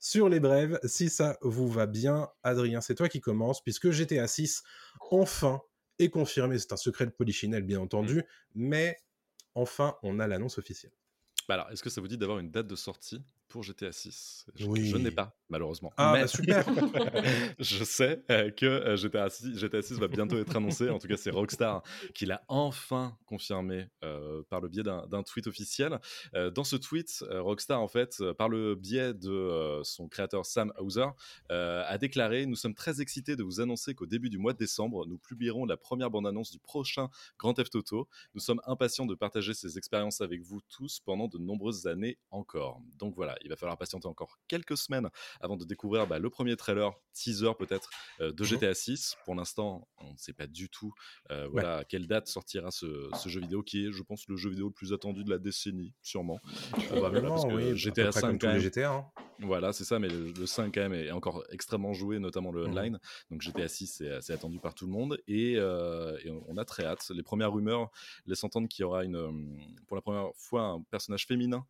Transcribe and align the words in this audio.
sur 0.00 0.28
les 0.28 0.40
brèves, 0.40 0.80
si 0.84 1.10
ça 1.10 1.38
vous 1.42 1.68
va 1.68 1.86
bien. 1.86 2.28
Adrien, 2.42 2.80
c'est 2.80 2.94
toi 2.94 3.08
qui 3.08 3.20
commence, 3.20 3.62
puisque 3.62 3.90
GTA 3.90 4.26
6, 4.26 4.62
enfin, 5.10 5.60
est 5.98 6.08
confirmé. 6.08 6.58
C'est 6.58 6.72
un 6.72 6.76
secret 6.76 7.06
de 7.06 7.10
polichinelle, 7.10 7.62
bien 7.62 7.80
entendu, 7.80 8.16
mmh. 8.16 8.22
mais 8.54 8.96
enfin, 9.54 9.96
on 10.02 10.18
a 10.18 10.26
l'annonce 10.26 10.58
officielle. 10.58 10.92
Bah 11.48 11.54
alors, 11.54 11.70
est-ce 11.70 11.82
que 11.82 11.90
ça 11.90 12.00
vous 12.00 12.08
dit 12.08 12.18
d'avoir 12.18 12.38
une 12.38 12.50
date 12.50 12.66
de 12.66 12.76
sortie 12.76 13.22
pour 13.50 13.62
GTA 13.62 13.92
6 13.92 14.46
Je, 14.54 14.66
oui. 14.66 14.86
je 14.86 14.96
n'ai 14.96 15.10
pas, 15.10 15.36
malheureusement. 15.48 15.92
Ah, 15.96 16.12
Mais... 16.14 16.22
bah 16.22 16.28
super 16.28 16.64
Je 17.58 17.84
sais 17.84 18.22
euh, 18.30 18.50
que 18.50 18.64
euh, 18.64 18.96
GTA, 18.96 19.28
6, 19.28 19.58
GTA 19.58 19.82
6 19.82 19.98
va 19.98 20.08
bientôt 20.08 20.38
être 20.38 20.56
annoncé. 20.56 20.88
En 20.88 20.98
tout 20.98 21.08
cas, 21.08 21.16
c'est 21.16 21.30
Rockstar 21.30 21.82
qui 22.14 22.24
l'a 22.24 22.42
enfin 22.48 23.18
confirmé 23.26 23.88
euh, 24.04 24.42
par 24.48 24.60
le 24.60 24.68
biais 24.68 24.84
d'un 24.84 25.22
tweet 25.24 25.46
officiel. 25.46 25.98
Dans 26.54 26.64
ce 26.64 26.76
tweet, 26.76 27.24
Rockstar, 27.30 27.80
en 27.80 27.88
fait, 27.88 28.22
par 28.38 28.48
le 28.48 28.76
biais 28.76 29.12
de 29.12 29.80
son 29.82 30.08
créateur 30.08 30.46
Sam 30.46 30.72
Hauser, 30.78 31.06
a 31.48 31.98
déclaré 31.98 32.46
Nous 32.46 32.56
sommes 32.56 32.74
très 32.74 33.00
excités 33.00 33.34
de 33.34 33.42
vous 33.42 33.60
annoncer 33.60 33.94
qu'au 33.94 34.06
début 34.06 34.30
du 34.30 34.38
mois 34.38 34.52
de 34.52 34.58
décembre, 34.58 35.06
nous 35.06 35.18
publierons 35.18 35.66
la 35.66 35.76
première 35.76 36.10
bande-annonce 36.10 36.52
du 36.52 36.60
prochain 36.60 37.08
Grand 37.38 37.54
Theft 37.54 37.74
Auto. 37.74 38.08
Nous 38.34 38.40
sommes 38.40 38.60
impatients 38.66 39.06
de 39.06 39.14
partager 39.14 39.54
ces 39.54 39.76
expériences 39.76 40.20
avec 40.20 40.40
vous 40.42 40.60
tous 40.68 41.00
pendant 41.00 41.26
de 41.26 41.38
nombreuses 41.38 41.86
années 41.86 42.16
encore. 42.30 42.80
Donc 42.98 43.14
voilà, 43.16 43.36
il 43.42 43.48
va 43.48 43.56
falloir 43.56 43.76
patienter 43.78 44.06
encore 44.06 44.38
quelques 44.48 44.76
semaines 44.76 45.08
avant 45.40 45.56
de 45.56 45.64
découvrir 45.64 46.06
bah, 46.06 46.18
le 46.18 46.30
premier 46.30 46.56
trailer, 46.56 46.92
teaser 47.12 47.52
peut-être, 47.58 47.90
euh, 48.20 48.32
de 48.32 48.44
GTA 48.44 48.74
6. 48.74 49.16
Pour 49.24 49.34
l'instant, 49.34 49.88
on 49.98 50.12
ne 50.12 50.18
sait 50.18 50.32
pas 50.32 50.46
du 50.46 50.68
tout 50.68 50.92
euh, 51.30 51.48
voilà, 51.50 51.78
à 51.78 51.84
quelle 51.84 52.06
date 52.06 52.28
sortira 52.28 52.70
ce, 52.70 53.08
jeu 53.26 53.40
vidéo 53.40 53.62
qui 53.62 53.86
est, 53.86 53.92
je 53.92 54.02
pense, 54.02 54.26
le 54.28 54.36
jeu 54.36 54.50
vidéo 54.50 54.66
le 54.66 54.72
plus 54.72 54.92
attendu 54.92 55.24
de 55.24 55.30
la 55.30 55.38
décennie, 55.38 55.94
sûrement. 56.02 56.40
Probablement, 56.88 57.46
oui. 57.48 57.76
GTA 57.76 58.12
5 58.12 58.40
quand 58.40 58.58
GTA. 58.58 58.92
Hein. 58.92 59.06
Voilà, 59.42 59.72
c'est 59.72 59.84
ça, 59.84 59.98
mais 59.98 60.08
le, 60.08 60.46
5 60.46 60.74
quand 60.74 60.80
même 60.80 60.92
est 60.92 61.10
encore 61.10 61.44
extrêmement 61.50 61.94
joué, 61.94 62.18
notamment 62.18 62.52
le 62.52 62.66
mmh. 62.66 62.70
online. 62.70 62.98
Donc 63.30 63.42
GTA 63.42 63.68
6, 63.68 64.02
c'est 64.20 64.32
attendu 64.32 64.58
par 64.58 64.74
tout 64.74 64.86
le 64.86 64.92
monde 64.92 65.18
et, 65.26 65.54
euh, 65.56 66.16
et, 66.24 66.30
on 66.48 66.56
a 66.56 66.64
très 66.64 66.84
hâte. 66.84 67.10
Les 67.14 67.22
premières 67.22 67.52
rumeurs 67.52 67.90
laissent 68.26 68.44
entendre 68.44 68.68
qu'il 68.68 68.82
y 68.82 68.84
aura 68.84 69.04
une, 69.04 69.58
pour 69.86 69.96
la 69.96 70.02
première 70.02 70.30
fois 70.36 70.62
un 70.62 70.82
personnage 70.90 71.26
féminin 71.26 71.64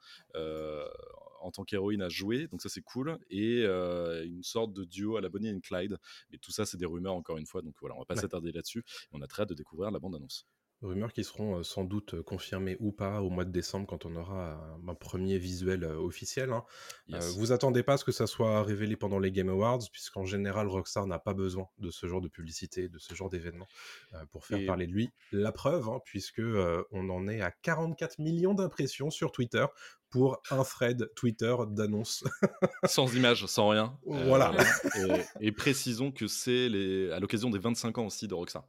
en 1.41 1.51
tant 1.51 1.65
qu'héroïne 1.65 2.03
à 2.03 2.09
jouer, 2.09 2.49
donc 2.49 2.63
ça 2.63 2.69
c'est 2.69 2.83
cool, 2.83 3.19
et 3.29 3.63
euh, 3.65 4.25
une 4.25 4.43
sorte 4.43 4.73
de 4.73 4.85
duo 4.85 5.17
à 5.17 5.21
la 5.21 5.29
Bonnie 5.29 5.51
and 5.51 5.61
Clyde. 5.61 5.99
Mais 6.31 6.39
tout 6.39 6.53
ça 6.53 6.67
c'est 6.67 6.77
des 6.77 6.87
rumeurs 6.87 7.15
encore 7.15 7.39
une 7.39 7.47
fois, 7.47 7.63
donc 7.63 7.75
voilà, 7.81 7.97
on 7.97 8.01
va 8.01 8.05
pas 8.05 8.17
s'attarder 8.17 8.53
là-dessus. 8.53 8.85
On 9.13 9.23
a 9.23 9.27
très 9.27 9.43
hâte 9.43 9.51
de 9.51 9.55
découvrir 9.55 9.91
la 9.91 9.99
bande-annonce. 9.99 10.47
Rumeurs 10.83 11.13
qui 11.13 11.25
seront 11.25 11.59
euh, 11.59 11.63
sans 11.63 11.85
doute 11.85 12.15
euh, 12.15 12.23
confirmées 12.23 12.77
ou 12.81 12.91
pas 12.91 13.21
au 13.21 13.29
mois 13.29 13.45
de 13.45 13.51
décembre 13.51 13.87
quand 13.87 14.07
on 14.07 14.17
aura 14.17 14.59
un, 14.89 14.95
premier 14.95 15.39
visuel 15.39 15.85
officiel. 15.85 16.53
Hein. 16.53 16.65
vous 17.37 17.53
attendez 17.53 17.83
pas 17.83 17.95
à 17.95 17.97
ce 17.97 18.05
que 18.05 18.13
ça 18.13 18.27
soit 18.27 18.63
révélé 18.63 18.97
pendant 18.97 19.19
les 19.19 19.31
Game 19.31 19.49
Awards, 19.49 19.81
puisqu'en 19.93 20.25
général 20.25 20.69
Rockstar 20.69 21.07
n'a 21.07 21.19
pas 21.19 21.33
besoin 21.33 21.69
de 21.79 21.91
ce 21.91 22.07
genre 22.07 22.21
de 22.21 22.29
publicité, 22.29 22.89
de 22.89 22.99
ce 22.99 23.15
genre 23.15 23.31
d'événement 23.31 23.67
pour 24.31 24.45
faire 24.45 24.65
parler 24.67 24.87
de 24.87 24.93
lui. 24.93 25.11
La 25.33 25.53
preuve, 25.53 25.89
hein, 25.89 26.01
puisque 26.05 26.43
on 26.91 27.09
en 27.09 27.29
est 27.29 27.41
à 27.41 27.51
44 27.51 28.19
millions 28.19 28.53
d'impressions 28.53 29.11
sur 29.11 29.33
Twitter 29.33 29.65
pour 30.11 30.43
un 30.51 30.65
thread 30.65 31.11
Twitter 31.15 31.55
d'annonce. 31.69 32.25
sans 32.85 33.15
image, 33.15 33.47
sans 33.47 33.69
rien. 33.69 33.97
Voilà. 34.05 34.53
Euh, 34.99 35.19
et, 35.41 35.53
précisons 35.53 36.11
que 36.11 36.27
c'est 36.27 36.67
à 37.13 37.21
l'occasion 37.21 37.49
des 37.49 37.59
25 37.59 37.99
ans 37.99 38.07
aussi 38.07 38.29
de 38.29 38.35
Rockstar 38.35 38.65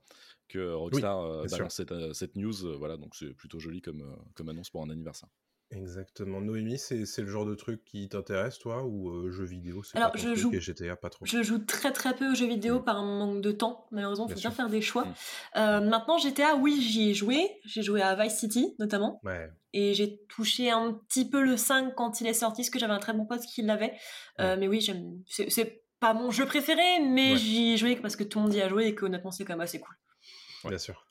que 0.52 0.74
Rockstar 0.74 1.24
euh, 1.24 1.46
balance 1.50 1.76
cette, 1.76 1.92
euh, 1.92 2.14
cette, 2.14 2.36
news. 2.36 2.78
voilà, 2.78 2.98
donc 2.98 3.16
c'est 3.16 3.34
plutôt 3.34 3.60
joli 3.60 3.82
comme, 3.82 4.16
comme 4.36 4.50
annonce 4.50 4.70
pour 4.70 4.84
un 4.84 4.90
anniversaire. 4.90 5.30
Exactement. 5.72 6.42
Noémie, 6.42 6.78
c'est 6.78 7.22
le 7.22 7.28
genre 7.28 7.46
de 7.46 7.56
truc 7.56 7.84
qui 7.86 8.10
t'intéresse, 8.10 8.60
toi, 8.60 8.84
ou 8.84 9.10
euh, 9.10 9.32
jeux 9.32 9.46
vidéo 9.46 9.82
Alors, 9.94 10.16
je 10.18 10.36
joue, 10.36 10.52
GTA, 10.54 10.96
pas 10.96 11.10
trop? 11.10 11.26
Je 11.26 11.42
joue 11.44 11.60
très 11.60 11.94
très 11.94 12.14
peu 12.14 12.32
aux 12.32 12.36
jeux 12.36 12.48
vidéo 12.48 12.80
mmh. 12.80 12.84
par 12.84 12.98
un 12.98 13.20
manque 13.20 13.42
de 13.42 13.52
temps. 13.52 13.88
Malheureusement, 13.92 14.28
il 14.28 14.34
faut 14.34 14.40
bien 14.40 14.52
faire 14.52 14.70
des 14.70 14.82
choix. 14.82 15.06
Mmh. 15.06 15.14
Euh, 15.58 15.82
maintenant, 15.82 16.18
GTA, 16.18 16.56
oui, 16.56 16.82
j'y 16.82 17.10
ai 17.10 17.14
joué. 17.14 17.50
J'ai 17.64 17.84
joué 17.84 18.02
à 18.02 18.16
Vice 18.16 18.38
City, 18.38 18.76
notamment. 18.80 19.22
Ouais. 19.24 19.50
Et 19.74 19.94
j'ai 19.94 20.20
touché 20.28 20.70
un 20.70 20.94
petit 21.08 21.30
peu 21.30 21.42
le 21.42 21.56
5 21.56 21.96
quand 21.96 22.20
il 22.20 22.28
est 22.28 22.34
sorti, 22.34 22.64
parce 22.64 22.70
que 22.70 22.80
j'avais 22.80 22.94
un 22.94 23.00
très 23.00 23.14
bon 23.14 23.26
pote 23.26 23.42
qui 23.42 23.62
l'avait. 23.62 23.94
Euh, 24.42 24.58
mais 24.60 24.68
oui, 24.68 24.86
c'est 25.28 25.84
pas 26.02 26.14
mon 26.14 26.32
jeu 26.32 26.46
préféré, 26.46 27.00
mais 27.08 27.38
j'y 27.38 27.74
ai 27.74 27.78
joué 27.78 27.96
parce 27.96 28.18
que 28.18 28.24
tout 28.24 28.40
le 28.40 28.46
monde 28.46 28.54
y 28.54 28.62
a 28.62 28.68
joué 28.68 28.88
et 28.88 28.96
que 28.96 29.06
honnêtement, 29.06 29.32
c'est 29.32 29.46
quand 29.46 29.54
même 29.54 29.62
assez 29.62 29.80
cool. 29.80 29.96
Bien 30.66 30.78
sûr 30.78 31.06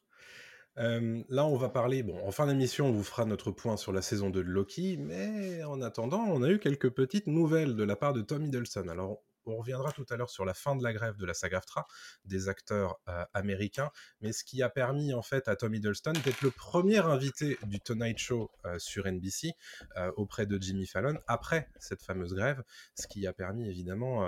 là, 0.77 1.45
on 1.47 1.57
va 1.57 1.69
parler. 1.69 2.03
Bon, 2.03 2.19
en 2.27 2.31
fin 2.31 2.47
d'émission, 2.47 2.87
on 2.87 2.93
vous 2.93 3.05
fera 3.05 3.25
notre 3.25 3.51
point 3.51 3.77
sur 3.77 3.93
la 3.93 4.03
saison 4.03 4.31
2 4.31 4.43
de 4.43 4.49
Loki, 4.49 4.97
mais 4.99 5.63
en 5.65 5.83
attendant, 5.83 6.25
on 6.29 6.43
a 6.43 6.49
eu 6.49 6.59
quelques 6.59 6.91
petites 6.91 7.27
nouvelles 7.27 7.77
de 7.77 7.85
la 7.85 7.97
part 7.97 8.13
de 8.13 8.23
Tom 8.23 8.45
Hiddleston. 8.45 8.89
Alors, 8.89 9.23
on 9.47 9.57
reviendra 9.57 9.91
tout 9.93 10.05
à 10.11 10.17
l'heure 10.17 10.31
sur 10.31 10.45
la 10.45 10.55
fin 10.55 10.77
de 10.77 10.83
la 10.83 10.93
grève 10.93 11.17
de 11.17 11.25
la 11.25 11.33
SAG-AFTRA 11.33 11.87
des 12.25 12.49
acteurs 12.49 13.01
euh, 13.09 13.25
américains, 13.33 13.91
mais 14.21 14.33
ce 14.33 14.45
qui 14.45 14.63
a 14.63 14.69
permis 14.69 15.15
en 15.15 15.23
fait 15.23 15.49
à 15.49 15.57
Tom 15.57 15.75
Hiddleston 15.75 16.13
d'être 16.25 16.43
le 16.43 16.51
premier 16.51 16.99
invité 16.99 17.59
du 17.65 17.81
Tonight 17.81 18.19
Show 18.19 18.51
euh, 18.67 18.79
sur 18.79 19.07
NBC 19.07 19.53
euh, 19.97 20.13
auprès 20.17 20.47
de 20.47 20.61
Jimmy 20.61 20.87
Fallon 20.87 21.19
après 21.27 21.69
cette 21.79 22.03
fameuse 22.03 22.35
grève, 22.35 22.63
ce 22.95 23.07
qui 23.09 23.27
a 23.27 23.33
permis 23.33 23.69
évidemment 23.69 24.27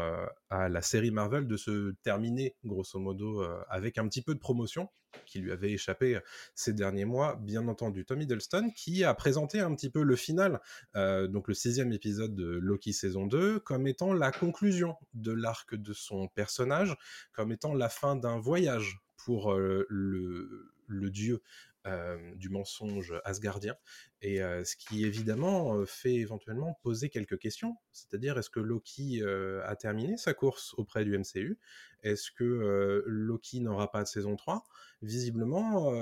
à 0.49 0.69
la 0.69 0.83
série 0.83 1.11
Marvel 1.11 1.47
de 1.47 1.57
se 1.57 1.93
terminer 2.03 2.57
grosso 2.65 2.99
modo 2.99 3.43
avec 3.69 3.99
un 3.99 4.09
petit 4.09 4.23
peu 4.23 4.35
de 4.35 4.41
promotion 4.41 4.89
qui 5.27 5.41
lui 5.41 5.53
avait 5.53 5.73
échappé 5.73 6.19
ces 6.55 6.73
derniers 6.73 7.05
mois, 7.05 7.37
bien 7.41 7.69
entendu. 7.69 8.05
Tom 8.05 8.21
Hiddleston, 8.21 8.71
qui 8.75 9.05
a 9.05 9.15
présenté 9.15 9.61
un 9.61 9.75
petit 9.75 9.91
peu 9.91 10.03
le 10.03 10.17
final, 10.17 10.61
donc 10.95 11.49
le 11.49 11.55
sixième 11.55 11.93
épisode 11.93 12.35
de 12.35 12.47
Loki 12.47 12.93
saison 12.93 13.27
2, 13.27 13.61
comme 13.61 13.87
étant 13.87 14.13
la 14.13 14.31
conclusion 14.31 14.97
de 15.15 15.33
l'arc 15.33 15.75
de 15.75 15.93
son 15.93 16.29
personnage 16.29 16.97
comme 17.33 17.53
étant 17.53 17.75
la 17.75 17.89
fin 17.89 18.17
d'un 18.17 18.39
voyage 18.39 19.01
pour 19.17 19.53
euh, 19.53 19.87
le, 19.89 21.11
dieu 21.11 21.43
euh, 21.87 22.35
du 22.37 22.49
mensonge 22.49 23.15
asgardien, 23.25 23.77
et 24.21 24.43
euh, 24.43 24.65
ce 24.65 24.77
qui 24.77 25.05
évidemment 25.05 25.85
fait 25.87 26.15
éventuellement 26.15 26.79
poser 26.83 27.09
quelques 27.09 27.39
questions, 27.39 27.77
c'est-à-dire 27.93 28.39
est-ce 28.39 28.51
que 28.51 28.61
Loki 28.61 29.23
a 29.23 29.77
terminé 29.77 30.17
sa 30.17 30.35
course 30.35 30.75
auprès 30.75 31.05
du 31.05 31.17
MCU 31.19 31.59
Est-ce 32.03 32.31
que 32.31 33.03
Loki 33.07 33.61
n'aura 33.61 33.91
pas 33.91 34.03
de 34.03 34.09
saison 34.09 34.37
3 34.37 34.65
Visiblement, 35.03 35.93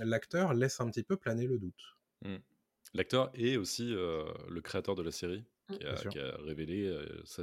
l'acteur 0.00 0.54
laisse 0.54 0.80
un 0.80 0.90
petit 0.90 1.02
peu 1.02 1.16
planer 1.16 1.46
le 1.46 1.58
doute. 1.58 1.96
Mmh. 2.22 2.36
L'acteur 2.94 3.30
est 3.34 3.56
aussi 3.56 3.88
le 3.90 4.60
créateur 4.62 4.94
de 4.94 5.02
la 5.02 5.10
série, 5.10 5.44
Mmh. 5.68 6.08
qui 6.08 6.18
a, 6.18 6.36
révélé, 6.38 6.86
euh, 6.86 7.04
ça, 7.24 7.42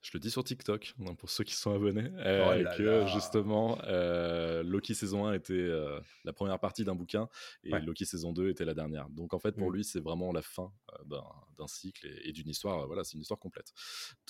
je 0.00 0.10
le 0.14 0.20
dis 0.20 0.30
sur 0.30 0.42
TikTok, 0.42 0.94
hein, 1.00 1.14
pour 1.14 1.28
ceux 1.28 1.44
qui 1.44 1.54
sont 1.54 1.74
abonnés, 1.74 2.10
euh, 2.16 2.64
oh 2.64 2.76
que 2.78 3.06
justement 3.08 3.78
euh, 3.84 4.62
Loki 4.62 4.94
saison 4.94 5.26
1 5.26 5.34
était 5.34 5.68
la 6.24 6.32
première 6.32 6.58
partie 6.58 6.84
d'un 6.84 6.94
bouquin 6.94 7.28
et 7.64 7.78
Loki 7.80 8.06
saison 8.06 8.32
2 8.32 8.48
était 8.48 8.64
la 8.64 8.72
dernière. 8.72 9.10
Donc 9.10 9.34
en 9.34 9.38
fait 9.38 9.52
pour 9.52 9.70
mmh. 9.70 9.74
lui 9.74 9.84
c'est 9.84 10.00
vraiment 10.00 10.32
la 10.32 10.40
fin 10.40 10.72
d'un 11.04 11.66
cycle 11.66 12.06
et, 12.24 12.32
d'une 12.32 12.48
histoire, 12.48 12.86
voilà 12.86 13.04
c'est 13.04 13.14
une 13.14 13.20
histoire 13.20 13.38
complète. 13.38 13.72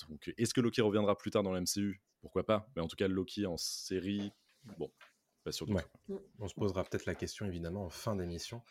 Donc 0.09 0.33
est-ce 0.37 0.53
que 0.53 0.59
Loki 0.59 0.81
reviendra 0.81 1.17
plus 1.17 1.31
tard 1.31 1.43
dans 1.43 1.53
la 1.53 1.61
MCU 1.61 2.01
Pourquoi 2.19 2.45
pas? 2.45 2.69
Mais 2.75 2.81
en 2.81 2.87
tout 2.87 2.97
cas 2.97 3.07
Loki 3.07 3.45
en 3.45 3.55
série, 3.55 4.33
bon, 4.77 4.91
pas 5.45 5.53
sûr. 5.53 5.69
Mmh. 5.69 6.15
On 6.39 6.49
se 6.49 6.53
posera 6.53 6.83
peut-être 6.83 7.05
la 7.05 7.15
question 7.15 7.45
évidemment 7.45 7.85
en 7.85 7.89
fin 7.89 8.17
d'émission. 8.17 8.61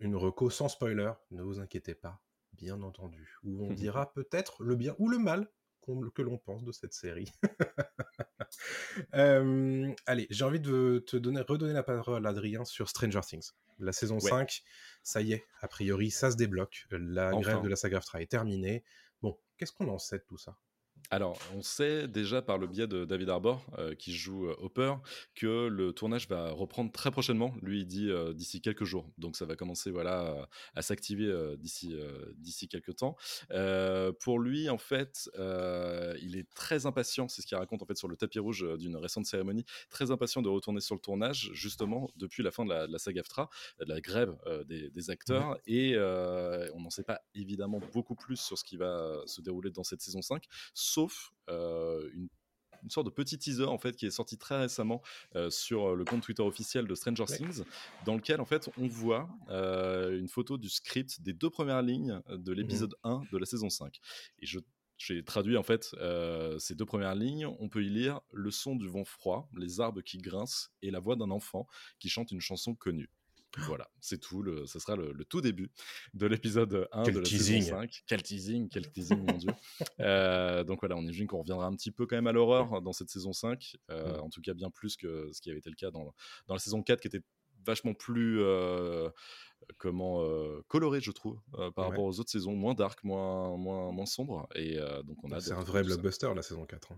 une 0.00 0.14
reco 0.14 0.50
sans 0.50 0.68
spoiler, 0.68 1.12
ne 1.30 1.42
vous 1.42 1.58
inquiétez 1.58 1.94
pas, 1.94 2.20
bien 2.52 2.82
entendu, 2.82 3.38
où 3.44 3.64
on 3.64 3.72
dira 3.74 4.12
peut-être 4.12 4.62
le 4.62 4.76
bien 4.76 4.94
ou 4.98 5.08
le 5.08 5.18
mal 5.18 5.48
que 6.14 6.22
l'on 6.22 6.38
pense 6.38 6.64
de 6.64 6.72
cette 6.72 6.92
série. 6.92 7.32
allez, 9.12 10.26
j'ai 10.30 10.44
envie 10.44 10.60
de 10.60 11.02
te 11.06 11.16
donner, 11.16 11.40
redonner 11.40 11.72
la 11.72 11.82
parole 11.82 12.24
à 12.26 12.30
Adrien 12.30 12.64
sur 12.64 12.88
Stranger 12.88 13.20
Things. 13.26 13.50
La 13.78 13.92
saison 13.92 14.20
5, 14.20 14.62
ça 15.02 15.22
y 15.22 15.32
est, 15.32 15.44
a 15.60 15.68
priori, 15.68 16.10
ça 16.10 16.30
se 16.30 16.36
débloque. 16.36 16.86
La 16.90 17.32
grève 17.32 17.62
de 17.62 17.68
la 17.68 17.76
saga 17.76 18.00
est 18.14 18.30
terminée. 18.30 18.84
Bon, 19.22 19.36
qu'est-ce 19.56 19.72
qu'on 19.72 19.88
en 19.88 19.98
sait 19.98 20.18
de 20.18 20.24
tout 20.24 20.38
ça? 20.38 20.56
Alors, 21.12 21.38
on 21.54 21.60
sait 21.60 22.08
déjà 22.08 22.40
par 22.40 22.56
le 22.56 22.66
biais 22.66 22.86
de 22.86 23.04
David 23.04 23.28
Arbor, 23.28 23.66
euh, 23.76 23.94
qui 23.94 24.14
joue 24.14 24.46
euh, 24.46 24.56
Hopper, 24.60 24.94
que 25.34 25.66
le 25.66 25.92
tournage 25.92 26.26
va 26.26 26.52
reprendre 26.52 26.90
très 26.90 27.10
prochainement. 27.10 27.54
Lui, 27.60 27.80
il 27.80 27.86
dit 27.86 28.08
euh, 28.08 28.32
d'ici 28.32 28.62
quelques 28.62 28.84
jours. 28.84 29.06
Donc, 29.18 29.36
ça 29.36 29.44
va 29.44 29.54
commencer 29.54 29.90
voilà, 29.90 30.48
à, 30.74 30.80
s'activer 30.80 31.30
d'ici 31.58 31.94
d'ici 32.36 32.66
quelques 32.66 32.96
temps. 32.96 33.16
pour 34.20 34.38
lui, 34.38 34.70
en 34.70 34.78
fait, 34.78 35.28
il 35.36 36.34
est 36.34 36.48
très 36.54 36.86
impatient, 36.86 37.28
c'est 37.28 37.42
ce 37.42 37.46
qu'il 37.46 37.58
raconte 37.58 37.82
en 37.82 37.86
fait 37.86 37.96
sur 37.98 38.08
le 38.08 38.16
tapis 38.16 38.38
rouge 38.38 38.66
d'une 38.78 38.96
récente 38.96 39.26
cérémonie, 39.26 39.66
très 39.90 40.10
impatient 40.10 40.40
de 40.40 40.48
retourner 40.48 40.80
sur 40.80 40.94
le 40.94 41.00
tournage, 41.00 41.50
justement, 41.52 42.10
depuis 42.16 42.42
la 42.42 42.50
fin 42.50 42.64
de 42.64 42.70
la, 42.70 42.86
de 42.86 42.92
la 42.92 42.98
saga 42.98 43.20
AFTRA, 43.20 43.50
de 43.80 43.84
la 43.84 44.00
grève 44.00 44.34
des, 44.66 45.10
acteurs. 45.10 45.58
Et 45.66 45.94
on 45.98 46.80
n'en 46.80 46.90
sait 46.90 47.04
pas 47.04 47.20
évidemment 47.34 47.80
beaucoup 47.92 48.14
plus 48.14 48.40
sur 48.40 48.56
ce 48.56 48.64
qui 48.64 48.78
va 48.78 49.20
se 49.26 49.42
dérouler 49.42 49.70
dans 49.70 49.84
cette 49.84 50.00
saison 50.00 50.22
5, 50.22 50.44
sauf 50.72 51.01
sauf 51.08 51.32
une 52.84 52.90
sorte 52.90 53.06
de 53.06 53.12
petit 53.12 53.38
teaser 53.38 53.64
en 53.64 53.78
fait 53.78 53.94
qui 53.94 54.06
est 54.06 54.10
sorti 54.10 54.36
très 54.36 54.58
récemment 54.58 55.02
sur 55.50 55.94
le 55.94 56.04
compte 56.04 56.22
Twitter 56.22 56.42
officiel 56.42 56.86
de 56.86 56.94
Stranger 56.94 57.26
Things, 57.26 57.62
dans 58.04 58.16
lequel 58.16 58.40
en 58.40 58.44
fait 58.44 58.68
on 58.76 58.86
voit 58.86 59.28
une 59.48 60.28
photo 60.28 60.58
du 60.58 60.68
script 60.68 61.20
des 61.20 61.32
deux 61.32 61.50
premières 61.50 61.82
lignes 61.82 62.20
de 62.28 62.52
mmh 62.52 62.56
l'épisode 62.56 62.94
1 63.04 63.22
de 63.30 63.38
la 63.38 63.46
saison 63.46 63.70
5. 63.70 64.00
Et 64.40 64.46
je 64.46 64.58
j'ai 64.98 65.24
traduit 65.24 65.56
en 65.56 65.64
fait 65.64 65.96
ces 66.58 66.74
deux 66.76 66.86
premières 66.86 67.14
lignes. 67.16 67.46
On 67.58 67.68
peut 67.68 67.82
y 67.82 67.88
lire 67.88 68.20
le 68.32 68.52
son 68.52 68.76
du 68.76 68.88
vent 68.88 69.04
froid, 69.04 69.48
les 69.56 69.80
arbres 69.80 70.00
qui 70.00 70.18
grincent 70.18 70.68
et 70.80 70.92
la 70.92 71.00
voix 71.00 71.16
d'un 71.16 71.30
enfant 71.30 71.66
qui 71.98 72.08
chante 72.08 72.30
une 72.30 72.40
chanson 72.40 72.74
connue. 72.74 73.10
Voilà, 73.58 73.88
c'est 74.00 74.18
tout. 74.18 74.42
Le, 74.42 74.66
ce 74.66 74.78
sera 74.78 74.96
le, 74.96 75.12
tout 75.24 75.40
début 75.40 75.70
de 76.14 76.26
l'épisode 76.26 76.88
1 76.92 77.02
de 77.02 77.18
la 77.20 77.24
saison 77.24 77.60
5. 77.60 78.02
Quel 78.06 78.22
teasing, 78.22 78.68
quel 78.68 78.90
teasing, 78.90 79.18
mon 79.18 79.36
Dieu. 79.36 79.50
Euh, 80.00 80.64
donc 80.64 80.80
voilà, 80.80 80.96
on 80.96 81.02
imagine 81.02 81.26
qu'on 81.26 81.40
reviendra 81.40 81.66
un 81.66 81.74
petit 81.74 81.90
peu 81.90 82.06
quand 82.06 82.16
même 82.16 82.26
à 82.26 82.32
l'horreur 82.32 82.82
dans 82.82 82.92
cette 82.92 83.10
saison 83.10 83.32
5. 83.32 83.76
Euh, 83.90 84.18
en 84.18 84.30
tout 84.30 84.40
cas, 84.40 84.54
bien 84.54 84.70
plus 84.70 84.96
que 84.96 85.30
ce 85.32 85.40
qui 85.40 85.50
avait 85.50 85.58
été 85.58 85.70
le 85.70 85.76
cas 85.76 85.90
dans, 85.90 86.14
dans 86.46 86.54
la 86.54 86.60
saison 86.60 86.82
4, 86.82 87.00
qui 87.00 87.08
était 87.08 87.22
vachement 87.64 87.94
plus 87.94 88.40
euh, 88.40 89.08
comment 89.78 90.24
coloré, 90.68 91.00
je 91.00 91.10
trouve, 91.12 91.40
par 91.74 91.88
rapport 91.88 92.04
aux 92.04 92.18
autres 92.20 92.30
saisons. 92.30 92.54
Moins 92.54 92.74
dark, 92.74 93.04
moins, 93.04 93.56
moins, 93.56 93.92
moins 93.92 94.06
sombre. 94.06 94.48
Et 94.54 94.76
donc 95.04 95.18
on 95.22 95.30
a. 95.30 95.40
C'est 95.40 95.52
un 95.52 95.62
vrai 95.62 95.82
blockbuster, 95.82 96.32
la 96.34 96.42
saison 96.42 96.64
4. 96.64 96.92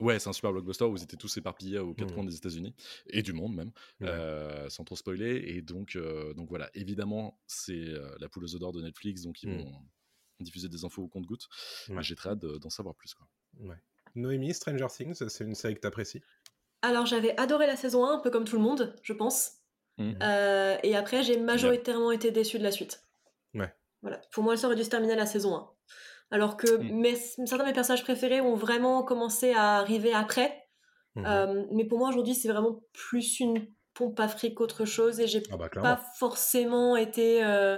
Ouais, 0.00 0.18
c'est 0.18 0.28
un 0.28 0.32
super 0.32 0.52
blockbuster 0.52 0.84
où 0.84 0.96
ils 0.96 1.02
étaient 1.02 1.16
tous 1.16 1.36
éparpillés 1.36 1.78
aux 1.78 1.94
quatre 1.94 2.10
mmh. 2.10 2.14
coins 2.14 2.24
des 2.24 2.36
États-Unis 2.36 2.74
et 3.08 3.22
du 3.22 3.32
monde 3.32 3.54
même, 3.54 3.72
euh, 4.02 4.68
sans 4.68 4.84
trop 4.84 4.96
spoiler. 4.96 5.36
Et 5.46 5.62
donc, 5.62 5.96
euh, 5.96 6.34
donc 6.34 6.48
voilà, 6.48 6.70
évidemment, 6.74 7.40
c'est 7.46 7.72
euh, 7.72 8.14
la 8.20 8.28
poule 8.28 8.44
aux 8.44 8.54
odeurs 8.54 8.72
de 8.72 8.80
Netflix, 8.80 9.22
donc 9.22 9.42
ils 9.42 9.50
mmh. 9.50 9.62
vont 9.62 9.72
diffuser 10.40 10.68
des 10.68 10.84
infos 10.84 11.02
au 11.02 11.08
compte-goutte. 11.08 11.48
J'ai 12.00 12.14
très 12.14 12.30
hâte 12.30 12.38
d'en 12.38 12.70
savoir 12.70 12.94
plus. 12.94 13.14
Quoi. 13.14 13.26
Ouais. 13.60 13.76
Noémie, 14.14 14.54
Stranger 14.54 14.86
Things, 14.88 15.14
c'est 15.28 15.44
une 15.44 15.54
série 15.54 15.74
que 15.74 15.80
tu 15.80 15.86
apprécies 15.86 16.22
Alors, 16.82 17.06
j'avais 17.06 17.38
adoré 17.38 17.66
la 17.66 17.76
saison 17.76 18.04
1, 18.06 18.14
un 18.14 18.18
peu 18.18 18.30
comme 18.30 18.44
tout 18.44 18.56
le 18.56 18.62
monde, 18.62 18.94
je 19.02 19.12
pense. 19.12 19.52
Mmh. 19.98 20.12
et 20.84 20.94
après, 20.94 21.24
j'ai 21.24 21.38
majoritairement 21.40 22.12
été 22.12 22.30
déçu 22.30 22.58
de 22.58 22.62
la 22.62 22.70
suite. 22.70 23.02
Ouais. 23.54 23.74
Voilà. 24.02 24.20
Pour 24.30 24.44
moi, 24.44 24.56
ça 24.56 24.68
aurait 24.68 24.76
dû 24.76 24.84
se 24.84 24.90
terminer 24.90 25.16
la 25.16 25.26
saison 25.26 25.56
1 25.56 25.77
alors 26.30 26.56
que 26.56 26.66
mmh. 26.66 27.46
certains 27.46 27.64
de 27.64 27.68
mes 27.68 27.74
personnages 27.74 28.02
préférés 28.02 28.40
ont 28.40 28.54
vraiment 28.54 29.02
commencé 29.02 29.52
à 29.52 29.76
arriver 29.76 30.12
après. 30.12 30.64
Mmh 31.14 31.24
euh, 31.26 31.64
mais 31.72 31.84
pour 31.84 31.98
moi 31.98 32.10
aujourd'hui 32.10 32.34
c'est 32.34 32.48
vraiment 32.48 32.80
plus 32.92 33.40
une 33.40 33.66
pompe 33.94 34.20
à 34.20 34.28
fric 34.28 34.54
qu'autre 34.54 34.84
chose 34.84 35.18
et 35.18 35.26
j'ai 35.26 35.42
ah 35.50 35.56
bah, 35.56 35.68
pas 35.68 36.00
forcément 36.18 36.96
été 36.96 37.42
euh, 37.42 37.76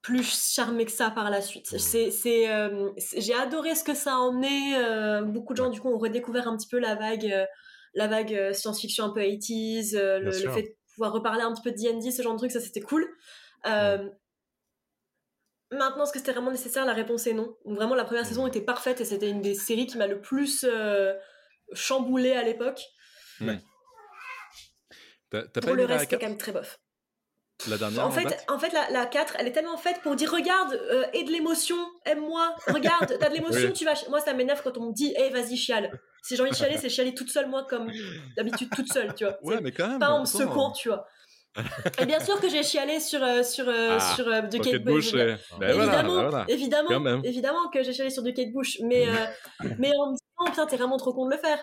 plus 0.00 0.54
charmée 0.54 0.84
que 0.84 0.92
ça 0.92 1.10
par 1.10 1.30
la 1.30 1.40
suite. 1.40 1.72
Mmh. 1.72 1.78
C'est, 1.78 2.50
euh, 2.50 2.90
j'ai 3.16 3.34
adoré 3.34 3.74
ce 3.74 3.84
que 3.84 3.94
ça 3.94 4.14
a 4.14 4.18
emmené. 4.18 5.22
beaucoup 5.26 5.52
de 5.52 5.58
gens 5.58 5.68
du 5.68 5.80
coup 5.80 5.88
ont 5.88 5.98
redécouvert 5.98 6.48
un 6.48 6.56
petit 6.56 6.68
peu 6.68 6.78
la 6.78 6.94
vague, 6.94 7.46
la 7.94 8.06
vague 8.06 8.52
science-fiction 8.52 9.06
un 9.06 9.10
peu 9.10 9.20
80s, 9.20 9.96
le, 9.96 10.30
fait 10.30 10.62
de 10.62 10.76
pouvoir 10.94 11.12
reparler 11.12 11.42
un 11.42 11.52
petit 11.52 11.62
peu 11.62 11.72
de 11.72 11.76
D&D, 11.76 12.12
ce 12.12 12.22
genre 12.22 12.34
de 12.34 12.38
truc, 12.38 12.52
ça 12.52 12.60
c'était 12.60 12.80
cool. 12.80 13.06
Maintenant, 15.72 16.04
est-ce 16.04 16.12
que 16.12 16.18
c'était 16.18 16.32
vraiment 16.32 16.50
nécessaire 16.50 16.84
La 16.84 16.92
réponse 16.92 17.26
est 17.26 17.32
non. 17.32 17.56
Vraiment, 17.64 17.94
la 17.94 18.04
première 18.04 18.26
saison 18.26 18.46
était 18.46 18.60
parfaite 18.60 19.00
et 19.00 19.04
c'était 19.04 19.30
une 19.30 19.40
des 19.40 19.54
séries 19.54 19.86
qui 19.86 19.96
m'a 19.96 20.06
le 20.06 20.20
plus 20.20 20.64
euh, 20.68 21.14
chamboulé 21.72 22.32
à 22.32 22.42
l'époque. 22.42 22.82
Ouais. 23.40 23.58
Pour 25.30 25.74
le 25.74 25.84
reste, 25.86 26.00
c'était 26.00 26.18
quand 26.18 26.28
même 26.28 26.38
très 26.38 26.52
bof. 26.52 26.78
La 27.68 27.78
dernière 27.78 28.06
en 28.06 28.10
fait, 28.10 28.44
en 28.48 28.58
fait 28.58 28.72
la, 28.72 28.90
la, 28.90 29.06
4, 29.06 29.36
elle 29.38 29.46
est 29.46 29.52
tellement 29.52 29.76
faite 29.76 30.00
pour 30.02 30.16
dire 30.16 30.32
regarde, 30.32 30.72
euh, 30.72 31.04
aie 31.12 31.22
de 31.22 31.30
l'émotion, 31.30 31.76
aime-moi, 32.04 32.56
regarde, 32.66 33.16
t'as 33.20 33.28
de 33.28 33.34
l'émotion, 33.34 33.70
tu 33.70 33.84
vas. 33.84 33.94
Moi, 34.08 34.20
ça 34.20 34.34
m'énerve 34.34 34.62
quand 34.62 34.76
on 34.78 34.88
me 34.88 34.92
dit, 34.92 35.14
hé, 35.16 35.30
vas-y, 35.30 35.56
chiale. 35.56 35.90
Si 36.22 36.34
j'ai 36.34 36.42
envie 36.42 36.50
de 36.50 36.56
chialer, 36.56 36.76
c'est 36.76 36.88
chialer 36.88 37.14
toute 37.14 37.30
seule, 37.30 37.48
moi, 37.48 37.66
comme 37.68 37.90
d'habitude, 38.36 38.68
toute 38.74 38.92
seule, 38.92 39.14
tu 39.14 39.24
vois. 39.24 39.38
Ouais, 39.42 39.60
mais 39.60 39.70
quand 39.70 39.88
même. 39.88 39.98
Pas 40.00 40.10
en 40.10 40.20
me 40.20 40.26
secouant, 40.26 40.72
tu 40.72 40.88
vois. 40.88 41.06
Et 42.00 42.06
bien 42.06 42.20
sûr 42.20 42.40
que 42.40 42.48
j'ai 42.48 42.62
chialé 42.62 42.98
sur 42.98 43.22
euh, 43.22 43.42
sur 43.42 43.68
euh, 43.68 43.98
ah, 44.00 44.14
sur 44.14 44.26
euh, 44.26 44.42
Kate 44.42 44.82
Bush. 44.82 45.12
Ben 45.12 45.38
évidemment, 45.60 46.46
évidemment, 46.48 47.22
évidemment 47.22 47.68
que 47.68 47.82
j'ai 47.82 47.92
chialé 47.92 48.10
sur 48.10 48.22
de 48.22 48.30
Kate 48.30 48.52
Bush, 48.52 48.78
mais 48.82 49.06
mais 49.78 49.90
en 49.98 50.12
me 50.12 50.16
disant 50.16 50.50
putain 50.50 50.66
t'es 50.66 50.76
vraiment 50.76 50.96
trop 50.96 51.12
con 51.12 51.26
de 51.26 51.32
le 51.32 51.38
faire, 51.38 51.62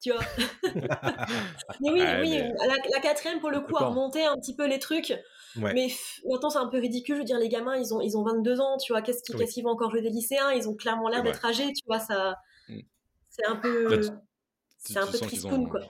tu 0.00 0.10
vois. 0.10 0.22
mais 1.82 1.90
oui, 1.90 2.02
oui, 2.20 2.42
La, 2.92 3.00
quatrième 3.00 3.40
pour 3.40 3.50
le 3.50 3.60
coup 3.60 3.76
a 3.76 3.88
remonté 3.88 4.24
un 4.24 4.36
petit 4.36 4.56
peu 4.56 4.66
les 4.66 4.78
trucs. 4.78 5.12
Mais 5.56 5.88
maintenant 6.26 6.50
c'est 6.50 6.58
un 6.58 6.68
peu 6.68 6.78
ridicule, 6.78 7.16
je 7.16 7.20
veux 7.20 7.26
dire 7.26 7.38
les 7.38 7.48
gamins 7.48 7.76
ils 7.76 7.94
ont 7.94 8.00
ils 8.00 8.16
ont 8.16 8.22
22 8.22 8.60
ans, 8.60 8.78
tu 8.78 8.92
vois, 8.92 9.02
qu'est-ce 9.02 9.22
qu'ils 9.22 9.64
vont 9.64 9.70
encore 9.70 9.90
jouer 9.90 10.02
des 10.02 10.10
lycéens, 10.10 10.52
ils 10.52 10.68
ont 10.68 10.74
clairement 10.74 11.08
l'air 11.08 11.22
d'être 11.22 11.44
âgés, 11.44 11.72
tu 11.74 11.82
vois, 11.86 11.98
ça 11.98 12.36
mm. 12.68 12.80
c'est 13.28 13.46
un 13.46 13.56
peu 13.56 14.00
c'est 14.86 14.98
un 14.98 15.06
peu 15.06 15.18
Chris 15.18 15.40
quoi. 15.40 15.80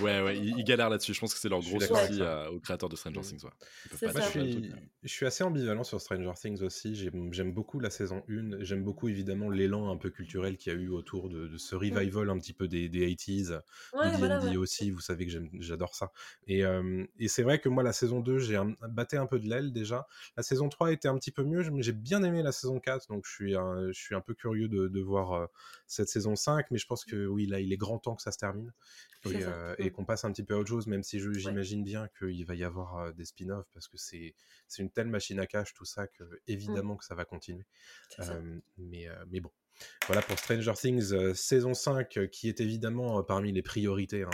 Ouais, 0.00 0.22
ouais, 0.22 0.38
ils, 0.38 0.64
galèrent 0.64 0.90
là-dessus. 0.90 1.14
Je 1.14 1.20
pense 1.20 1.34
que 1.34 1.40
c'est 1.40 1.48
leur 1.48 1.60
gros 1.60 1.80
souci 1.80 2.20
euh, 2.20 2.50
aux 2.50 2.60
créateurs 2.60 2.88
de 2.88 2.96
Stranger 2.96 3.20
Things. 3.20 3.44
Ouais. 3.44 4.12
Moi, 4.12 4.20
je, 4.20 4.28
suis, 4.28 4.72
je 5.02 5.08
suis 5.08 5.26
assez 5.26 5.44
ambivalent 5.44 5.84
sur 5.84 6.00
Stranger 6.00 6.32
Things 6.34 6.62
aussi. 6.62 6.94
J'aime 6.94 7.52
beaucoup 7.52 7.80
la 7.80 7.90
saison 7.90 8.22
1. 8.28 8.62
J'aime 8.62 8.84
beaucoup 8.84 9.08
évidemment 9.08 9.50
l'élan 9.50 9.90
un 9.90 9.96
peu 9.96 10.10
culturel 10.10 10.56
qu'il 10.56 10.72
y 10.72 10.76
a 10.76 10.78
eu 10.78 10.88
autour 10.88 11.28
de, 11.28 11.56
ce 11.56 11.74
revival 11.74 12.30
un 12.30 12.38
petit 12.38 12.52
peu 12.52 12.68
des, 12.68 12.88
des 12.88 13.06
80s, 13.14 13.60
ouais, 13.94 14.40
D&D 14.40 14.56
aussi. 14.56 14.90
Vous 14.90 15.00
savez 15.00 15.26
que 15.26 15.32
j'adore 15.60 15.94
ça. 15.94 16.12
Et, 16.46 16.64
euh, 16.64 17.04
et 17.18 17.28
c'est 17.28 17.42
vrai 17.42 17.58
que 17.60 17.68
moi, 17.68 17.82
la 17.82 17.92
saison 17.92 18.20
2, 18.20 18.38
j'ai 18.38 18.58
batté 18.88 19.16
un 19.16 19.26
peu 19.26 19.38
de 19.38 19.48
l'aile 19.48 19.72
déjà. 19.72 20.06
La 20.36 20.42
saison 20.42 20.68
3 20.68 20.92
était 20.92 21.08
un 21.08 21.16
petit 21.16 21.30
peu 21.30 21.44
mieux, 21.44 21.68
mais 21.70 21.82
j'ai 21.82 21.92
bien 21.92 22.22
aimé 22.22 22.42
la 22.42 22.52
saison 22.52 22.80
4. 22.80 23.08
Donc 23.08 23.24
je 23.26 23.32
suis 23.32 23.56
un, 23.56 23.88
je 23.92 24.00
suis 24.00 24.14
un 24.14 24.20
peu 24.20 24.34
curieux 24.34 24.68
de, 24.68 24.88
de 24.88 25.00
voir 25.00 25.32
euh, 25.32 25.46
cette 25.90 26.08
saison 26.08 26.36
5. 26.36 26.70
Mais 26.70 26.78
je 26.78 26.86
pense 26.86 27.04
que 27.04 27.26
oui, 27.26 27.46
là, 27.46 27.60
il 27.60 27.72
est 27.72 27.76
grand 27.76 27.98
temps 27.98 28.14
que 28.14 28.22
ça 28.22 28.32
se 28.32 28.38
termine 28.38 28.72
et, 29.26 29.44
euh, 29.44 29.74
et 29.78 29.90
qu'on 29.90 30.04
passe 30.04 30.24
un 30.24 30.32
petit 30.32 30.44
peu 30.44 30.54
à 30.54 30.58
autre 30.58 30.68
chose, 30.68 30.86
même 30.86 31.02
si 31.02 31.20
j'imagine 31.20 31.84
bien 31.84 32.08
qu'il 32.18 32.44
va 32.46 32.54
y 32.54 32.64
avoir 32.64 33.12
des 33.14 33.24
spin-offs 33.24 33.68
parce 33.72 33.88
que 33.88 33.96
c'est 33.96 34.34
une 34.78 34.90
telle 34.90 35.08
machine 35.08 35.38
à 35.40 35.46
cash 35.46 35.74
tout 35.74 35.84
ça 35.84 36.06
que 36.06 36.24
mmh. 36.24 36.36
évidemment 36.48 36.96
que 36.96 37.04
ça 37.04 37.14
va 37.14 37.24
continuer. 37.24 37.66
mais, 38.78 39.08
mais 39.28 39.40
bon, 39.40 39.50
voilà 40.10 40.22
pour 40.22 40.38
Stranger 40.40 40.72
Things 40.74 41.12
euh, 41.12 41.34
saison 41.34 41.72
5, 41.72 42.16
euh, 42.16 42.26
qui 42.26 42.48
est 42.48 42.60
évidemment 42.60 43.20
euh, 43.20 43.22
parmi 43.22 43.52
les 43.52 43.62
priorités 43.62 44.24
hein, 44.24 44.30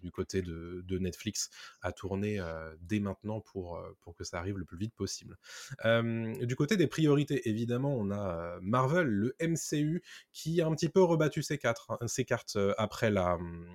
du 0.00 0.10
côté 0.10 0.40
de, 0.40 0.98
Netflix 0.98 1.50
à 1.82 1.92
tourner 1.92 2.40
dès 2.80 2.98
maintenant 2.98 3.40
pour, 3.40 3.80
que 4.16 4.24
ça 4.24 4.38
arrive 4.38 4.56
le 4.58 4.64
plus 4.64 4.78
vite 4.78 4.94
possible. 4.94 5.36
du 5.84 6.56
côté 6.56 6.76
des 6.76 6.86
priorités, 6.86 7.48
évidemment, 7.48 7.94
on 7.94 8.10
a 8.10 8.58
Marvel, 8.62 9.06
le 9.06 9.36
MCU, 9.40 10.02
qui 10.32 10.60
a 10.60 10.66
un 10.66 10.74
petit 10.74 10.88
peu 10.88 11.02
rebattu 11.02 11.42
ses, 11.42 11.60
hein, 11.62 11.98
cartes 12.26 12.58
après 12.78 13.16
hum, 13.16 13.68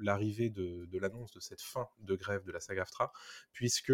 l'arrivée 0.00 0.50
de, 0.50 0.86
l'annonce 0.98 1.32
de 1.32 1.40
cette 1.40 1.62
fin 1.62 1.88
de 2.00 2.14
grève 2.14 2.44
de 2.44 2.52
la 2.52 2.60
saga 2.60 2.82
AFTRA, 2.82 3.12
puisque 3.52 3.92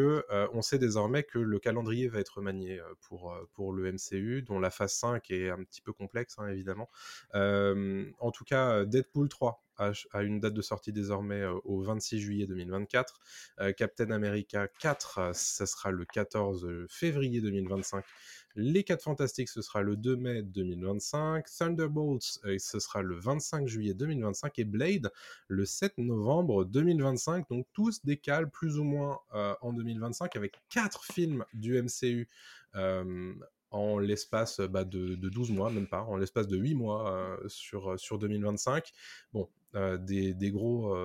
on 0.53 0.61
sait 0.61 0.79
désormais 0.79 1.23
que 1.23 1.39
le 1.39 1.59
calendrier 1.59 2.09
va 2.09 2.19
être 2.19 2.43
manié 2.43 2.81
pour, 3.01 3.35
pour 3.53 3.73
le 3.73 3.91
MCU, 3.93 4.43
dont 4.43 4.59
la 4.59 4.71
phase 4.71 4.93
5 4.95 5.31
est 5.31 5.49
un 5.49 5.65
petit 5.65 5.81
peu 5.81 5.93
hein, 6.39 6.49
évidemment. 6.49 6.89
en 7.35 8.31
tout 8.33 8.45
cas, 8.45 8.85
Deadpool 8.85 9.29
3 9.29 9.63
a, 9.77 10.23
une 10.23 10.41
date 10.41 10.55
de 10.55 10.63
sortie 10.63 10.93
désormais 10.93 11.45
au 11.65 11.81
26 11.83 12.21
juillet 12.21 12.47
2024. 12.47 13.21
Captain 13.77 14.11
America 14.11 14.67
4, 14.81 15.31
ça 15.35 15.67
sera 15.67 15.91
le 15.91 16.05
14 16.05 16.69
février 16.89 17.41
2025. 17.41 18.05
Les 18.61 18.83
4 18.83 19.05
Fantastiques, 19.05 19.49
ce 19.49 19.63
sera 19.63 19.83
le 19.83 19.95
2 19.95 20.17
mai 20.17 20.43
2025. 20.43 21.47
Thunderbolts, 21.47 22.41
euh, 22.45 22.59
ce 22.59 22.81
sera 22.81 23.03
le 23.03 23.15
25 23.15 23.69
juillet 23.69 23.95
2025. 23.95 24.59
Et 24.59 24.65
Blade, 24.65 25.13
le 25.47 25.65
7 25.65 25.97
novembre 25.99 26.65
2025. 26.65 27.49
Donc 27.51 27.69
tous 27.73 28.05
décalent 28.05 28.51
plus 28.51 28.81
ou 28.81 28.83
moins 28.83 29.21
euh, 29.33 29.55
en 29.61 29.73
2025 29.73 30.35
avec 30.35 30.61
4 30.71 31.05
films 31.05 31.45
du 31.55 31.81
MCU. 31.81 32.29
Euh, 32.75 33.33
en 33.71 33.99
l'espace 33.99 34.61
bah, 34.61 34.85
de, 34.85 35.15
de, 35.15 35.29
12 35.29 35.51
mois, 35.51 35.71
même 35.71 35.87
pas, 35.87 36.03
en 36.03 36.17
l'espace 36.17 36.47
de 36.47 36.57
8 36.57 36.75
mois 36.75 37.39
sur, 37.49 37.99
sur 37.99 38.19
2025. 38.19 38.93
Bon, 39.33 39.49
des, 39.75 40.33
des, 40.35 40.51
gros, 40.51 40.97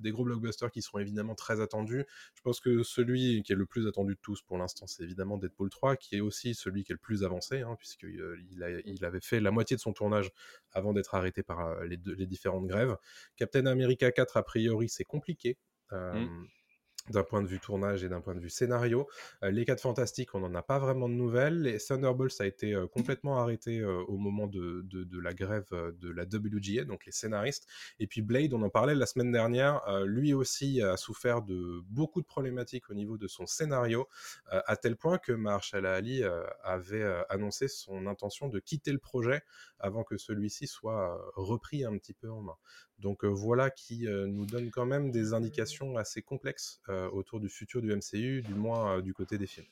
des 0.00 0.10
gros 0.10 0.24
blockbusters 0.24 0.70
qui 0.70 0.82
seront 0.82 0.98
évidemment 0.98 1.34
très 1.34 1.60
attendus. 1.60 2.04
Je 2.34 2.42
pense 2.42 2.60
que 2.60 2.82
celui 2.82 3.42
qui 3.42 3.52
est 3.52 3.56
le 3.56 3.66
plus 3.66 3.86
attendu 3.86 4.14
de 4.14 4.20
tous 4.20 4.42
pour 4.42 4.58
l'instant, 4.58 4.86
c'est 4.86 5.02
évidemment 5.02 5.38
Deadpool 5.38 5.70
3, 5.70 5.96
qui 5.96 6.16
est 6.16 6.20
aussi 6.20 6.54
celui 6.54 6.84
qui 6.84 6.92
est 6.92 6.94
le 6.94 6.98
plus 6.98 7.24
avancé, 7.24 7.62
hein, 7.62 7.76
puisqu'il 7.78 8.22
il 8.84 9.04
avait 9.04 9.20
fait 9.20 9.40
la 9.40 9.50
moitié 9.50 9.76
de 9.76 9.80
son 9.80 9.92
tournage 9.92 10.30
avant 10.72 10.92
d'être 10.92 11.14
arrêté 11.14 11.42
par 11.42 11.82
les, 11.84 11.98
les, 12.04 12.26
différentes 12.26 12.66
grèves. 12.66 12.96
Captain 13.36 13.66
America 13.66 14.10
4, 14.12 14.36
a 14.36 14.42
priori, 14.42 14.88
c'est 14.88 15.04
compliqué. 15.04 15.56
Mmh 15.90 16.46
d'un 17.10 17.24
point 17.24 17.42
de 17.42 17.46
vue 17.46 17.58
tournage 17.58 18.04
et 18.04 18.08
d'un 18.08 18.20
point 18.20 18.34
de 18.34 18.40
vue 18.40 18.50
scénario. 18.50 19.08
Euh, 19.42 19.50
les 19.50 19.64
4 19.64 19.80
Fantastiques, 19.80 20.34
on 20.34 20.40
n'en 20.40 20.54
a 20.54 20.62
pas 20.62 20.78
vraiment 20.78 21.08
de 21.08 21.14
nouvelles. 21.14 21.62
Les 21.62 21.78
Thunderbolts 21.78 22.40
a 22.40 22.46
été 22.46 22.74
euh, 22.74 22.86
complètement 22.86 23.38
arrêté 23.40 23.80
euh, 23.80 24.02
au 24.08 24.16
moment 24.16 24.46
de, 24.46 24.82
de, 24.84 25.20
la 25.20 25.34
grève 25.34 25.68
de 25.72 26.10
la 26.10 26.24
WGA, 26.24 26.84
donc 26.84 27.06
les 27.06 27.12
scénaristes. 27.12 27.66
Et 27.98 28.06
puis 28.06 28.22
Blade, 28.22 28.52
on 28.54 28.62
en 28.62 28.70
parlait 28.70 28.94
la 28.94 29.06
semaine 29.06 29.30
dernière, 29.30 29.80
lui 30.04 30.34
aussi 30.34 30.82
a 30.82 30.96
souffert 30.96 31.42
de 31.42 31.80
beaucoup 31.88 32.20
de 32.20 32.26
problématiques 32.26 32.90
au 32.90 32.94
niveau 32.94 33.16
de 33.16 33.28
son 33.28 33.46
scénario, 33.46 34.08
à 34.50 34.76
tel 34.76 34.96
point 34.96 35.18
que 35.18 35.32
Marshall 35.32 35.86
Ali 35.86 36.24
avait 36.64 37.04
annoncé 37.28 37.68
son 37.68 38.06
intention 38.06 38.48
de 38.48 38.58
quitter 38.58 38.90
le 38.90 38.98
projet 38.98 39.42
avant 39.78 40.02
que 40.02 40.16
celui-ci 40.16 40.66
soit 40.66 41.20
repris 41.36 41.84
un 41.84 41.96
petit 41.98 42.14
peu 42.14 42.30
en 42.30 42.40
main. 42.42 42.56
Donc 43.02 43.24
voilà 43.24 43.70
qui 43.70 44.06
nous 44.06 44.46
donne 44.46 44.70
quand 44.70 44.86
même 44.86 45.10
des 45.10 45.34
indications 45.34 45.96
assez 45.96 46.22
complexes 46.22 46.80
autour 47.12 47.40
du 47.40 47.48
futur 47.48 47.82
du 47.82 47.94
MCU, 47.94 48.42
du 48.42 48.54
moins 48.54 49.02
du 49.02 49.12
côté 49.12 49.36
des 49.36 49.46
films. 49.46 49.66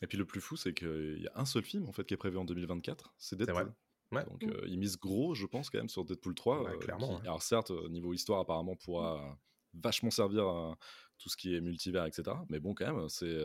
Et 0.00 0.06
puis 0.06 0.16
le 0.16 0.24
plus 0.24 0.40
fou, 0.40 0.56
c'est 0.56 0.72
qu'il 0.72 1.20
y 1.20 1.26
a 1.26 1.32
un 1.34 1.44
seul 1.44 1.64
film 1.64 1.88
en 1.88 1.92
fait 1.92 2.04
qui 2.04 2.14
est 2.14 2.18
prévu 2.18 2.38
en 2.38 2.44
2024, 2.44 3.12
c'est 3.18 3.36
Deadpool. 3.36 3.74
Donc 4.12 4.44
mmh. 4.44 4.52
ils 4.68 4.78
misent 4.78 4.96
gros, 4.96 5.34
je 5.34 5.44
pense 5.44 5.68
quand 5.70 5.78
même 5.78 5.88
sur 5.88 6.04
Deadpool 6.04 6.34
3. 6.34 6.78
clairement. 6.78 7.18
Alors 7.20 7.42
certes, 7.42 7.72
niveau 7.90 8.14
histoire 8.14 8.38
apparemment 8.40 8.76
pourra 8.76 9.38
vachement 9.74 10.10
servir 10.10 10.46
à 10.46 10.78
tout 11.18 11.28
ce 11.28 11.36
qui 11.36 11.54
est 11.54 11.60
multivers, 11.60 12.06
etc. 12.06 12.36
Mais 12.48 12.60
bon 12.60 12.74
quand 12.74 12.94
même, 12.94 13.08
c'est 13.08 13.36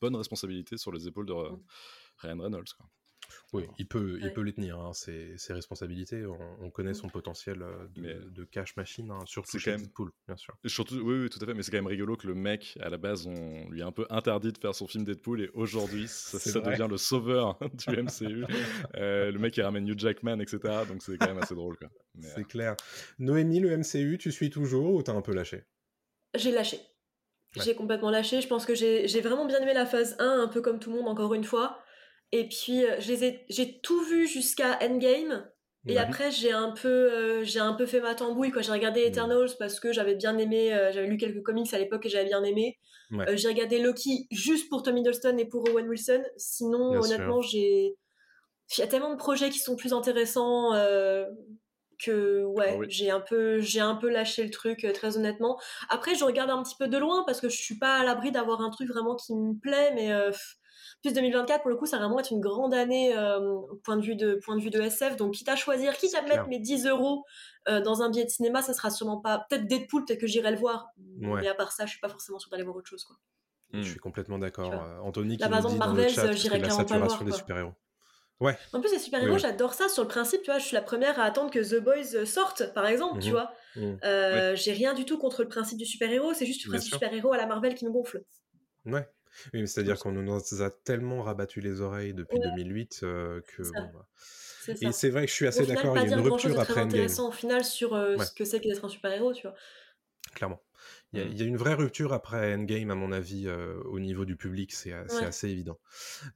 bonne 0.00 0.14
responsabilité 0.14 0.76
sur 0.76 0.92
les 0.92 1.08
épaules 1.08 1.26
de 1.26 1.32
mmh. 1.32 1.62
Ryan 2.18 2.38
Reynolds. 2.38 2.74
Quoi. 2.76 2.86
Oui, 3.52 3.64
il 3.78 3.86
peut, 3.86 4.18
il 4.22 4.32
peut 4.32 4.40
les 4.40 4.52
tenir, 4.52 4.78
hein, 4.78 4.92
ses, 4.92 5.36
responsabilités. 5.50 6.24
On, 6.26 6.70
connaît 6.70 6.94
son 6.94 7.08
potentiel 7.08 7.62
euh, 7.62 8.20
de, 8.30 8.44
cash 8.44 8.76
machine, 8.76 9.10
hein, 9.10 9.18
surtout 9.26 9.58
chez 9.58 9.72
même... 9.72 9.82
Deadpool, 9.82 10.10
bien 10.26 10.36
sûr. 10.36 10.54
Surtout, 10.66 10.96
oui, 10.96 11.28
tout 11.28 11.38
à 11.42 11.46
fait, 11.46 11.54
mais 11.54 11.62
c'est 11.62 11.70
quand 11.70 11.78
même 11.78 11.86
rigolo 11.86 12.16
que 12.16 12.26
le 12.26 12.34
mec, 12.34 12.78
à 12.80 12.88
la 12.88 12.96
base, 12.96 13.26
on 13.26 13.68
lui 13.68 13.82
a 13.82 13.86
un 13.86 13.92
peu 13.92 14.06
interdit 14.10 14.52
de 14.52 14.58
faire 14.58 14.74
son 14.74 14.86
film 14.86 15.04
Deadpool, 15.04 15.42
et 15.42 15.50
aujourd'hui, 15.54 16.04
ça, 16.08 16.60
devient 16.60 16.88
le 16.88 16.96
sauveur 16.96 17.58
du 17.74 17.96
MCU. 18.02 18.44
Euh, 18.96 19.30
le 19.30 19.38
mec, 19.38 19.56
il 19.56 19.62
ramène 19.62 19.86
Hugh 19.88 19.98
Jackman, 19.98 20.40
etc. 20.40 20.58
Donc 20.88 21.02
c'est 21.02 21.16
quand 21.18 21.28
même 21.28 21.38
assez 21.38 21.54
drôle. 21.54 21.76
C'est 22.20 22.40
euh, 22.40 22.44
clair. 22.44 22.76
Noémie, 23.18 23.60
le 23.60 23.76
MCU, 23.76 24.18
tu 24.18 24.32
suis 24.32 24.50
toujours 24.50 24.94
ou 24.94 25.02
t'as 25.02 25.12
un 25.12 25.22
peu 25.22 25.34
lâché? 25.34 25.64
J'ai 26.34 26.50
lâché. 26.50 26.80
J'ai 27.56 27.74
complètement 27.74 28.10
lâché. 28.10 28.40
Je 28.40 28.48
pense 28.48 28.64
que 28.64 28.74
j'ai 28.74 29.20
vraiment 29.20 29.44
bien 29.46 29.60
aimé 29.60 29.74
la 29.74 29.86
phase 29.86 30.16
1, 30.18 30.40
un 30.40 30.48
peu 30.48 30.60
comme 30.62 30.78
tout 30.78 30.90
le 30.90 30.96
monde, 30.96 31.08
encore 31.08 31.34
une 31.34 31.44
fois. 31.44 31.81
Et 32.32 32.48
puis, 32.48 32.84
euh, 32.84 32.96
j'ai 32.98 33.80
tout 33.82 34.02
vu 34.02 34.26
jusqu'à 34.26 34.78
Endgame. 34.82 35.46
Et 35.88 35.98
après, 35.98 36.30
j'ai 36.30 36.52
un, 36.52 36.70
peu, 36.70 36.88
euh, 36.88 37.44
j'ai 37.44 37.58
un 37.58 37.72
peu 37.72 37.86
fait 37.86 38.00
ma 38.00 38.14
tambouille. 38.14 38.52
J'ai 38.60 38.70
regardé 38.70 39.02
Eternals 39.02 39.50
parce 39.58 39.80
que 39.80 39.92
j'avais 39.92 40.14
bien 40.14 40.38
aimé, 40.38 40.72
euh, 40.72 40.92
j'avais 40.92 41.08
lu 41.08 41.16
quelques 41.16 41.42
comics 41.42 41.74
à 41.74 41.78
l'époque 41.78 42.06
et 42.06 42.08
j'avais 42.08 42.28
bien 42.28 42.44
aimé. 42.44 42.78
j'ai 43.34 43.48
regardé 43.48 43.80
Loki 43.80 44.28
juste 44.30 44.68
pour 44.68 44.84
Tom 44.84 44.96
Hiddleston 44.96 45.36
et 45.38 45.44
pour 45.44 45.68
Owen 45.68 45.88
Wilson. 45.88 46.22
Sinon, 46.36 47.00
honnêtement, 47.00 47.40
j'ai. 47.40 47.96
Il 48.78 48.80
y 48.80 48.82
a 48.82 48.86
tellement 48.86 49.10
de 49.10 49.18
projets 49.18 49.50
qui 49.50 49.58
sont 49.58 49.76
plus 49.76 49.92
intéressants 49.92 50.72
que 52.02 52.42
ouais, 52.44 52.78
ah 52.80 52.84
j'ai 52.88 53.10
un 53.10 53.20
peu 53.20 53.60
j'ai 53.60 53.78
un 53.78 53.94
peu 53.94 54.08
lâché 54.08 54.42
le 54.42 54.50
truc 54.50 54.86
très 54.94 55.16
honnêtement. 55.16 55.60
Après, 55.88 56.14
je 56.14 56.24
regarde 56.24 56.50
un 56.50 56.62
petit 56.62 56.76
peu 56.78 56.88
de 56.88 56.96
loin 56.96 57.24
parce 57.26 57.40
que 57.40 57.48
je 57.48 57.56
suis 57.56 57.78
pas 57.78 57.96
à 57.96 58.04
l'abri 58.04 58.30
d'avoir 58.32 58.60
un 58.60 58.70
truc 58.70 58.88
vraiment 58.88 59.14
qui 59.16 59.34
me 59.34 59.58
plaît, 59.58 59.92
mais 59.94 60.10
plus 61.02 61.12
2024, 61.12 61.62
pour 61.62 61.70
le 61.70 61.76
coup, 61.76 61.86
ça 61.86 61.98
va 61.98 62.04
vraiment 62.04 62.20
être 62.20 62.30
une 62.30 62.40
grande 62.40 62.72
année 62.72 63.16
euh, 63.16 63.60
point, 63.84 63.96
de 63.96 64.02
vue 64.02 64.14
de, 64.14 64.34
point 64.36 64.56
de 64.56 64.62
vue 64.62 64.70
de 64.70 64.80
SF. 64.80 65.16
Donc, 65.16 65.34
quitte 65.34 65.48
à 65.48 65.56
choisir, 65.56 65.96
quitte 65.96 66.14
à 66.14 66.22
mettre 66.22 66.46
mes 66.46 66.60
10 66.60 66.86
euros 66.86 67.24
euh, 67.68 67.80
dans 67.80 68.02
un 68.02 68.10
billet 68.10 68.24
de 68.24 68.30
cinéma, 68.30 68.62
ça 68.62 68.72
sera 68.72 68.90
sûrement 68.90 69.20
pas. 69.20 69.44
Peut-être 69.48 69.66
Deadpool, 69.66 70.04
peut-être 70.04 70.20
que 70.20 70.26
j'irai 70.26 70.50
le 70.52 70.56
voir. 70.56 70.88
Mais 71.18 71.48
à 71.48 71.54
part 71.54 71.72
ça, 71.72 71.86
je 71.86 71.90
suis 71.90 72.00
pas 72.00 72.08
forcément 72.08 72.38
sûre 72.38 72.50
d'aller 72.50 72.62
voir 72.62 72.76
autre 72.76 72.88
chose. 72.88 73.04
Quoi. 73.04 73.16
Je 73.72 73.78
hmm. 73.78 73.84
suis 73.84 73.98
complètement 73.98 74.38
d'accord. 74.38 74.72
Euh, 74.72 74.98
Anthony, 75.00 75.36
qui 75.36 75.42
la 75.42 75.60
nous 75.60 75.68
dit 75.68 75.76
Marvel, 75.76 76.08
j'irai 76.08 76.60
clairement 76.60 76.84
pas 76.84 76.98
le 76.98 77.04
voir. 77.04 77.24
des 77.24 77.32
super-héros. 77.32 77.72
Ouais. 78.40 78.58
En 78.72 78.80
plus, 78.80 78.90
les 78.90 78.98
super-héros, 78.98 79.38
j'adore 79.38 79.72
ça 79.72 79.88
sur 79.88 80.02
le 80.02 80.08
principe, 80.08 80.42
tu 80.42 80.50
vois. 80.50 80.58
Je 80.58 80.66
suis 80.66 80.74
la 80.74 80.82
première 80.82 81.20
à 81.20 81.24
attendre 81.24 81.50
que 81.50 81.60
The 81.60 81.82
Boys 81.82 82.26
sorte, 82.26 82.72
par 82.74 82.86
exemple, 82.86 83.20
tu 83.20 83.28
mhm. 83.28 83.32
vois. 83.32 83.52
Mhm. 83.76 84.56
J'ai 84.56 84.72
rien 84.72 84.94
du 84.94 85.04
tout 85.04 85.18
contre 85.18 85.42
le 85.42 85.48
principe 85.48 85.78
du 85.78 85.86
super-héros, 85.86 86.34
c'est 86.34 86.46
juste 86.46 86.64
le 86.64 86.70
principe 86.70 86.90
du 86.90 86.94
super-héros 86.94 87.32
à 87.32 87.36
la 87.36 87.46
Marvel 87.46 87.74
qui 87.74 87.84
me 87.84 87.90
gonfle. 87.90 88.22
Ouais. 88.84 89.08
Oui, 89.54 89.66
c'est-à-dire 89.66 89.98
qu'on 89.98 90.12
nous 90.12 90.62
a 90.62 90.70
tellement 90.70 91.22
rabattu 91.22 91.60
les 91.60 91.80
oreilles 91.80 92.14
depuis 92.14 92.38
2008 92.38 93.00
que. 93.00 93.62
Bah 93.72 94.06
et 94.80 94.92
c'est 94.92 95.10
vrai 95.10 95.22
que 95.22 95.30
je 95.30 95.34
suis 95.34 95.46
assez 95.46 95.66
d'accord, 95.66 95.96
il 95.98 96.08
y 96.08 96.12
a 96.12 96.16
une 96.16 96.22
rupture 96.22 96.58
après 96.60 96.82
Endgame. 96.82 96.88
intéressant 96.88 97.28
au 97.28 97.32
final 97.32 97.64
sur 97.64 97.90
ce 97.90 98.32
que 98.32 98.44
c'est 98.44 98.60
qu'être 98.60 98.84
un 98.84 98.88
super-héros, 98.88 99.32
tu 99.32 99.42
vois? 99.42 99.56
Clairement. 100.34 100.62
Il 101.12 101.18
y, 101.18 101.22
a, 101.22 101.26
mmh. 101.26 101.28
il 101.32 101.38
y, 101.38 101.42
a, 101.42 101.46
une 101.46 101.56
vraie 101.56 101.74
rupture 101.74 102.12
après 102.12 102.54
Endgame, 102.54 102.90
à 102.90 102.94
mon 102.94 103.12
avis, 103.12 103.48
au 103.50 104.00
niveau 104.00 104.24
du 104.24 104.36
public, 104.36 104.72
c'est 104.72 104.92
assez 104.92 105.48
évident. 105.48 105.78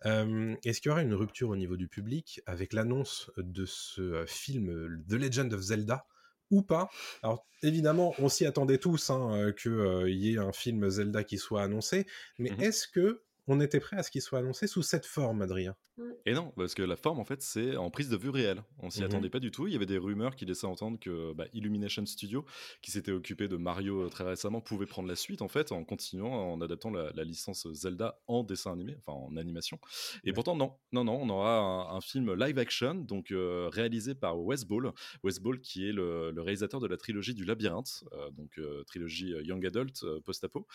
Est-ce 0.05 0.81
qu'il 0.81 0.89
y 0.89 0.93
aura 0.93 1.03
une 1.03 1.15
rupture 1.15 1.51
au 1.51 1.57
niveau 1.57 1.77
du 1.77 1.89
public 1.89 2.41
avec 2.47 2.73
l'annonce 2.73 3.31
de 3.37 3.65
ce 3.65 4.25
film 4.27 5.05
The 5.09 5.15
Legend 5.15 5.53
of 5.55 5.61
Zelda? 5.61 6.07
Ou 6.51 6.63
pas. 6.63 6.89
Alors 7.23 7.47
évidemment, 7.63 8.15
on 8.19 8.29
s'y 8.29 8.47
attendait 8.47 8.79
tous 8.79 9.11
hein, 9.11 9.31
euh, 9.33 9.53
qu'il 9.53 9.73
euh, 9.73 10.11
y 10.11 10.35
ait 10.35 10.39
un 10.39 10.53
film 10.53 10.89
Zelda 10.89 11.25
qui 11.25 11.39
soit 11.39 11.63
annoncé, 11.63 12.07
mais 12.39 12.51
mmh 12.51 12.61
est-ce 12.61 12.89
que 12.89 13.23
on 13.49 13.61
était 13.61 13.81
prêt 13.81 13.97
à 13.97 14.03
ce 14.03 14.11
qu'il 14.11 14.23
soit 14.23 14.41
annoncé 14.41 14.67
sous 14.67 14.83
cette 14.83 15.07
forme, 15.07 15.43
Adrien 15.43 15.77
Et 16.25 16.35
non, 16.35 16.53
parce 16.57 16.75
que 16.75 16.83
la 16.83 16.97
forme, 16.97 17.21
en 17.21 17.25
fait, 17.25 17.43
c'est 17.43 17.77
en 17.77 17.91
prise 17.91 18.09
de 18.09 18.17
vue 18.17 18.31
réelle. 18.31 18.63
On 18.81 18.91
s'y 18.91 19.03
mmh 19.03 19.05
attendait 19.05 19.31
pas 19.31 19.39
du 19.39 19.51
tout. 19.53 19.69
Il 19.69 19.73
y 19.73 19.77
avait 19.77 19.87
des 19.87 19.99
rumeurs 19.99 20.35
qui 20.35 20.45
laissaient 20.45 20.67
entendre 20.67 20.99
que 20.99 21.33
bah, 21.33 21.45
Illumination 21.53 22.05
Studio, 22.07 22.45
qui 22.83 22.91
s'était 22.91 23.13
occupé 23.13 23.47
de 23.47 23.57
Mario 23.57 24.03
euh, 24.03 24.09
très 24.09 24.25
récemment, 24.25 24.61
pouvait 24.61 24.87
prendre 24.87 25.09
la 25.09 25.15
suite, 25.15 25.43
en 25.43 25.49
fait, 25.49 25.71
en 25.71 25.85
continuant, 25.85 26.33
en 26.33 26.61
adaptant 26.61 26.91
la, 26.91 27.13
licence 27.25 27.73
Zelda 27.73 28.21
en 28.27 28.43
dessin 28.43 28.73
animé, 28.73 28.97
enfin 28.99 29.13
en 29.13 29.37
animation. 29.37 29.79
Et 30.25 30.33
pourtant, 30.33 30.57
non, 30.57 30.75
non, 30.93 31.05
non, 31.05 31.19
on 31.21 31.29
aura 31.29 31.93
un, 31.93 32.01
film 32.01 32.35
live 32.35 32.59
action, 32.59 32.95
donc 32.95 33.31
euh, 33.31 33.69
réalisé 33.73 34.15
par 34.15 34.39
Wes 34.39 34.65
Ball. 34.65 34.93
Wes 35.23 35.41
Ball, 35.41 35.61
qui 35.61 35.89
est 35.89 35.93
le, 35.93 36.33
réalisateur 36.37 36.81
de 36.81 36.87
la 36.87 36.97
trilogie 36.97 37.35
du 37.35 37.45
Labyrinthe, 37.45 38.05
euh, 38.13 38.31
donc 38.33 38.61
trilogie 38.87 39.35
Young 39.43 39.65
Adult, 39.65 40.05
post-apo, 40.25 40.67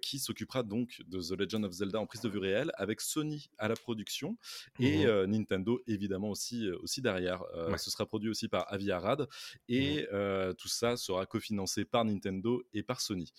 qui 0.00 0.18
s'occupera 0.18 0.62
donc 0.62 1.02
de 1.06 1.20
The 1.20 1.38
Legend 1.38 1.64
of 1.64 1.72
Zelda 1.72 2.03
prise 2.06 2.20
de 2.20 2.28
vue 2.28 2.38
réelle, 2.38 2.72
avec 2.76 3.00
Sony 3.00 3.50
à 3.58 3.68
la 3.68 3.74
production 3.74 4.36
et 4.78 5.04
mmh 5.04 5.06
euh, 5.06 5.26
Nintendo 5.26 5.80
évidemment 5.86 6.30
aussi, 6.30 6.66
euh, 6.66 6.78
aussi 6.82 7.02
derrière. 7.02 7.42
Euh, 7.54 7.76
ce 7.76 7.90
sera 7.90 8.06
produit 8.06 8.30
aussi 8.30 8.48
par 8.48 8.72
Aviarad 8.72 9.28
et 9.68 10.02
mmh 10.02 10.54
tout 10.58 10.68
ça 10.68 10.96
sera 10.96 11.26
cofinancé 11.26 11.84
par 11.84 12.04
Nintendo 12.04 12.62
et 12.72 12.82
par 12.82 13.00
Sony. 13.00 13.32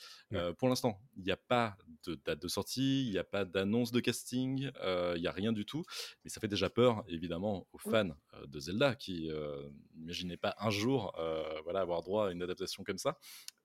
pour 0.57 0.69
l'instant, 0.69 0.99
il 1.17 1.23
n'y 1.23 1.31
a 1.31 1.37
pas 1.37 1.77
de 2.05 2.15
date 2.25 2.41
de 2.41 2.47
sortie, 2.47 3.05
il 3.05 3.11
n'y 3.11 3.17
a 3.17 3.23
pas 3.23 3.45
d'annonce 3.45 3.91
de 3.91 3.99
casting, 3.99 4.69
il 5.15 5.21
n'y 5.21 5.27
a 5.27 5.31
rien 5.31 5.51
du 5.51 5.65
tout, 5.65 5.83
mais 6.23 6.29
ça 6.29 6.39
fait 6.39 6.47
déjà 6.47 6.69
peur 6.69 7.03
évidemment 7.07 7.67
aux 7.73 7.77
fans 7.77 8.15
de 8.47 8.59
Zelda 8.59 8.95
qui 8.95 9.29
n'imaginaient 9.95 10.37
pas 10.37 10.55
un 10.59 10.69
jour 10.69 11.13
voilà, 11.63 11.81
avoir 11.81 12.01
droit 12.01 12.27
à 12.27 12.31
une 12.31 12.41
adaptation 12.41 12.83
comme 12.83 12.97
ça. 12.97 13.17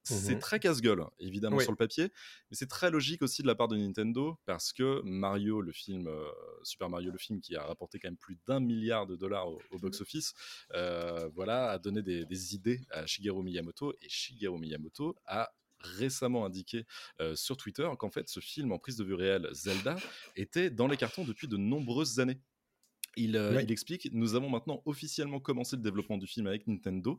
C'est 0.03 0.37
mmh 0.37 0.39
très 0.39 0.59
casse-gueule, 0.59 1.05
évidemment, 1.19 1.59
sur 1.61 1.73
le 1.73 1.77
papier, 1.77 2.05
mais 2.05 2.57
c'est 2.57 2.69
très 2.69 2.91
logique 2.91 3.23
aussi 3.23 3.43
de 3.43 3.47
la 3.47 3.55
part 3.55 3.69
de 3.69 3.77
Nintendo 3.77 4.39
parce 4.47 4.73
que 4.73 5.03
Mario, 5.05 5.61
le 5.61 5.73
film, 5.73 6.07
euh, 6.07 6.25
Super 6.63 6.89
Mario, 6.89 7.11
le 7.11 7.19
film 7.19 7.41
qui 7.41 7.55
a 7.55 7.63
rapporté 7.63 7.99
quand 7.99 8.09
même 8.09 8.17
plus 8.17 8.39
d'un 8.47 8.61
milliard 8.61 9.07
de 9.07 9.15
dollars 9.17 9.49
au, 9.49 9.59
mmh 9.73 9.79
box-office, 9.81 10.35
euh, 10.75 11.29
voilà, 11.35 11.71
a 11.71 11.79
donné 11.79 12.03
des, 12.03 12.55
idées 12.55 12.81
à 12.91 13.07
Shigeru 13.07 13.43
Miyamoto 13.43 13.95
et 14.01 14.09
Shigeru 14.09 14.59
Miyamoto 14.59 15.17
a 15.27 15.51
récemment 15.81 16.45
indiqué 16.45 16.87
euh, 17.21 17.35
sur 17.37 17.57
Twitter 17.57 17.89
qu'en 17.99 18.11
fait 18.11 18.29
ce 18.29 18.41
film 18.41 18.73
en 18.73 18.79
prise 18.79 18.97
de 18.97 19.05
vue 19.05 19.15
réelle 19.15 19.49
Zelda 19.53 19.97
était 20.37 20.71
dans 20.71 20.87
les 20.87 20.97
cartons 20.97 21.25
depuis 21.25 21.49
de 21.49 21.57
nombreuses 21.57 22.21
années 22.21 22.39
il, 23.17 23.37
explique 23.71 24.09
Nous 24.13 24.35
avons 24.35 24.49
maintenant 24.49 24.83
officiellement 24.85 25.41
commencé 25.41 25.77
le 25.77 25.83
développement 25.83 26.19
du 26.19 26.27
film 26.27 26.47
avec 26.47 26.67
Nintendo, 26.67 27.19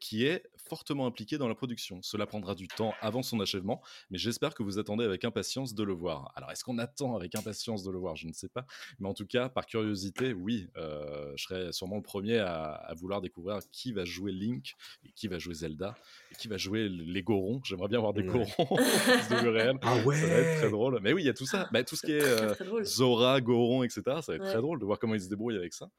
qui 0.00 0.24
est 0.24 0.44
fortement 0.56 1.06
impliqué 1.06 1.38
dans 1.38 1.48
la 1.48 1.54
production. 1.54 2.00
Cela 2.02 2.26
prendra 2.26 2.54
du 2.54 2.68
temps 2.68 2.94
avant 3.00 3.22
son 3.22 3.40
achèvement, 3.40 3.82
mais 4.10 4.18
j'espère 4.18 4.54
que 4.54 4.62
vous 4.62 4.78
attendez 4.78 5.04
avec 5.04 5.24
impatience 5.24 5.74
de 5.74 5.82
le 5.82 5.92
voir. 5.92 6.32
Alors, 6.36 6.50
est-ce 6.50 6.64
qu'on 6.64 6.78
attend 6.78 7.16
avec 7.16 7.34
impatience 7.34 7.82
de 7.82 7.90
le 7.90 7.98
voir? 7.98 8.16
Je 8.16 8.26
ne 8.26 8.32
sais 8.32 8.48
pas. 8.48 8.66
Mais 8.98 9.08
en 9.08 9.14
tout 9.14 9.26
cas, 9.26 9.48
par 9.48 9.66
curiosité, 9.66 10.32
oui, 10.32 10.68
je 10.76 11.42
serai 11.42 11.72
sûrement 11.72 11.96
le 11.96 12.02
premier 12.02 12.38
à, 12.38 12.92
vouloir 12.96 13.20
découvrir 13.20 13.58
qui 13.72 13.92
va 13.92 14.04
jouer 14.04 14.32
Link, 14.32 14.74
et 15.04 15.10
qui 15.14 15.28
va 15.28 15.38
jouer 15.38 15.54
Zelda, 15.54 15.94
et 16.32 16.36
qui 16.36 16.48
va 16.48 16.56
jouer 16.56 16.88
les 16.88 17.22
Gorons. 17.22 17.60
J'aimerais 17.64 17.88
bien 17.88 17.98
voir 17.98 18.12
des 18.12 18.22
Gorons 18.22 18.44
de 18.56 19.48
réel. 19.48 19.78
Ah 19.82 19.96
ouais 20.04 20.16
Ça 20.16 20.26
va 20.26 20.34
être 20.34 20.58
très 20.60 20.70
drôle. 20.70 21.00
Mais 21.02 21.12
oui, 21.12 21.22
il 21.22 21.26
y 21.26 21.30
a 21.30 21.34
tout 21.34 21.46
ça. 21.46 21.68
Bah, 21.72 21.82
tout 21.82 21.96
ce 21.96 22.06
qui 22.06 22.12
est 22.12 22.84
Zora, 22.84 23.40
Goron, 23.40 23.82
etc. 23.82 24.02
Ça 24.04 24.32
va 24.32 24.34
être 24.36 24.44
très 24.44 24.60
drôle 24.60 24.78
de 24.78 24.84
voir 24.84 24.98
comment 24.98 25.14
ils 25.14 25.23
se 25.24 25.28
débrouille 25.28 25.56
avec 25.56 25.72
ça. 25.72 25.90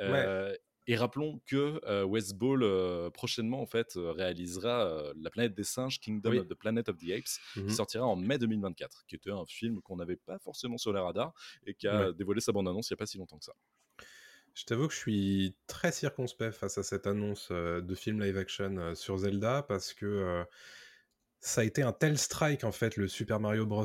Euh, 0.00 0.54
et 0.86 0.96
rappelons 0.96 1.40
que 1.46 1.80
euh, 1.86 2.04
West 2.04 2.34
Ball 2.34 2.62
euh, 2.62 3.10
prochainement 3.10 3.60
en 3.60 3.66
fait 3.66 3.92
réalisera 3.96 5.12
La 5.20 5.30
planète 5.30 5.54
des 5.54 5.64
singes, 5.64 6.00
Kingdom 6.00 6.38
of 6.38 6.48
the 6.48 6.54
Planet 6.54 6.88
of 6.88 6.96
the 6.96 7.10
Apes, 7.12 7.38
qui 7.54 7.60
mmh 7.60 7.70
sortira 7.70 8.06
en 8.06 8.16
mai 8.16 8.38
2024, 8.38 9.04
qui 9.06 9.14
était 9.14 9.30
un 9.30 9.44
film 9.46 9.80
qu'on 9.82 9.96
n'avait 9.96 10.16
pas 10.16 10.38
forcément 10.38 10.78
sur 10.78 10.92
les 10.92 11.00
radars 11.00 11.32
et 11.66 11.74
qui 11.74 11.86
a 11.86 12.12
dévoilé 12.12 12.40
sa 12.40 12.52
bande-annonce 12.52 12.90
il 12.90 12.94
n'y 12.94 12.96
a 12.96 12.98
pas 12.98 13.06
si 13.06 13.18
longtemps 13.18 13.38
que 13.38 13.44
ça. 13.44 13.54
Je 14.54 14.64
t'avoue 14.64 14.88
que 14.88 14.94
je 14.94 14.98
suis 14.98 15.56
très 15.68 15.92
circonspect 15.92 16.56
face 16.56 16.76
à 16.76 16.82
cette 16.82 17.06
annonce 17.06 17.52
de 17.52 17.94
film 17.94 18.20
live 18.20 18.36
action 18.36 18.94
sur 18.96 19.18
Zelda 19.18 19.62
parce 19.62 19.94
que 19.94 20.44
ça 21.38 21.60
a 21.60 21.64
été 21.64 21.82
un 21.82 21.92
tel 21.92 22.18
strike 22.18 22.64
en 22.64 22.72
fait 22.72 22.96
le 22.96 23.06
Super 23.06 23.38
Mario 23.38 23.64
Bros 23.64 23.84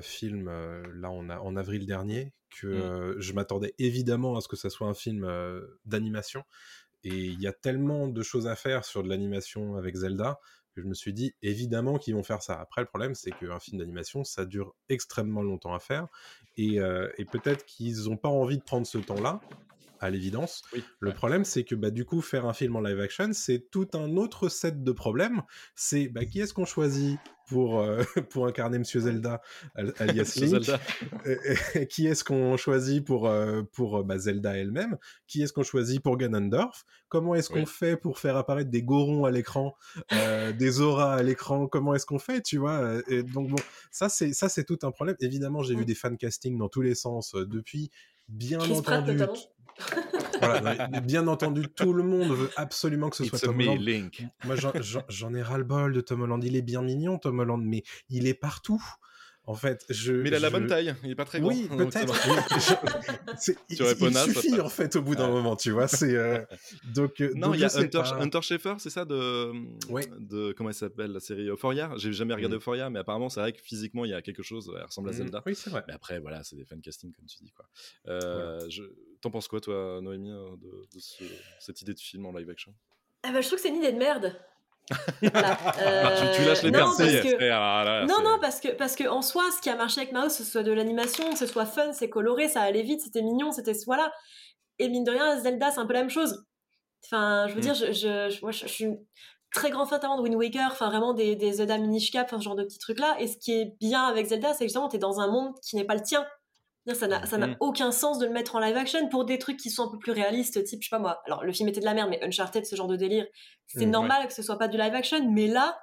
film 0.00 0.48
là 0.94 1.10
on 1.10 1.28
a, 1.28 1.40
en 1.40 1.56
avril 1.56 1.86
dernier 1.86 2.32
que 2.50 3.16
mmh. 3.16 3.20
je 3.20 3.32
m'attendais 3.32 3.74
évidemment 3.78 4.36
à 4.36 4.40
ce 4.40 4.48
que 4.48 4.56
ça 4.56 4.70
soit 4.70 4.88
un 4.88 4.94
film 4.94 5.28
d'animation. 5.84 6.44
Et 7.04 7.14
il 7.14 7.40
y 7.40 7.46
a 7.46 7.52
tellement 7.52 8.08
de 8.08 8.22
choses 8.22 8.46
à 8.46 8.56
faire 8.56 8.84
sur 8.84 9.02
de 9.02 9.08
l'animation 9.08 9.76
avec 9.76 9.94
Zelda 9.94 10.40
que 10.74 10.82
je 10.82 10.86
me 10.86 10.94
suis 10.94 11.12
dit 11.12 11.34
évidemment 11.40 11.98
qu'ils 11.98 12.14
vont 12.14 12.22
faire 12.22 12.42
ça. 12.42 12.60
Après, 12.60 12.82
le 12.82 12.86
problème, 12.86 13.14
c'est 13.14 13.30
qu'un 13.30 13.58
film 13.58 13.78
d'animation, 13.78 14.24
ça 14.24 14.44
dure 14.44 14.74
extrêmement 14.88 15.42
longtemps 15.42 15.72
à 15.72 15.78
faire. 15.78 16.08
Et, 16.56 16.76
et 17.18 17.24
peut-être 17.24 17.64
qu'ils 17.64 18.04
n'ont 18.04 18.16
pas 18.16 18.28
envie 18.28 18.58
de 18.58 18.62
prendre 18.62 18.86
ce 18.86 18.98
temps-là 18.98 19.40
à 20.00 20.10
l'évidence. 20.10 20.62
le 21.00 21.12
problème, 21.12 21.44
c'est 21.44 21.64
que 21.64 21.74
bah, 21.74 21.90
du 21.90 22.04
coup, 22.04 22.20
faire 22.20 22.46
un 22.46 22.52
film 22.52 22.76
en 22.76 22.80
live 22.80 23.00
action, 23.00 23.30
c'est 23.32 23.70
tout 23.70 23.88
un 23.94 24.16
autre 24.16 24.48
set 24.48 24.82
de 24.82 24.92
problèmes. 24.92 25.42
C'est 25.74 26.08
bah, 26.08 26.24
qui 26.24 26.40
est-ce 26.40 26.54
qu'on 26.54 26.64
choisit 26.64 27.18
pour, 27.46 27.80
euh, 27.80 28.02
pour 28.30 28.46
incarner 28.46 28.78
Monsieur 28.78 29.00
Zelda, 29.00 29.40
alias 29.74 30.36
Link 30.36 30.64
Zelda. 30.64 30.80
Qui 31.88 32.06
est-ce 32.06 32.24
qu'on 32.24 32.56
choisit 32.56 33.04
pour, 33.04 33.28
euh, 33.28 33.62
pour 33.72 34.04
bah, 34.04 34.18
Zelda 34.18 34.56
elle-même? 34.56 34.98
Qui 35.26 35.42
est-ce 35.42 35.52
qu'on 35.52 35.62
choisit 35.62 36.02
pour 36.02 36.16
Ganondorf? 36.16 36.84
Comment 37.08 37.34
est-ce 37.34 37.48
qu'on 37.48 37.66
fait 37.66 37.96
pour 37.96 38.18
faire 38.18 38.36
apparaître 38.36 38.70
des 38.70 38.82
gorons 38.82 39.24
à 39.24 39.30
l'écran, 39.30 39.76
euh, 40.12 40.52
des 40.52 40.80
auras 40.80 41.14
à 41.14 41.22
l'écran? 41.22 41.68
Comment 41.68 41.94
est-ce 41.94 42.06
qu'on 42.06 42.18
fait, 42.18 42.42
tu 42.42 42.58
vois 42.58 43.00
Et 43.08 43.22
Donc 43.22 43.50
bon, 43.50 43.62
ça 43.90 44.08
c'est 44.08 44.32
ça 44.32 44.48
c'est 44.48 44.64
tout 44.64 44.78
un 44.82 44.90
problème. 44.90 45.16
Évidemment, 45.20 45.62
j'ai 45.62 45.76
vu 45.76 45.84
des 45.84 45.94
fan 45.94 46.16
casting 46.16 46.58
dans 46.58 46.68
tous 46.68 46.82
les 46.82 46.94
sens 46.94 47.34
depuis. 47.34 47.90
Bien 48.28 48.58
entendu, 48.58 49.18
voilà, 50.40 50.88
bien 51.00 51.26
entendu, 51.28 51.68
tout 51.68 51.92
le 51.92 52.02
monde 52.02 52.30
veut 52.30 52.50
absolument 52.56 53.10
que 53.10 53.16
ce 53.16 53.24
soit 53.24 53.38
Tom 53.38 53.60
Holland. 53.60 54.10
Moi, 54.44 54.56
j'en 55.08 55.34
ai 55.34 55.42
ras-le-bol 55.42 55.92
de 55.92 56.00
Tom 56.00 56.22
Holland. 56.22 56.42
Il 56.44 56.56
est 56.56 56.62
bien 56.62 56.82
mignon, 56.82 57.18
Tom 57.18 57.38
Holland, 57.38 57.62
mais 57.64 57.82
il 58.08 58.26
est 58.26 58.34
partout. 58.34 58.82
En 59.48 59.54
fait, 59.54 59.84
je. 59.88 60.12
Mais 60.12 60.28
il 60.28 60.34
a 60.34 60.40
la 60.40 60.50
bonne 60.50 60.66
taille, 60.66 60.92
il 61.04 61.12
est 61.12 61.14
pas 61.14 61.24
très 61.24 61.38
grand. 61.38 61.50
Oui, 61.50 61.68
peut-être. 61.76 62.12
il, 63.70 64.16
suffit 64.16 64.60
en 64.60 64.68
fait 64.68 64.96
au 64.96 65.02
bout 65.02 65.14
d'un 65.14 65.28
moment, 65.28 65.54
tu 65.54 65.70
vois. 65.70 65.86
C'est 65.86 66.16
euh, 66.16 66.40
donc. 66.92 67.20
Euh, 67.20 67.30
non, 67.36 67.54
il 67.54 67.60
y 67.60 67.64
a 67.64 67.78
Hunter, 67.78 68.02
Hunter 68.18 68.42
Schaeffer, 68.42 68.74
c'est 68.78 68.90
ça 68.90 69.04
de. 69.04 69.52
De 70.18 70.52
comment 70.52 70.70
elle 70.70 70.74
s'appelle 70.74 71.12
la 71.12 71.20
série 71.20 71.46
Euphoria? 71.46 71.92
J'ai 71.96 72.12
jamais 72.12 72.34
regardé 72.34 72.56
mm. 72.56 72.58
Euphoria, 72.58 72.90
mais 72.90 72.98
apparemment 72.98 73.28
c'est 73.28 73.38
vrai 73.38 73.52
que 73.52 73.60
physiquement 73.62 74.04
il 74.04 74.10
y 74.10 74.14
a 74.14 74.20
quelque 74.20 74.42
chose. 74.42 74.72
Elle 74.76 74.84
ressemble 74.84 75.10
à 75.10 75.12
mm. 75.12 75.16
Zelda. 75.16 75.42
Oui, 75.46 75.54
c'est 75.54 75.70
vrai. 75.70 75.84
Mais 75.86 75.94
après 75.94 76.18
voilà, 76.18 76.42
c'est 76.42 76.56
des 76.56 76.64
fan 76.64 76.80
casting 76.80 77.12
comme 77.12 77.26
tu 77.26 77.38
dis 77.40 77.52
quoi. 77.52 77.68
Euh, 78.08 78.58
je... 78.68 78.82
T'en 79.20 79.30
penses 79.30 79.48
quoi 79.48 79.60
toi, 79.60 80.00
Noémie, 80.02 80.30
de, 80.30 81.00
cette 81.58 81.82
idée 81.82 81.94
de 81.94 82.00
film 82.00 82.26
en 82.26 82.32
live 82.32 82.50
action? 82.50 82.74
Ah 83.22 83.32
bah, 83.32 83.40
je 83.40 83.46
trouve 83.46 83.56
que 83.56 83.62
c'est 83.62 83.70
une 83.70 83.76
idée 83.76 83.92
de 83.92 83.98
merde. 83.98 84.36
Euh, 85.22 86.32
tu, 86.34 86.44
lâches 86.44 86.62
les 86.62 86.70
non, 86.70 86.86
parce 86.96 86.98
que... 86.98 88.06
non, 88.06 88.22
non, 88.22 88.38
parce 88.40 88.60
que, 88.60 88.68
parce 88.68 88.94
que 88.94 89.08
en 89.08 89.20
soi, 89.20 89.44
ce 89.50 89.60
qui 89.60 89.68
a 89.68 89.76
marché 89.76 90.00
avec 90.00 90.12
Mao, 90.12 90.28
ce 90.28 90.44
soit 90.44 90.62
de 90.62 90.72
l'animation, 90.72 91.34
ce 91.34 91.46
soit 91.46 91.66
fun, 91.66 91.92
c'est 91.92 92.08
coloré, 92.08 92.48
ça 92.48 92.62
allait 92.62 92.82
vite, 92.82 93.00
c'était 93.00 93.22
mignon, 93.22 93.50
c'était 93.50 93.72
voilà. 93.84 94.12
Et 94.78 94.88
mine 94.88 95.04
de 95.04 95.10
rien, 95.10 95.38
Zelda, 95.40 95.70
c'est 95.70 95.80
un 95.80 95.86
peu 95.86 95.94
la 95.94 96.00
même 96.00 96.10
chose. 96.10 96.44
Enfin, 97.04 97.46
je 97.48 97.54
veux 97.54 97.58
mm. 97.58 97.62
dire, 97.62 97.74
je, 97.74 97.92
je, 97.92 98.40
moi, 98.42 98.52
je, 98.52 98.66
suis 98.66 98.88
très 99.52 99.70
grand 99.70 99.86
fan 99.86 100.00
de 100.00 100.22
Wind 100.22 100.36
Waker, 100.36 100.68
enfin 100.70 100.88
vraiment 100.88 101.14
des, 101.14 101.34
des 101.36 101.54
Zelda 101.54 101.78
Minish 101.78 102.10
Cap, 102.10 102.30
ce 102.30 102.40
genre 102.40 102.56
de 102.56 102.64
petits 102.64 102.78
trucs 102.78 102.98
là. 102.98 103.16
Et 103.18 103.26
ce 103.26 103.36
qui 103.36 103.52
est 103.52 103.76
bien 103.80 104.04
avec 104.04 104.26
Zelda, 104.26 104.54
c'est 104.54 104.64
justement, 104.64 104.88
t'es 104.88 104.98
dans 104.98 105.20
un 105.20 105.28
monde 105.28 105.52
qui 105.62 105.76
n'est 105.76 105.84
pas 105.84 105.94
le 105.94 106.02
tien. 106.02 106.26
Ça 106.94 107.08
n'a, 107.08 107.26
ça 107.26 107.36
n'a 107.36 107.48
mm. 107.48 107.56
aucun 107.60 107.90
sens 107.90 108.18
de 108.18 108.26
le 108.26 108.32
mettre 108.32 108.54
en 108.54 108.60
live 108.60 108.76
action 108.76 109.08
pour 109.08 109.24
des 109.24 109.38
trucs 109.38 109.56
qui 109.56 109.70
sont 109.70 109.88
un 109.88 109.90
peu 109.90 109.98
plus 109.98 110.12
réalistes, 110.12 110.62
type, 110.62 110.82
je 110.82 110.88
sais 110.88 110.90
pas 110.90 111.00
moi. 111.00 111.20
Alors, 111.26 111.42
le 111.42 111.52
film 111.52 111.68
était 111.68 111.80
de 111.80 111.84
la 111.84 111.94
merde, 111.94 112.10
mais 112.10 112.22
Uncharted, 112.24 112.64
ce 112.64 112.76
genre 112.76 112.86
de 112.86 112.96
délire, 112.96 113.26
c'est 113.66 113.86
mm, 113.86 113.90
normal 113.90 114.26
que 114.28 114.32
ce 114.32 114.42
soit 114.42 114.56
pas 114.56 114.68
du 114.68 114.78
live 114.78 114.94
action, 114.94 115.28
mais 115.32 115.48
là, 115.48 115.76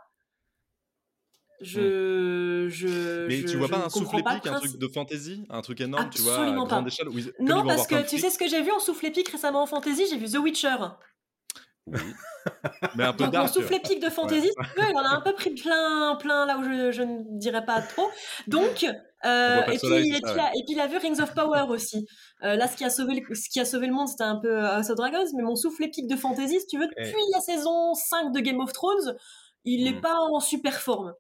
je. 1.60 2.68
Mm. 2.68 2.70
je 2.70 3.28
mais 3.28 3.44
tu 3.44 3.58
vois 3.58 3.68
pas 3.68 3.86
un 3.86 3.90
souffle 3.90 4.18
épique, 4.18 4.48
un 4.48 4.60
truc 4.60 4.78
de 4.78 4.88
fantasy, 4.88 5.46
un 5.50 5.62
truc 5.62 5.82
énorme, 5.82 6.10
tu 6.10 6.22
vois, 6.22 6.38
à 6.38 6.88
échelle 6.88 7.08
Non, 7.40 7.66
parce 7.66 7.86
que 7.88 8.08
tu 8.08 8.18
sais 8.18 8.30
ce 8.30 8.38
que 8.38 8.48
j'ai 8.48 8.62
vu 8.62 8.72
en 8.72 8.80
souffle 8.80 9.06
épique 9.06 9.30
récemment 9.30 9.64
en 9.64 9.68
fantasy, 9.68 10.06
j'ai 10.10 10.18
vu 10.18 10.30
The 10.30 10.38
Witcher. 10.38 10.76
Oui. 11.86 12.00
mais 12.96 13.04
un 13.04 13.12
peu 13.12 13.26
Donc, 13.26 13.36
mon 13.36 13.48
souffle 13.48 13.74
épique 13.74 14.02
de 14.02 14.10
fantasy, 14.10 14.50
il 14.78 14.96
en 14.96 15.04
a 15.04 15.18
un 15.18 15.22
peu 15.22 15.34
pris 15.34 15.50
plein, 15.52 16.16
plein 16.16 16.46
là 16.46 16.58
où 16.58 16.64
je, 16.64 16.92
je 16.92 17.02
ne 17.02 17.38
dirais 17.38 17.66
pas 17.66 17.82
trop. 17.82 18.10
Donc, 18.48 18.86
euh, 19.26 19.62
et, 19.72 19.78
puis, 19.78 20.10
et, 20.10 20.22
puis, 20.22 20.74
il 20.74 20.80
a 20.80 20.88
vu 20.88 20.98
Rings 20.98 21.22
of 21.22 21.34
Power 21.34 21.66
aussi. 21.70 22.06
Euh, 22.44 22.56
là, 22.56 22.68
ce 22.68 22.76
qui, 22.76 22.84
a 22.84 22.90
sauvé 22.90 23.16
le, 23.16 23.36
ce 23.36 23.50
qui 23.50 23.60
a 23.60 23.66
sauvé 23.66 23.88
le 23.88 23.94
monde, 23.94 24.08
c'était 24.08 24.24
un 24.24 24.36
peu 24.36 24.50
euh, 24.50 24.78
House 24.78 24.90
of 24.90 24.98
Dragons, 24.98 25.26
mais 25.36 25.44
mon 25.44 25.56
souffle 25.56 25.84
épique 25.84 26.08
de 26.08 26.16
fantasy, 26.16 26.60
si 26.60 26.68
tu 26.68 26.78
veux, 26.78 26.88
depuis 26.88 27.22
la 27.34 27.40
saison 27.40 27.94
5 27.94 28.34
de 28.34 28.40
Game 28.40 28.60
of 28.60 28.74
Thrones, 28.74 29.16
il 29.66 29.86
n'est 29.86 29.94
hmm. 29.94 30.02
pas 30.02 30.16
en 30.20 30.40
super 30.40 30.74
forme. 30.74 31.14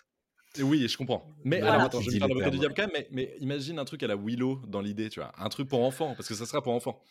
Oui, 0.62 0.88
je 0.88 0.98
comprends. 0.98 1.24
Mais 1.44 1.62
alors, 1.62 1.82
attends, 1.82 2.02
je 2.02 2.12
vais 2.12 2.20
me 2.20 2.42
faire 2.42 2.52
du 2.52 2.60
diable 2.60 2.76
quand 2.76 2.84
même, 2.84 2.92
mais, 2.94 3.08
mais, 3.12 3.36
imagine 3.40 3.80
un 3.80 3.86
truc 3.86 4.04
à 4.04 4.08
la 4.08 4.16
Willow 4.16 4.62
dans 4.68 4.82
l'idée, 4.82 5.10
tu 5.10 5.20
vois. 5.20 5.32
Un 5.40 5.50
truc 5.50 5.68
pour 5.68 5.84
enfants, 5.84 6.14
parce 6.16 6.28
que 6.28 6.36
ça 6.36 6.46
sera 6.46 6.62
pour 6.62 6.74
enfants. 6.74 7.02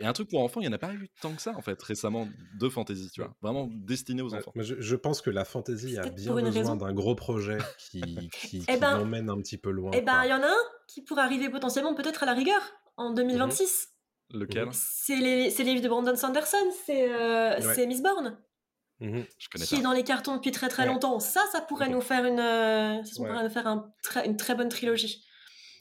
Et 0.00 0.06
un 0.06 0.14
truc 0.14 0.30
pour 0.30 0.40
enfants, 0.42 0.60
il 0.60 0.66
n'y 0.66 0.68
en 0.68 0.72
a 0.72 0.78
pas 0.78 0.94
eu 0.94 1.10
tant 1.20 1.34
que 1.34 1.42
ça, 1.42 1.54
en 1.56 1.60
fait, 1.60 1.80
récemment, 1.82 2.26
de 2.58 2.68
fantasy, 2.70 3.10
tu 3.12 3.20
vois. 3.20 3.34
Vraiment 3.42 3.68
destiné 3.70 4.22
aux 4.22 4.34
enfants. 4.34 4.52
je, 4.56 4.96
pense 4.96 5.20
que 5.20 5.28
la 5.28 5.44
fantasy 5.44 5.98
a 5.98 6.08
bien 6.08 6.34
besoin 6.34 6.76
d'un 6.76 6.92
gros 6.94 7.14
projet 7.14 7.58
qui, 7.90 8.30
qui, 8.32 8.64
eh 8.66 8.78
ben, 8.78 8.96
l'emmène 8.96 9.28
un 9.28 9.38
petit 9.38 9.58
peu 9.58 9.70
loin. 9.70 9.90
Eh 9.94 10.00
ben, 10.00 10.24
il 10.24 10.30
y 10.30 10.32
en 10.32 10.42
a 10.42 10.46
un 10.46 10.64
qui 10.88 11.02
pourrait 11.02 11.22
arriver 11.22 11.50
potentiellement, 11.50 11.94
peut-être 11.94 12.22
à 12.22 12.26
la 12.26 12.32
rigueur, 12.32 12.60
en 12.96 13.12
2026. 13.12 13.88
Mhm. 14.32 14.40
Lequel? 14.40 14.68
C'est 14.72 15.16
les, 15.16 15.50
les, 15.50 15.64
livres 15.64 15.82
de 15.82 15.88
Brandon 15.88 16.16
Sanderson, 16.16 16.56
c'est 16.86 17.12
euh, 17.12 17.86
Miss 17.86 18.02
Bourne. 18.02 18.38
Je 19.00 19.48
connais 19.50 19.64
qui 19.64 19.76
est 19.76 19.82
dans 19.82 19.92
les 19.92 20.04
cartons 20.04 20.36
depuis 20.36 20.50
très 20.50 20.68
très 20.68 20.86
longtemps. 20.86 21.20
Ça, 21.20 21.42
ça 21.52 21.60
pourrait 21.60 21.88
nous 21.88 22.00
faire 22.00 22.24
une, 22.24 22.38
euh, 22.38 23.02
ça 23.04 23.16
pourrait 23.16 23.42
nous 23.42 23.50
faire 23.50 23.66
un, 23.66 23.92
une 24.24 24.36
très 24.36 24.54
bonne 24.54 24.68
trilogie. 24.68 25.24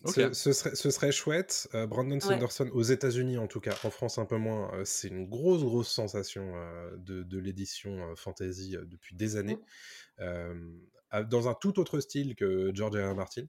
Ce, 0.05 0.53
serait, 0.53 0.75
ce, 0.75 0.91
serait, 0.91 1.11
chouette. 1.11 1.67
Euh, 1.73 1.85
Brandon 1.85 2.19
Sanderson, 2.19 2.69
aux 2.73 2.83
États-Unis 2.83 3.37
en 3.37 3.47
tout 3.47 3.59
cas, 3.59 3.75
en 3.83 3.89
France 3.89 4.17
un 4.17 4.25
peu 4.25 4.37
moins, 4.37 4.73
euh, 4.73 4.83
c'est 4.85 5.09
une 5.09 5.27
grosse, 5.27 5.63
grosse 5.63 5.89
sensation 5.89 6.53
euh, 6.55 6.95
de, 6.97 7.23
de 7.23 7.37
l'édition 7.37 8.15
fantasy 8.15 8.77
depuis 8.85 9.15
des 9.15 9.35
années. 9.35 9.59
Mmh. 10.19 11.23
dans 11.29 11.47
un 11.47 11.53
tout 11.53 11.79
autre 11.79 12.01
style 12.01 12.35
que 12.35 12.71
George 12.73 12.97
R. 12.97 13.11
R. 13.11 13.15
Martin, 13.15 13.45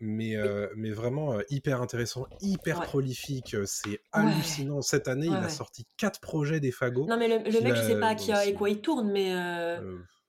mais, 0.00 0.36
mais 0.74 0.90
vraiment 0.90 1.38
hyper 1.50 1.82
intéressant, 1.82 2.26
hyper 2.40 2.80
prolifique, 2.80 3.56
c'est 3.66 4.00
hallucinant. 4.12 4.80
Cette 4.80 5.06
année, 5.06 5.26
il 5.26 5.34
a 5.34 5.50
sorti 5.50 5.86
quatre 5.98 6.20
projets 6.20 6.60
des 6.60 6.72
fagots. 6.72 7.06
Non, 7.06 7.18
mais 7.18 7.28
le, 7.28 7.60
mec, 7.60 7.74
je 7.76 7.82
sais 7.82 8.00
pas 8.00 8.14
qui 8.14 8.32
a, 8.32 8.46
et 8.46 8.54
quoi 8.54 8.70
il 8.70 8.80
tourne, 8.80 9.12
mais 9.12 9.34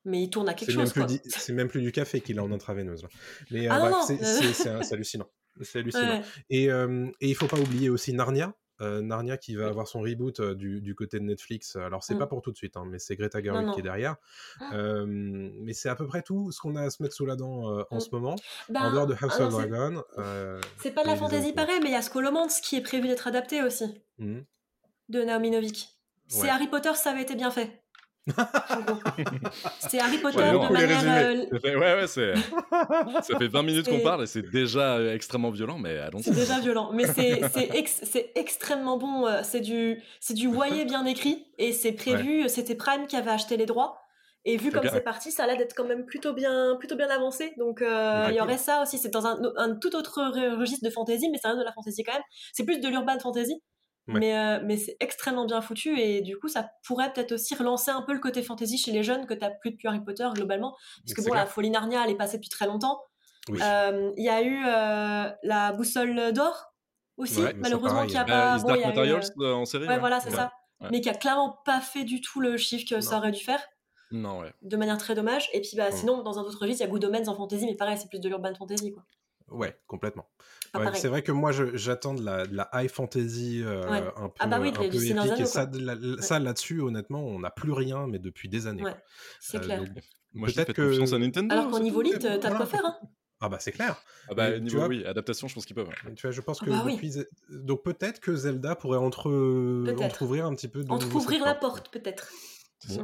mais 0.06 0.24
il 0.24 0.30
tourne 0.30 0.50
à 0.50 0.54
quelque 0.54 0.72
chose. 0.72 0.94
C'est 1.26 1.54
même 1.54 1.68
plus 1.68 1.82
du 1.82 1.92
café 1.92 2.22
qu'il 2.22 2.40
a 2.40 2.44
en 2.44 2.52
intraveineuse. 2.52 3.06
Mais 3.52 3.68
ah 3.68 4.02
c'est 4.06 4.68
hallucinant. 4.94 5.30
C'est 5.62 5.80
hallucinant. 5.80 6.22
Et, 6.50 6.72
euh, 6.72 7.08
et, 7.22 7.30
il 7.30 7.36
faut 7.36 7.48
pas 7.48 7.60
oublier 7.60 7.90
aussi 7.90 8.14
Narnia. 8.14 8.54
Euh, 8.82 9.02
Narnia 9.02 9.38
qui 9.38 9.56
va 9.56 9.68
avoir 9.68 9.88
son 9.88 10.02
reboot 10.02 10.40
euh, 10.40 10.56
du, 10.56 10.82
du, 10.82 10.96
côté 10.96 11.20
de 11.20 11.24
Netflix. 11.24 11.76
Alors 11.76 12.04
c'est 12.04 12.18
pas 12.18 12.26
mmh. 12.26 12.30
pour 12.30 12.42
tout 12.42 12.52
de 12.52 12.58
suite, 12.58 12.76
hein, 12.76 12.86
mais 12.90 12.98
c'est 12.98 13.16
Greta 13.16 13.42
Gerwig 13.42 13.72
qui 13.72 13.80
est 13.80 13.84
derrière. 13.84 14.16
Ah. 14.60 15.06
mais 15.06 15.74
c'est 15.74 15.90
à 15.90 15.96
peu 15.96 16.08
près 16.08 16.24
tout 16.24 16.52
ce 16.52 16.60
qu'on 16.60 16.76
a 16.76 16.82
à 16.82 16.90
se 16.90 17.02
mettre 17.04 17.14
sous 17.14 17.26
la 17.26 17.36
dent 17.36 17.66
en 17.90 17.96
mmh. 17.96 18.00
ce 18.00 18.10
moment. 18.12 18.36
en 18.70 18.74
ben, 18.74 18.92
dehors 18.92 19.08
de 19.08 19.14
House 19.14 19.40
of 19.40 19.52
Dragon. 19.52 20.04
c'est 20.82 20.92
pas 20.92 21.04
de 21.04 21.08
la 21.08 21.16
fantaisie 21.16 21.54
pareil, 21.54 21.80
mais 21.82 21.90
il 21.90 21.94
y 21.94 21.96
a 21.96 22.02
Scholomance 22.02 22.62
qui 22.62 22.76
est 22.76 22.82
prévu 22.82 23.08
d'être 23.08 23.28
adapté 23.28 23.62
aussi. 23.62 23.86
Mmh. 24.18 24.40
De 25.10 25.22
Naomi 25.22 25.52
Novik. 25.52 25.90
C'est 26.28 26.50
Harry 26.50 26.68
Potter, 26.68 26.96
ça 26.96 27.12
avait 27.12 27.22
été 27.22 27.36
bien 27.36 27.52
fait. 27.52 27.83
c'est 29.80 30.00
Harry 30.00 30.18
Potter 30.20 30.38
de 30.38 30.72
manière. 30.72 31.48
ouais, 31.64 31.76
ouais, 31.76 32.08
c'est. 32.08 32.34
ça 33.22 33.38
fait 33.38 33.48
20 33.48 33.64
minutes 33.64 33.90
qu'on 33.90 34.00
parle 34.00 34.24
et 34.24 34.28
c'est 34.28 34.50
déjà 34.50 35.14
extrêmement 35.14 35.52
violent, 35.52 35.78
mais 35.78 35.98
allons-y. 35.98 36.24
C'est 36.24 36.36
déjà 36.36 36.60
violent, 36.60 36.92
mais 36.94 37.06
c'est 37.06 38.32
extrêmement 38.36 38.98
bon. 38.98 39.26
C'est 39.44 39.62
du, 39.62 40.02
du 40.30 40.48
Wayé 40.48 40.86
bien 40.86 41.06
écrit 41.06 41.46
et 41.58 41.74
c'est 41.74 41.92
prévu. 41.92 42.48
C'était 42.48 42.76
Prime 42.76 43.08
qui 43.08 43.16
avait 43.16 43.32
acheté 43.32 43.58
les 43.58 43.66
droits. 43.66 44.00
Et 44.46 44.58
vu 44.58 44.72
comme 44.72 44.88
c'est 44.92 45.02
parti, 45.02 45.32
ça 45.32 45.44
a 45.44 45.48
l'air 45.48 45.58
d'être 45.58 45.74
quand 45.74 45.86
même 45.86 46.06
plutôt 46.06 46.34
bien, 46.34 46.76
plutôt 46.78 46.96
bien 46.96 47.10
avancé. 47.10 47.54
Donc 47.58 47.82
il 47.82 48.36
y 48.36 48.42
aurait 48.42 48.58
ça 48.58 48.82
aussi. 48.82 48.98
C'est 48.98 49.10
dans 49.10 49.28
un, 49.28 49.38
un, 49.58 49.76
tout 49.76 49.96
autre 49.96 50.22
registre 50.58 50.86
de 50.86 50.90
fantasy, 50.90 51.30
mais 51.30 51.38
ça 51.38 51.50
reste 51.50 51.60
de 51.60 51.66
la 51.66 51.74
fantasy 51.74 52.04
quand 52.04 52.14
même. 52.14 52.24
C'est 52.54 52.64
plus 52.64 52.80
de 52.80 52.88
l'urban 52.88 53.20
fantasy. 53.20 53.62
Mais, 54.08 54.38
euh, 54.38 54.60
mais 54.64 54.76
c'est 54.76 54.98
extrêmement 55.00 55.46
bien 55.46 55.62
foutu 55.62 55.98
et 55.98 56.22
du 56.22 56.38
coup, 56.38 56.50
ça 56.50 56.70
pourrait 56.86 57.14
peut-être 57.14 57.32
aussi 57.32 57.56
relancer 57.56 57.90
un 57.90 58.02
peu 58.02 58.14
le 58.14 58.20
côté 58.20 58.44
fantasy 58.44 58.78
chez 58.78 58.92
les 58.92 59.02
jeunes 59.02 59.26
que 59.26 59.34
tu 59.34 59.46
plus 59.62 59.72
depuis 59.72 59.88
Harry 59.88 60.02
Potter 60.02 60.28
globalement. 60.34 60.76
Parce 61.06 61.14
que 61.14 61.28
bon, 61.28 61.34
la 61.34 61.46
folie 61.46 61.70
Narnia, 61.70 62.04
elle 62.04 62.12
est 62.12 62.16
passée 62.16 62.38
depuis 62.38 62.50
très 62.50 62.66
longtemps. 62.66 63.02
Euh, 63.50 64.12
il 64.18 64.24
y 64.24 64.30
a 64.30 64.42
eu 64.42 64.64
euh, 64.66 65.32
la 65.44 65.72
boussole 65.74 66.34
d'or 66.34 66.74
aussi, 67.18 67.42
malheureusement, 67.58 68.06
qui 68.06 68.18
a 68.18 68.26
pas. 68.26 68.58
Bon, 68.58 68.68
Dark 68.68 68.86
Materials 68.86 69.30
en 69.40 69.66
série. 69.66 69.88
Ouais, 69.88 70.00
voilà, 70.00 70.20
c'est 70.20 70.32
ça. 70.32 70.52
Mais 70.92 71.00
qui 71.00 71.10
a 71.10 71.14
clairement 71.14 71.60
pas 71.64 71.80
fait 71.80 72.04
du 72.04 72.20
tout 72.20 72.42
le 72.42 72.58
chiffre 72.58 72.86
que 72.90 73.00
ça 73.00 73.18
aurait 73.18 73.32
dû 73.32 73.44
faire. 73.44 73.64
Non, 74.12 74.42
ouais. 74.42 74.54
De 74.62 74.78
manière 74.78 74.98
très 74.98 75.16
dommage. 75.16 75.50
Et 75.54 75.62
puis, 75.62 75.72
bah, 75.76 75.92
sinon, 75.92 76.22
dans 76.22 76.38
un 76.38 76.44
autre 76.44 76.60
registre, 76.60 76.84
il 76.84 76.86
y 76.86 76.88
a 76.88 76.92
Good 76.92 77.06
Omens 77.06 77.28
en 77.28 77.36
fantasy, 77.36 77.66
mais 77.66 77.76
pareil, 77.76 77.98
c'est 77.98 78.10
plus 78.10 78.20
de 78.20 78.30
l'urban 78.30 78.54
fantasy, 78.54 78.92
quoi. 78.92 79.04
Ouais, 79.50 79.76
complètement. 79.88 80.28
C'est 80.94 81.08
vrai 81.08 81.22
que 81.22 81.32
moi, 81.32 81.52
j'attends 81.52 82.14
de 82.14 82.24
la, 82.24 82.46
de 82.46 82.56
la, 82.56 82.70
high 82.74 82.90
fantasy 82.90 83.62
euh, 83.64 83.84
un 84.16 84.30
peu, 84.30 84.36
ah 84.40 84.48
bah 84.48 84.60
oui, 84.60 84.70
un 84.70 84.72
peu 84.72 84.86
épique. 84.86 85.40
Et 85.40 85.46
ça, 85.46 85.70
ça 86.20 86.40
là-dessus, 86.40 86.82
honnêtement, 86.82 87.24
on 87.24 87.40
n'a 87.40 87.52
plus 87.52 87.72
rien, 87.72 88.08
mais 88.08 88.20
depuis 88.20 88.50
des 88.50 88.68
années. 88.68 88.84
Ouais, 88.84 88.96
c'est 89.40 89.58
euh, 89.58 89.62
clair. 89.62 89.84
moi, 90.34 90.48
je 90.50 90.54
fais 90.54 90.74
confiance 90.74 91.14
à 91.14 91.20
Nintendo. 91.20 91.54
Alors 91.54 91.70
qu'en 91.70 91.80
niveau 91.80 92.02
lit, 92.02 92.14
t'as 92.20 92.38
de 92.38 92.56
quoi 92.56 92.66
faire. 92.66 92.86
Hein 92.86 92.98
ah 93.46 93.50
bah 93.50 93.58
c'est 93.60 93.74
clair. 93.74 94.02
Ah 94.30 94.34
bah 94.36 94.58
niveau 94.58 94.78
vois, 94.78 94.88
oui, 94.88 95.04
adaptation, 95.04 95.50
je 95.50 95.54
pense 95.54 95.66
qu'ils 95.66 95.76
peuvent. 95.76 95.90
Tu 96.16 96.22
vois, 96.22 96.32
je 96.32 96.40
pense 96.40 96.60
ah 96.62 96.66
que 96.66 96.72
bah 96.72 96.86
depuis... 96.90 97.14
donc 97.50 97.84
peut-être 97.84 98.22
que 98.22 98.34
Zelda 98.34 98.74
pourrait 98.76 98.98
entre 98.98 99.30
ouvrir 100.22 100.46
un 100.46 100.56
petit 100.56 100.70
peu. 100.70 100.84
De 100.84 101.14
ouvrir 101.14 101.44
la 101.44 101.54
porte, 101.54 101.90
peut-être 101.92 102.32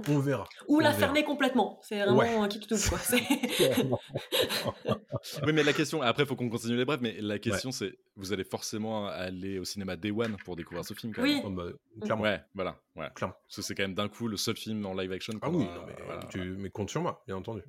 on 0.08 0.20
verra. 0.20 0.48
Ou 0.68 0.80
la 0.80 0.94
fermer 0.94 1.24
complètement. 1.24 1.80
C'est 1.82 2.04
vraiment 2.04 2.44
un 2.44 2.48
qui 2.48 2.60
tout 2.60 2.76
quoi. 2.90 3.00
oui, 5.46 5.54
mais 5.54 5.64
la 5.64 5.74
question, 5.74 6.02
après, 6.02 6.24
il 6.24 6.26
faut 6.26 6.36
qu'on 6.36 6.50
continue 6.50 6.78
les 6.78 6.86
brefs, 6.86 7.02
mais 7.02 7.18
la 7.20 7.40
question, 7.40 7.72
c'est 7.72 7.98
vous 8.16 8.34
allez 8.34 8.44
forcément 8.44 9.08
aller 9.08 9.60
au 9.60 9.66
cinéma 9.66 9.96
Day 9.96 10.12
One 10.12 10.36
pour 10.44 10.56
découvrir 10.56 10.84
ce 10.86 10.94
film, 10.94 11.14
quand 11.14 11.22
oui. 11.22 11.36
même. 11.36 11.46
Oh, 11.46 11.50
bah, 11.50 11.64
clairement. 12.02 12.24
Ouais, 12.24 12.42
voilà. 12.54 12.78
Ouais. 12.96 13.08
Clairement. 13.16 13.36
Parce 13.48 13.56
que 13.56 13.62
c'est 13.62 13.76
quand 13.76 13.84
même 13.84 13.94
d'un 13.94 14.10
coup 14.10 14.28
le 14.28 14.36
seul 14.36 14.58
film 14.58 14.86
en 14.86 14.94
live 14.94 15.12
action. 15.12 15.34
Ah 15.42 15.50
oui, 15.50 15.66
mais, 15.88 15.96
tu, 16.30 16.40
mais 16.58 16.70
compte 16.70 16.90
sur 16.90 17.02
moi, 17.02 17.24
bien 17.28 17.38
entendu. 17.38 17.62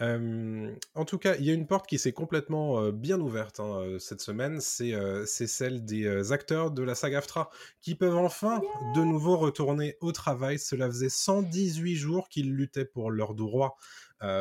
Mm. 0.00 0.74
en 0.94 1.04
tout 1.04 1.18
cas, 1.18 1.36
il 1.36 1.44
y 1.44 1.50
a 1.50 1.54
une 1.54 1.66
porte 1.66 1.88
qui 1.88 1.98
s'est 1.98 2.12
complètement 2.12 2.90
bien 2.90 3.20
ouverte 3.20 3.58
hein, 3.60 3.96
cette 3.98 4.20
semaine, 4.20 4.60
c'est 4.60 4.92
celle 5.26 5.84
des 5.84 6.32
acteurs 6.32 6.70
de 6.70 6.82
la 6.82 6.94
saga 6.94 7.18
AFTRA 7.18 7.50
qui 7.80 7.94
peuvent 7.94 8.16
enfin 8.16 8.60
de 8.94 9.02
nouveau 9.02 9.36
retourner 9.36 9.96
au 10.00 10.12
travail. 10.12 10.58
Cela 10.58 10.86
faisait 10.86 11.08
118 11.28 11.94
jours 11.94 12.30
qu'ils 12.30 12.54
luttaient 12.54 12.86
pour 12.86 13.10
leurs 13.10 13.34
droits 13.34 13.76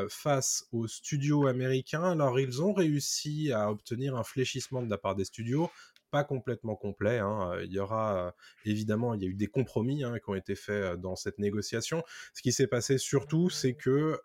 face 0.09 0.65
aux 0.71 0.87
studios 0.87 1.45
américains. 1.45 2.03
Alors 2.03 2.39
ils 2.39 2.61
ont 2.61 2.71
réussi 2.71 3.51
à 3.51 3.69
obtenir 3.69 4.15
un 4.15 4.23
fléchissement 4.23 4.81
de 4.81 4.89
la 4.89 4.97
part 4.97 5.13
des 5.13 5.25
studios, 5.25 5.69
pas 6.11 6.23
complètement 6.23 6.77
complet. 6.77 7.19
Hein. 7.19 7.51
Il 7.65 7.73
y 7.73 7.79
aura 7.79 8.33
évidemment, 8.63 9.13
il 9.13 9.21
y 9.21 9.25
a 9.25 9.29
eu 9.29 9.35
des 9.35 9.47
compromis 9.47 10.05
hein, 10.05 10.17
qui 10.17 10.29
ont 10.29 10.35
été 10.35 10.55
faits 10.55 10.95
dans 11.01 11.17
cette 11.17 11.39
négociation. 11.39 12.03
Ce 12.33 12.41
qui 12.41 12.53
s'est 12.53 12.67
passé 12.67 12.97
surtout, 12.97 13.49
c'est 13.49 13.73
que 13.73 14.17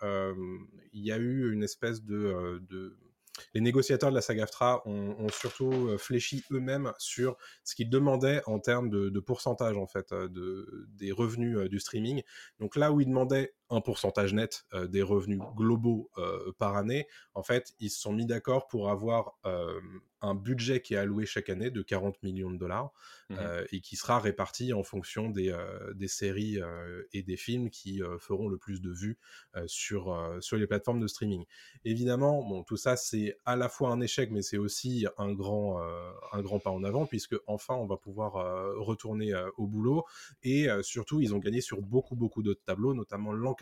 il 0.92 1.04
y 1.04 1.10
a 1.10 1.16
eu 1.16 1.52
une 1.52 1.64
espèce 1.64 2.04
de, 2.04 2.62
de 2.70 2.96
les 3.54 3.60
négociateurs 3.60 4.10
de 4.10 4.14
la 4.14 4.20
SAGAFTRA 4.20 4.82
ont, 4.86 5.16
ont 5.18 5.28
surtout 5.28 5.72
euh, 5.72 5.98
fléchi 5.98 6.44
eux-mêmes 6.50 6.92
sur 6.98 7.36
ce 7.64 7.74
qu'ils 7.74 7.90
demandaient 7.90 8.42
en 8.46 8.58
termes 8.58 8.90
de, 8.90 9.20
pourcentage 9.20 9.76
en 9.76 9.86
fait 9.86 10.12
euh, 10.12 10.28
de, 10.28 10.88
des 10.94 11.12
revenus 11.12 11.56
euh, 11.56 11.68
du 11.68 11.78
streaming. 11.78 12.22
Donc 12.60 12.76
là 12.76 12.92
où 12.92 13.00
ils 13.00 13.06
demandaient 13.06 13.54
un 13.72 13.80
pourcentage 13.80 14.34
net 14.34 14.64
des 14.88 15.02
revenus 15.02 15.40
globaux 15.56 16.10
par 16.58 16.76
année, 16.76 17.06
en 17.34 17.42
fait 17.42 17.74
ils 17.80 17.90
se 17.90 18.00
sont 18.00 18.12
mis 18.12 18.26
d'accord 18.26 18.68
pour 18.68 18.90
avoir 18.90 19.34
un 20.22 20.34
budget 20.34 20.80
qui 20.80 20.94
est 20.94 20.98
alloué 20.98 21.26
chaque 21.26 21.48
année 21.50 21.70
de 21.70 21.82
40 21.82 22.22
millions 22.22 22.50
de 22.50 22.58
dollars 22.58 22.92
mmh 23.28 23.36
et 23.70 23.80
qui 23.80 23.96
sera 23.96 24.20
réparti 24.20 24.72
en 24.74 24.82
fonction 24.82 25.30
des, 25.30 25.56
des 25.94 26.08
séries 26.08 26.58
et 27.12 27.22
des 27.22 27.36
films 27.36 27.70
qui 27.70 28.02
feront 28.18 28.48
le 28.48 28.58
plus 28.58 28.82
de 28.82 28.90
vues 28.90 29.18
sur, 29.66 30.36
sur 30.40 30.56
les 30.58 30.66
plateformes 30.66 31.00
de 31.00 31.06
streaming. 31.06 31.44
Évidemment, 31.84 32.46
bon, 32.46 32.62
tout 32.62 32.76
ça 32.76 32.96
c'est 32.96 33.38
à 33.46 33.56
la 33.56 33.68
fois 33.68 33.90
un 33.90 34.00
échec, 34.00 34.30
mais 34.30 34.42
c'est 34.42 34.58
aussi 34.58 35.06
un 35.16 35.32
grand, 35.32 35.80
un 36.32 36.42
grand 36.42 36.58
pas 36.58 36.70
en 36.70 36.84
avant 36.84 37.06
puisque 37.06 37.36
enfin 37.46 37.74
on 37.74 37.86
va 37.86 37.96
pouvoir 37.96 38.32
retourner 38.76 39.32
au 39.56 39.66
boulot 39.66 40.04
et 40.42 40.68
surtout 40.82 41.20
ils 41.20 41.34
ont 41.34 41.38
gagné 41.38 41.60
sur 41.60 41.80
beaucoup 41.80 42.16
beaucoup 42.16 42.42
d'autres 42.42 42.64
tableaux, 42.64 42.94
notamment 42.94 43.32
l'encadrement 43.32 43.61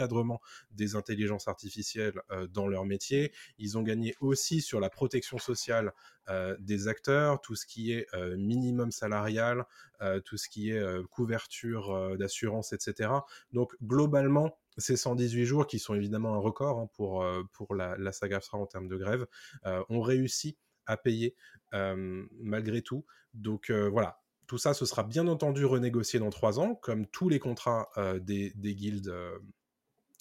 des 0.71 0.97
intelligences 0.97 1.49
artificielles 1.49 2.21
dans 2.51 2.69
leur 2.69 2.85
métier. 2.85 3.33
Ils 3.59 3.79
ont 3.79 3.83
gagné 3.83 4.15
aussi 4.21 4.61
sur 4.61 4.81
la 4.81 4.91
protection 4.91 5.39
sociale 5.39 5.93
euh, 6.31 6.57
des 6.61 6.87
acteurs, 6.87 7.41
tout 7.41 7.57
ce 7.57 7.67
qui 7.67 7.93
est 7.93 8.07
euh, 8.15 8.37
minimum 8.37 8.93
salarial, 8.93 9.65
euh, 10.01 10.21
tout 10.21 10.37
ce 10.37 10.49
qui 10.49 10.71
est 10.71 11.05
couverture 11.09 12.17
d'assurance, 12.17 12.73
etc. 12.73 13.11
Donc 13.53 13.75
globalement, 13.83 14.57
ces 14.77 14.97
118 14.97 15.45
jours, 15.45 15.67
qui 15.67 15.79
sont 15.79 15.95
évidemment 15.95 16.35
un 16.35 16.39
record 16.39 16.79
hein, 16.79 16.89
pour, 16.95 17.27
pour 17.53 17.75
la, 17.75 17.97
la 17.99 18.13
saga 18.13 18.41
en 18.53 18.67
termes 18.67 18.89
de 18.89 18.97
grève, 18.97 19.27
ont 19.89 20.01
réussi 20.01 20.57
à 20.87 20.97
payer 20.97 21.35
malgré 21.73 22.83
tout. 22.83 23.05
Donc 23.35 23.71
voilà, 23.71 24.21
tout 24.47 24.59
ça, 24.59 24.73
ce 24.73 24.87
sera 24.87 25.03
bien 25.03 25.27
entendu 25.27 25.65
renégocié 25.65 26.19
dans 26.19 26.31
trois 26.31 26.61
ans, 26.61 26.75
comme 26.75 27.07
tous 27.07 27.29
les 27.29 27.39
contrats 27.39 27.89
des, 28.21 28.53
des, 28.55 28.75
guildes 28.75 29.13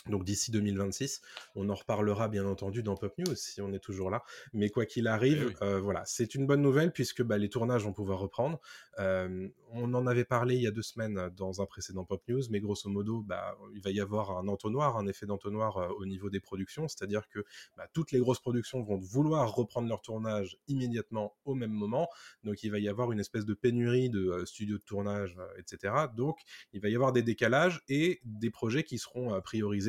donc 0.07 0.23
d'ici 0.23 0.49
2026, 0.51 1.21
on 1.55 1.69
en 1.69 1.75
reparlera 1.75 2.29
bien 2.29 2.45
entendu 2.45 2.83
dans 2.83 2.95
Pop 2.95 3.13
News 3.17 3.35
si 3.35 3.61
on 3.61 3.73
est 3.73 3.79
toujours 3.79 4.09
là. 4.09 4.23
Mais 4.53 4.69
quoi 4.69 4.85
qu'il 4.85 5.07
arrive, 5.07 5.53
eh 5.61 5.63
euh, 5.63 5.79
voilà, 5.81 6.03
c'est 6.05 6.35
une 6.35 6.47
bonne 6.47 6.61
nouvelle 6.61 6.91
puisque 6.91 7.21
bah, 7.21 7.37
les 7.37 7.49
tournages 7.49 7.83
vont 7.83 7.91
pouvoir 7.93 8.19
reprendre. 8.19 8.59
Euh, 8.99 9.47
on 9.71 9.93
en 9.93 10.07
avait 10.07 10.23
parlé 10.23 10.55
il 10.55 10.61
y 10.61 10.67
a 10.67 10.71
deux 10.71 10.81
semaines 10.81 11.29
dans 11.35 11.61
un 11.61 11.65
précédent 11.65 12.05
Pop 12.05 12.23
News, 12.27 12.41
mais 12.49 12.59
grosso 12.61 12.89
modo, 12.89 13.21
bah, 13.21 13.57
il 13.75 13.81
va 13.81 13.91
y 13.91 13.99
avoir 13.99 14.37
un 14.37 14.47
entonnoir, 14.47 14.97
un 14.97 15.05
effet 15.05 15.25
d'entonnoir 15.25 15.77
euh, 15.77 15.89
au 15.89 16.05
niveau 16.05 16.29
des 16.29 16.39
productions, 16.39 16.87
c'est-à-dire 16.87 17.27
que 17.27 17.43
bah, 17.77 17.87
toutes 17.93 18.11
les 18.11 18.19
grosses 18.19 18.39
productions 18.39 18.81
vont 18.81 18.97
vouloir 18.97 19.53
reprendre 19.53 19.89
leur 19.89 20.01
tournage 20.01 20.57
immédiatement 20.67 21.35
au 21.43 21.55
même 21.55 21.71
moment. 21.71 22.07
Donc 22.45 22.63
il 22.63 22.71
va 22.71 22.79
y 22.79 22.87
avoir 22.87 23.11
une 23.11 23.19
espèce 23.19 23.45
de 23.45 23.53
pénurie 23.53 24.09
de 24.09 24.43
studios 24.45 24.77
de 24.77 24.83
tournage, 24.83 25.37
etc. 25.57 25.93
Donc 26.15 26.39
il 26.71 26.81
va 26.81 26.89
y 26.89 26.95
avoir 26.95 27.11
des 27.11 27.21
décalages 27.21 27.81
et 27.89 28.21
des 28.23 28.49
projets 28.49 28.83
qui 28.83 28.97
seront 28.97 29.39
priorisés 29.41 29.88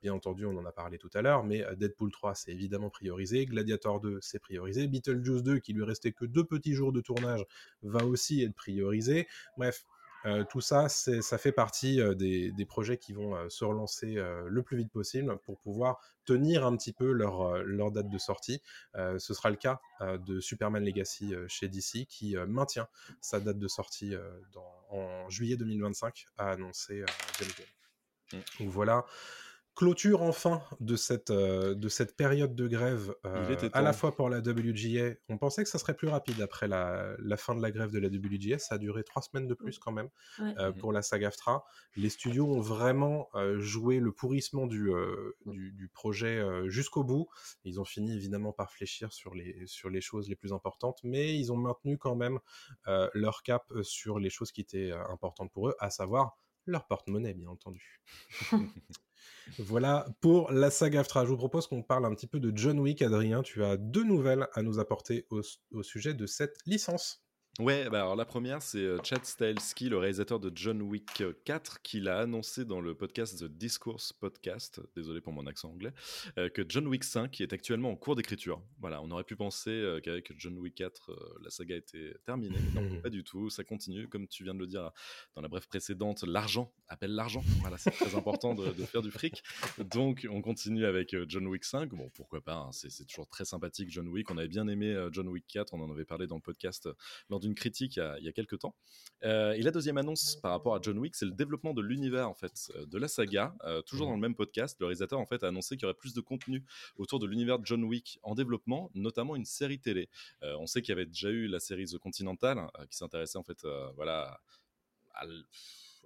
Bien 0.00 0.14
entendu, 0.14 0.46
on 0.46 0.56
en 0.56 0.64
a 0.64 0.70
parlé 0.70 0.96
tout 0.96 1.10
à 1.14 1.22
l'heure, 1.22 1.42
mais 1.42 1.64
euh, 1.64 1.74
Deadpool 1.74 2.12
3, 2.12 2.36
c'est 2.36 2.52
évidemment 2.52 2.88
priorisé. 2.88 3.46
Gladiator 3.46 4.00
2, 4.00 4.18
c'est 4.20 4.38
priorisé. 4.38 4.86
Beetlejuice 4.86 5.42
2, 5.42 5.58
qui 5.58 5.72
lui 5.72 5.82
restait 5.82 6.12
que 6.12 6.24
deux 6.24 6.44
petits 6.44 6.74
jours 6.74 6.92
de 6.92 7.00
tournage, 7.00 7.44
va 7.82 8.04
aussi 8.04 8.44
être 8.44 8.54
priorisé. 8.54 9.26
Bref, 9.56 9.86
euh, 10.24 10.44
tout 10.44 10.60
ça, 10.60 10.88
ça 10.88 11.38
fait 11.38 11.50
partie 11.50 12.00
euh, 12.00 12.14
des, 12.14 12.66
projets 12.66 12.96
qui 12.96 13.12
vont 13.12 13.34
se 13.48 13.64
relancer 13.64 14.16
le 14.46 14.62
plus 14.62 14.76
vite 14.76 14.92
possible 14.92 15.36
pour 15.44 15.58
pouvoir 15.58 15.98
tenir 16.24 16.64
un 16.64 16.76
petit 16.76 16.92
peu 16.92 17.10
leur, 17.10 17.90
date 17.90 18.08
de 18.08 18.18
sortie. 18.18 18.62
ce 18.94 19.34
sera 19.34 19.50
le 19.50 19.56
cas 19.56 19.80
de 20.00 20.38
Superman 20.38 20.84
Legacy 20.84 21.32
chez 21.46 21.68
DC 21.68 22.06
qui 22.06 22.36
maintient 22.46 22.88
sa 23.20 23.40
date 23.40 23.58
de 23.58 23.68
sortie 23.68 24.14
en 24.90 25.30
juillet 25.30 25.56
2025, 25.56 26.26
a 26.36 26.50
annoncé 26.50 27.04
James. 27.40 27.77
Donc 28.32 28.68
voilà, 28.68 29.04
clôture 29.78 30.22
enfin 30.22 30.60
de 30.80 30.96
cette, 30.96 31.30
euh, 31.30 31.72
de 31.72 31.88
cette 31.88 32.16
période 32.16 32.56
de 32.56 32.66
grève, 32.66 33.14
euh, 33.24 33.70
à 33.72 33.80
la 33.80 33.92
fois 33.92 34.12
pour 34.12 34.28
la 34.28 34.38
WGA. 34.38 35.14
On 35.28 35.38
pensait 35.38 35.62
que 35.62 35.68
ça 35.68 35.78
serait 35.78 35.94
plus 35.94 36.08
rapide 36.08 36.40
après 36.40 36.66
la, 36.66 37.14
la, 37.20 37.36
fin 37.36 37.54
de 37.54 37.62
la 37.62 37.70
grève 37.70 37.92
de 37.92 38.00
la 38.00 38.08
WGA. 38.08 38.58
Ça 38.58 38.74
a 38.74 38.78
duré 38.78 39.04
trois 39.04 39.22
semaines 39.22 39.46
de 39.46 39.54
plus 39.54 39.78
quand 39.78 39.92
même 39.92 40.08
euh, 40.40 40.72
pour 40.72 40.92
la 40.92 41.00
SAG-AFTRA. 41.00 41.64
Les 41.94 42.08
studios 42.08 42.52
ont 42.52 42.60
vraiment 42.60 43.28
joué 43.58 44.00
le 44.00 44.10
pourrissement 44.10 44.66
du, 44.66 44.90
du, 45.46 45.70
du, 45.70 45.88
projet 45.88 46.44
jusqu'au 46.68 47.04
bout. 47.04 47.28
Ils 47.62 47.80
ont 47.80 47.84
fini 47.84 48.16
évidemment 48.16 48.52
par 48.52 48.72
fléchir 48.72 49.12
sur 49.12 49.32
les, 49.32 49.64
sur 49.66 49.90
les 49.90 50.00
choses 50.00 50.28
les 50.28 50.34
plus 50.34 50.52
importantes, 50.52 50.98
mais 51.04 51.38
ils 51.38 51.52
ont 51.52 51.56
maintenu 51.56 51.98
quand 51.98 52.16
même 52.16 52.40
leur 53.14 53.44
cap 53.44 53.72
sur 53.82 54.18
les 54.18 54.30
choses 54.30 54.50
qui 54.50 54.60
étaient 54.60 54.90
importantes 54.90 55.52
pour 55.52 55.68
eux, 55.68 55.76
à 55.78 55.90
savoir 55.90 56.36
leur 56.70 56.86
porte-monnaie, 56.86 57.34
bien 57.34 57.48
entendu. 57.48 58.00
voilà 59.58 60.06
pour 60.20 60.52
la 60.52 60.70
saga 60.70 61.00
Aftra. 61.00 61.24
Je 61.24 61.30
vous 61.30 61.36
propose 61.36 61.66
qu'on 61.66 61.82
parle 61.82 62.06
un 62.06 62.14
petit 62.14 62.26
peu 62.26 62.40
de 62.40 62.56
John 62.56 62.78
Wick. 62.78 63.02
Adrien, 63.02 63.42
tu 63.42 63.64
as 63.64 63.76
deux 63.76 64.04
nouvelles 64.04 64.46
à 64.54 64.62
nous 64.62 64.78
apporter 64.78 65.26
au, 65.30 65.82
sujet 65.82 66.14
de 66.14 66.26
cette 66.26 66.58
licence. 66.66 67.27
Ouais, 67.58 67.90
bah 67.90 68.02
alors 68.02 68.14
la 68.14 68.24
première, 68.24 68.62
c'est 68.62 68.78
euh, 68.78 68.98
Chad 69.02 69.24
Stahelski, 69.24 69.88
le 69.88 69.98
réalisateur 69.98 70.38
de 70.38 70.52
John 70.54 70.80
Wick 70.80 71.24
4, 71.44 71.82
qui 71.82 71.98
l'a 71.98 72.20
annoncé 72.20 72.64
dans 72.64 72.80
le 72.80 72.94
podcast 72.94 73.40
The 73.40 73.46
Discourse 73.46 74.12
Podcast, 74.12 74.80
désolé 74.94 75.20
pour 75.20 75.32
mon 75.32 75.44
accent 75.48 75.70
anglais, 75.70 75.92
euh, 76.38 76.48
que 76.50 76.62
John 76.68 76.86
Wick 76.86 77.02
5 77.02 77.40
est 77.40 77.52
actuellement 77.52 77.90
en 77.90 77.96
cours 77.96 78.14
d'écriture. 78.14 78.62
Voilà, 78.78 79.02
on 79.02 79.10
aurait 79.10 79.24
pu 79.24 79.34
penser 79.34 79.70
euh, 79.70 79.98
qu'avec 79.98 80.32
John 80.38 80.56
Wick 80.56 80.76
4, 80.76 81.40
la 81.42 81.50
saga 81.50 81.74
était 81.74 82.14
terminée. 82.24 82.60
Non, 82.76 82.82
pas 83.02 83.10
du 83.10 83.24
tout, 83.24 83.50
ça 83.50 83.64
continue. 83.64 84.06
Comme 84.06 84.28
tu 84.28 84.44
viens 84.44 84.54
de 84.54 84.60
le 84.60 84.68
dire 84.68 84.92
dans 85.34 85.42
la 85.42 85.48
brève 85.48 85.66
précédente, 85.66 86.22
l'argent 86.22 86.72
appelle 86.86 87.16
l'argent. 87.16 87.42
Voilà, 87.60 87.76
c'est 87.76 87.90
très 87.90 88.14
important 88.14 88.54
de, 88.54 88.70
faire 88.84 89.02
du 89.02 89.10
fric. 89.10 89.42
Donc, 89.80 90.28
on 90.30 90.42
continue 90.42 90.84
avec 90.84 91.16
John 91.26 91.48
Wick 91.48 91.64
5. 91.64 91.88
Bon, 91.88 92.08
pourquoi 92.14 92.40
pas, 92.40 92.54
hein, 92.54 92.70
c'est 92.70 93.04
toujours 93.04 93.26
très 93.26 93.44
sympathique, 93.44 93.90
John 93.90 94.06
Wick. 94.06 94.30
On 94.30 94.38
avait 94.38 94.46
bien 94.46 94.68
aimé 94.68 95.08
John 95.10 95.26
Wick 95.26 95.44
4, 95.48 95.74
on 95.74 95.80
en 95.80 95.90
avait 95.90 96.04
parlé 96.04 96.28
dans 96.28 96.36
le 96.36 96.40
podcast 96.40 96.88
lors 97.28 97.40
du 97.40 97.47
une 97.48 97.54
critique 97.54 97.96
il 97.96 98.24
y 98.24 98.28
a, 98.28 98.32
quelques 98.32 98.58
temps. 98.58 98.74
Euh, 99.24 99.52
et 99.52 99.62
la 99.62 99.70
deuxième 99.70 99.98
annonce 99.98 100.36
par 100.36 100.52
rapport 100.52 100.74
à 100.74 100.80
John 100.80 100.98
Wick, 100.98 101.16
c'est 101.16 101.24
le 101.24 101.32
développement 101.32 101.74
de 101.74 101.82
l'univers 101.82 102.28
en 102.28 102.34
fait 102.34 102.70
euh, 102.76 102.86
de 102.86 102.98
la 102.98 103.08
saga. 103.08 103.54
Euh, 103.64 103.82
toujours 103.82 104.06
dans 104.06 104.14
le 104.14 104.20
même 104.20 104.36
podcast, 104.36 104.76
le 104.80 104.86
réalisateur 104.86 105.18
en 105.18 105.26
fait 105.26 105.42
a 105.42 105.48
annoncé 105.48 105.76
qu'il 105.76 105.82
y 105.82 105.86
aurait 105.86 105.98
plus 105.98 106.14
de 106.14 106.20
contenu 106.20 106.64
autour 106.96 107.18
de 107.18 107.26
l'univers 107.26 107.58
de 107.58 107.66
John 107.66 107.82
Wick 107.84 108.20
en 108.22 108.34
développement, 108.34 108.90
notamment 108.94 109.34
une 109.34 109.44
série 109.44 109.80
télé. 109.80 110.08
on 110.42 110.66
sait 110.66 110.82
qu'il 110.82 110.90
y 110.90 110.92
avait 110.92 111.06
déjà 111.06 111.30
eu 111.30 111.48
la 111.48 111.60
série 111.60 111.86
The 111.86 111.98
Continental 111.98 112.68
qui 112.90 112.96
s'intéressait 112.96 113.38
en 113.38 113.42
fait 113.42 113.66
voilà 113.96 114.40
à 115.14 115.26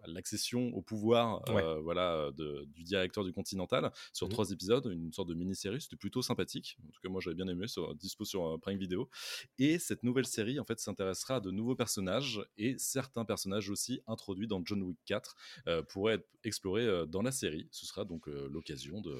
l'accession 0.07 0.69
au 0.75 0.83
pouvoir 0.83 1.43
euh, 1.49 1.81
voilà, 1.81 2.31
du 2.33 2.83
directeur 2.83 3.25
du 3.25 3.33
Continental 3.33 3.93
sur 4.13 4.27
mmh 4.27 4.31
trois 4.33 4.51
épisodes, 4.51 4.89
une 4.91 5.13
sorte 5.13 5.29
de 5.29 5.35
mini-série. 5.35 5.81
C'était 5.81 5.97
plutôt 5.97 6.23
sympathique. 6.23 6.79
En 6.89 6.91
tout 6.91 7.01
cas, 7.03 7.09
moi, 7.09 7.21
j'avais 7.21 7.37
bien 7.37 7.49
aimé, 7.49 7.69
sur, 7.69 7.95
dispo 7.95 8.25
sur 8.25 8.47
euh, 8.47 8.59
Prime 8.59 8.79
Video. 8.79 9.11
Et 9.59 9.79
cette 9.79 10.03
nouvelle 10.03 10.27
série, 10.27 10.59
en 10.59 10.65
fait, 10.65 10.79
s'intéressera 10.81 11.37
à 11.37 11.41
de 11.41 11.51
nouveaux 11.51 11.75
personnages 11.75 12.43
et 12.57 12.77
certains 12.79 13.25
personnages 13.25 13.69
aussi 13.69 14.01
introduits 14.07 14.47
dans 14.47 14.63
John 14.65 14.83
Wick 14.83 14.99
4 15.05 15.37
euh, 15.67 15.83
pourraient 15.83 16.15
être 16.15 16.29
explorés 16.45 17.07
dans 17.07 17.23
la 17.23 17.31
série. 17.31 17.69
Ce 17.71 17.87
sera 17.87 18.05
donc 18.05 18.27
l'occasion 18.27 19.01
de, 19.01 19.17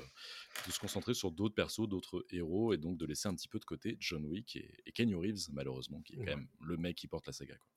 se 0.69 0.79
concentrer 0.81 1.15
sur 1.15 1.31
d'autres 1.31 1.55
persos, 1.55 1.89
d'autres 1.89 2.27
héros 2.31 2.73
et 2.73 2.79
donc 2.79 2.99
de 2.99 3.07
laisser 3.07 3.29
un 3.29 3.35
petit 3.35 3.47
peu 3.47 3.61
de 3.61 3.65
côté 3.65 3.97
John 4.01 4.25
Wick 4.25 4.57
et, 4.57 4.75
et 4.87 4.93
Kenny 4.93 5.15
Reeves, 5.15 5.49
malheureusement, 5.53 6.01
qui 6.03 6.15
est 6.15 6.17
quand 6.17 6.25
même 6.25 6.49
le 6.61 6.77
mec 6.77 6.97
qui 6.97 7.07
porte 7.07 7.27
la 7.29 7.33
saga. 7.33 7.55
Quoi. 7.57 7.69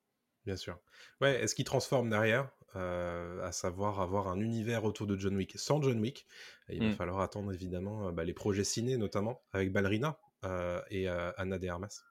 Bien 0.45 0.57
sûr. 0.57 0.79
Ouais, 1.21 1.41
est-ce 1.41 1.55
qu'il 1.55 1.65
transforme 1.65 2.09
derrière, 2.09 2.49
euh, 2.75 3.41
à 3.43 3.51
savoir 3.51 4.01
avoir 4.01 4.27
un 4.27 4.39
univers 4.39 4.83
autour 4.83 5.07
de 5.07 5.17
John 5.17 5.35
Wick 5.35 5.57
sans 5.57 5.81
John 5.81 5.99
Wick 5.99 6.27
Il 6.69 6.83
va 6.83 6.89
mmh. 6.89 6.95
falloir 6.95 7.19
attendre 7.21 7.53
évidemment 7.53 8.07
euh, 8.07 8.11
bah, 8.11 8.23
les 8.23 8.33
projets 8.33 8.63
ciné 8.63 8.97
notamment 8.97 9.41
avec 9.53 9.71
Ballerina 9.71 10.19
euh, 10.43 10.81
et 10.91 11.07
Anna 11.07 11.57
de 11.57 11.67
Armas. 11.67 12.03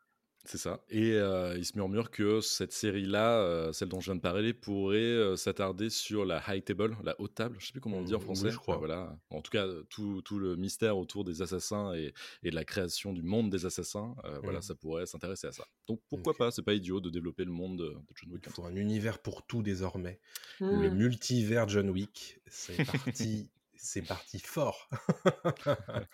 C'est 0.47 0.59
ça. 0.59 0.85
Et 0.91 1.13
euh, 1.13 1.57
il 1.57 1.65
se 1.65 1.75
murmure 1.75 2.11
que 2.11 2.43
cette 2.43 2.73
série-là, 2.73 3.39
euh, 3.39 3.73
celle 3.73 3.89
dont 3.89 4.01
je 4.01 4.07
viens 4.07 4.15
de 4.15 4.21
parler, 4.21 4.53
pourrait 4.53 4.99
euh, 4.99 5.37
s'attarder 5.37 5.89
sur 5.89 6.27
la 6.27 6.43
high 6.49 6.63
table, 6.63 6.97
la 7.03 7.19
haute 7.19 7.35
table. 7.35 7.57
Je 7.59 7.67
sais 7.67 7.73
plus 7.73 7.81
comment 7.81 7.97
on 7.97 8.03
dit 8.03 8.15
en 8.15 8.19
mmh, 8.19 8.23
français. 8.23 8.51
je 8.51 8.59
crois. 8.59 8.77
voilà. 8.77 9.17
En 9.31 9.41
tout 9.41 9.51
cas, 9.51 9.67
tout, 9.89 10.21
tout, 10.23 10.39
le 10.39 10.57
mystère 10.57 10.99
autour 10.99 11.25
des 11.25 11.41
assassins 11.41 11.95
et, 11.95 12.13
et, 12.43 12.51
de 12.51 12.55
la 12.55 12.65
création 12.65 13.15
du 13.15 13.23
monde 13.23 13.51
des 13.51 13.65
assassins, 13.65 14.15
voilà, 14.43 14.59
mmh. 14.59 14.63
ça 14.63 14.75
pourrait 14.75 15.07
s'intéresser 15.07 15.47
à 15.47 15.53
ça. 15.53 15.65
Donc 15.87 16.01
pourquoi 16.11 16.35
pas 16.35 16.51
C'est 16.51 16.63
pas 16.63 16.75
idiot 16.75 17.01
de 17.01 17.09
développer 17.09 17.45
le 17.45 17.53
monde 17.53 17.79
de, 17.79 17.95
John 18.15 18.33
Wick. 18.33 18.47
Il 18.59 18.65
un 18.65 18.77
univers 18.77 19.19
pour 19.21 19.47
tout 19.47 19.63
désormais. 19.63 20.21
Le 20.61 20.91
mmh. 20.91 20.95
multivers 20.95 21.69
John 21.69 21.89
Wick, 21.89 22.41
c'est 22.47 22.85
parti. 22.85 23.49
c'est 23.77 24.03
parti 24.03 24.39
fort. 24.39 24.89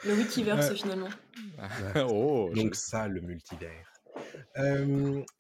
le 0.05 0.15
Wikiverse 0.15 0.73
finalement. 0.75 1.09
oh, 2.09 2.51
Donc 2.55 2.75
ça, 2.75 3.07
le 3.07 3.21
multivers. 3.21 3.87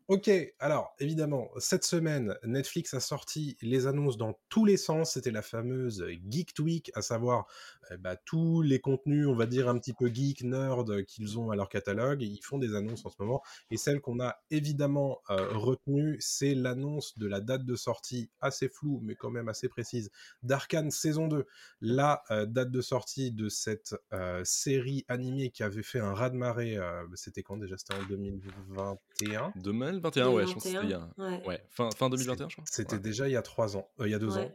Ok, 0.08 0.28
alors 0.58 0.92
évidemment, 0.98 1.50
cette 1.58 1.84
semaine, 1.84 2.36
Netflix 2.42 2.94
a 2.94 3.00
sorti 3.00 3.56
les 3.62 3.86
annonces 3.86 4.16
dans 4.16 4.36
tous 4.48 4.64
les 4.64 4.76
sens. 4.76 5.12
C'était 5.12 5.30
la 5.30 5.42
fameuse 5.42 6.04
Geek 6.28 6.54
Week, 6.58 6.90
à 6.94 7.02
savoir 7.02 7.46
eh 7.92 7.96
bah, 7.96 8.16
tous 8.16 8.60
les 8.60 8.80
contenus, 8.80 9.28
on 9.28 9.36
va 9.36 9.46
dire 9.46 9.68
un 9.68 9.78
petit 9.78 9.92
peu 9.92 10.08
geek, 10.12 10.42
nerd 10.42 11.04
qu'ils 11.04 11.38
ont 11.38 11.52
à 11.52 11.56
leur 11.56 11.68
catalogue. 11.68 12.22
Ils 12.22 12.42
font 12.42 12.58
des 12.58 12.74
annonces 12.74 13.06
en 13.06 13.10
ce 13.10 13.16
moment. 13.20 13.40
Et 13.70 13.76
celle 13.76 14.00
qu'on 14.00 14.18
a 14.18 14.42
évidemment 14.50 15.20
retenue, 15.28 16.16
c'est 16.18 16.56
l'annonce 16.56 17.16
de 17.16 17.28
la 17.28 17.40
date 17.40 17.64
de 17.64 17.76
sortie 17.76 18.30
assez 18.40 18.68
floue, 18.68 18.98
mais 19.04 19.14
quand 19.14 19.30
même 19.30 19.48
assez 19.48 19.68
précise, 19.68 20.10
d'Arkane 20.42 20.90
saison 20.90 21.28
2. 21.28 21.46
La 21.82 22.24
date 22.48 22.72
de 22.72 22.80
sortie 22.80 23.30
de 23.30 23.48
cette 23.48 23.94
série 24.42 25.04
animée 25.06 25.50
qui 25.50 25.62
avait 25.62 25.84
fait 25.84 26.00
un 26.00 26.14
raz-de-marée, 26.14 26.78
c'était 27.14 27.44
quand 27.44 27.58
déjà? 27.58 27.76
C'était 27.76 27.94
en 27.94 28.02
2021 28.68 29.52
2021, 29.56 30.28
ouais, 30.30 30.46
je 30.46 30.52
pense 30.52 30.62
que 30.62 30.68
c'était 30.68 31.46
ouais. 31.46 31.62
fin, 31.68 31.90
fin 31.90 32.08
2021, 32.08 32.48
je 32.48 32.54
crois. 32.54 32.64
C'était 32.70 32.98
déjà 32.98 33.28
il 33.28 33.32
y 33.32 33.36
a 33.36 33.42
trois 33.42 33.76
ans, 33.76 33.88
il 34.00 34.08
y 34.08 34.14
a 34.14 34.18
deux 34.18 34.38
ans. 34.38 34.50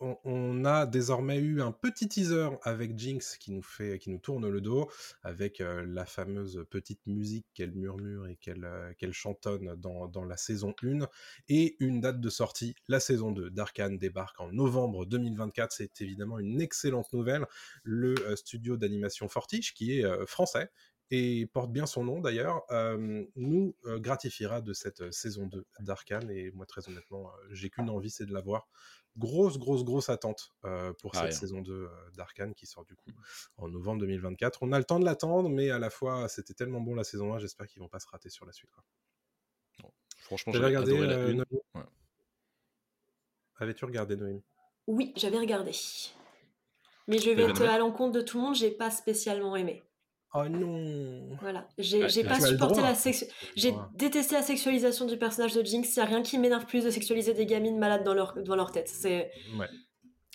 on, 0.00 0.64
a 0.64 0.86
désormais 0.86 1.38
eu 1.38 1.62
un 1.62 1.72
petit 1.72 2.08
teaser 2.08 2.50
avec 2.62 2.98
Jinx 2.98 3.36
qui 3.38 3.52
nous 3.52 3.62
fait, 3.62 3.98
qui 3.98 4.10
nous 4.10 4.18
tourne 4.18 4.48
le 4.48 4.60
dos, 4.60 4.88
avec 5.22 5.60
la 5.60 6.04
fameuse 6.04 6.64
petite 6.70 7.06
musique 7.06 7.46
qu'elle 7.54 7.72
murmure 7.72 8.26
et 8.26 8.36
qu'elle 8.36 8.68
qu'elle 8.98 9.12
chantonne 9.12 9.74
dans, 9.76 10.08
dans, 10.08 10.24
la 10.24 10.36
saison 10.36 10.74
1, 10.82 11.06
et 11.48 11.76
une 11.80 12.00
date 12.00 12.20
de 12.20 12.30
sortie, 12.30 12.74
la 12.88 13.00
saison 13.00 13.32
2 13.32 13.50
d'Arkane 13.50 13.98
débarque 13.98 14.40
en 14.40 14.52
novembre 14.52 15.06
2024. 15.06 15.72
C'est 15.72 16.00
évidemment 16.00 16.38
une 16.38 16.60
excellente 16.60 17.12
nouvelle. 17.12 17.46
Le 17.82 18.14
studio 18.36 18.76
d'animation 18.76 19.28
Fortiche, 19.28 19.74
qui 19.74 19.98
est 19.98 20.26
français, 20.26 20.70
et 21.10 21.46
porte 21.46 21.72
bien 21.72 21.86
son 21.86 22.04
nom 22.04 22.20
d'ailleurs, 22.20 22.64
nous 23.36 23.74
gratifiera 23.84 24.60
de 24.60 24.72
cette 24.72 25.10
saison 25.12 25.46
2 25.46 25.66
d'Arkane. 25.80 26.30
Et 26.30 26.50
moi, 26.50 26.66
très 26.66 26.88
honnêtement, 26.88 27.30
j'ai 27.50 27.70
qu'une 27.70 27.90
envie, 27.90 28.10
c'est 28.10 28.26
de 28.26 28.32
la 28.32 28.40
voir. 28.40 28.68
Grosse, 29.16 29.58
grosse, 29.58 29.84
grosse 29.84 30.10
attente 30.10 30.52
pour 30.98 31.14
cette 31.14 31.32
saison 31.32 31.60
2 31.60 31.88
d'Arkane 32.14 32.54
qui 32.54 32.66
sort 32.66 32.84
du 32.84 32.94
coup 32.94 33.10
en 33.56 33.68
novembre 33.68 34.00
2024. 34.00 34.62
On 34.62 34.72
a 34.72 34.78
le 34.78 34.84
temps 34.84 35.00
de 35.00 35.04
l'attendre, 35.04 35.48
mais 35.48 35.70
à 35.70 35.78
la 35.78 35.90
fois, 35.90 36.28
c'était 36.28 36.54
tellement 36.54 36.80
bon 36.80 36.94
la 36.94 37.04
saison 37.04 37.34
1, 37.34 37.38
j'espère 37.38 37.66
qu'ils 37.66 37.80
vont 37.80 37.88
pas 37.88 38.00
se 38.00 38.08
rater 38.08 38.30
sur 38.30 38.46
la 38.46 38.52
suite. 38.52 38.70
franchement, 40.20 40.52
j'avais 40.52 40.66
regardé 40.66 40.98
la 41.06 41.28
une. 41.28 41.44
Avais-tu 43.60 43.84
regardé 43.84 44.16
Noémie 44.16 44.44
Oui, 44.86 45.12
j'avais 45.16 45.38
regardé. 45.38 45.72
Mais 47.08 47.18
je 47.18 47.30
vais 47.30 47.42
être 47.42 47.62
à 47.62 47.78
l'encontre 47.78 48.12
de 48.12 48.20
tout 48.20 48.38
le 48.38 48.44
monde, 48.44 48.54
j'ai 48.54 48.70
pas 48.70 48.90
spécialement 48.90 49.56
aimé. 49.56 49.82
Oh 50.34 50.46
non 50.48 51.36
Voilà, 51.40 51.66
j'ai 51.78 52.00
bah, 52.22 52.28
pas 52.28 52.40
supporté 52.40 52.82
la 52.82 52.94
J'ai 53.56 53.74
détesté 53.94 54.34
la 54.34 54.42
sexualisation 54.42 55.06
du 55.06 55.16
personnage 55.16 55.54
de 55.54 55.64
Jinx. 55.64 55.96
Il 55.96 56.00
n'y 56.00 56.02
a 56.02 56.06
rien 56.06 56.22
qui 56.22 56.38
m'énerve 56.38 56.66
plus 56.66 56.84
de 56.84 56.90
sexualiser 56.90 57.32
des 57.32 57.46
gamines 57.46 57.78
malades 57.78 58.04
dans 58.04 58.14
leur, 58.14 58.34
dans 58.42 58.56
leur 58.56 58.70
tête. 58.70 58.88
C'est 58.88 59.30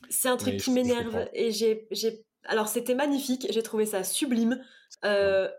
c'est 0.10 0.30
un 0.30 0.38
truc 0.38 0.58
qui 0.58 0.72
m'énerve. 0.72 1.28
Et 1.34 1.52
j'ai. 1.52 1.88
Alors, 2.46 2.68
c'était 2.68 2.96
magnifique. 2.96 3.48
J'ai 3.50 3.64
trouvé 3.64 3.86
ça 3.86 4.04
sublime. 4.04 4.62
Euh, 5.06 5.50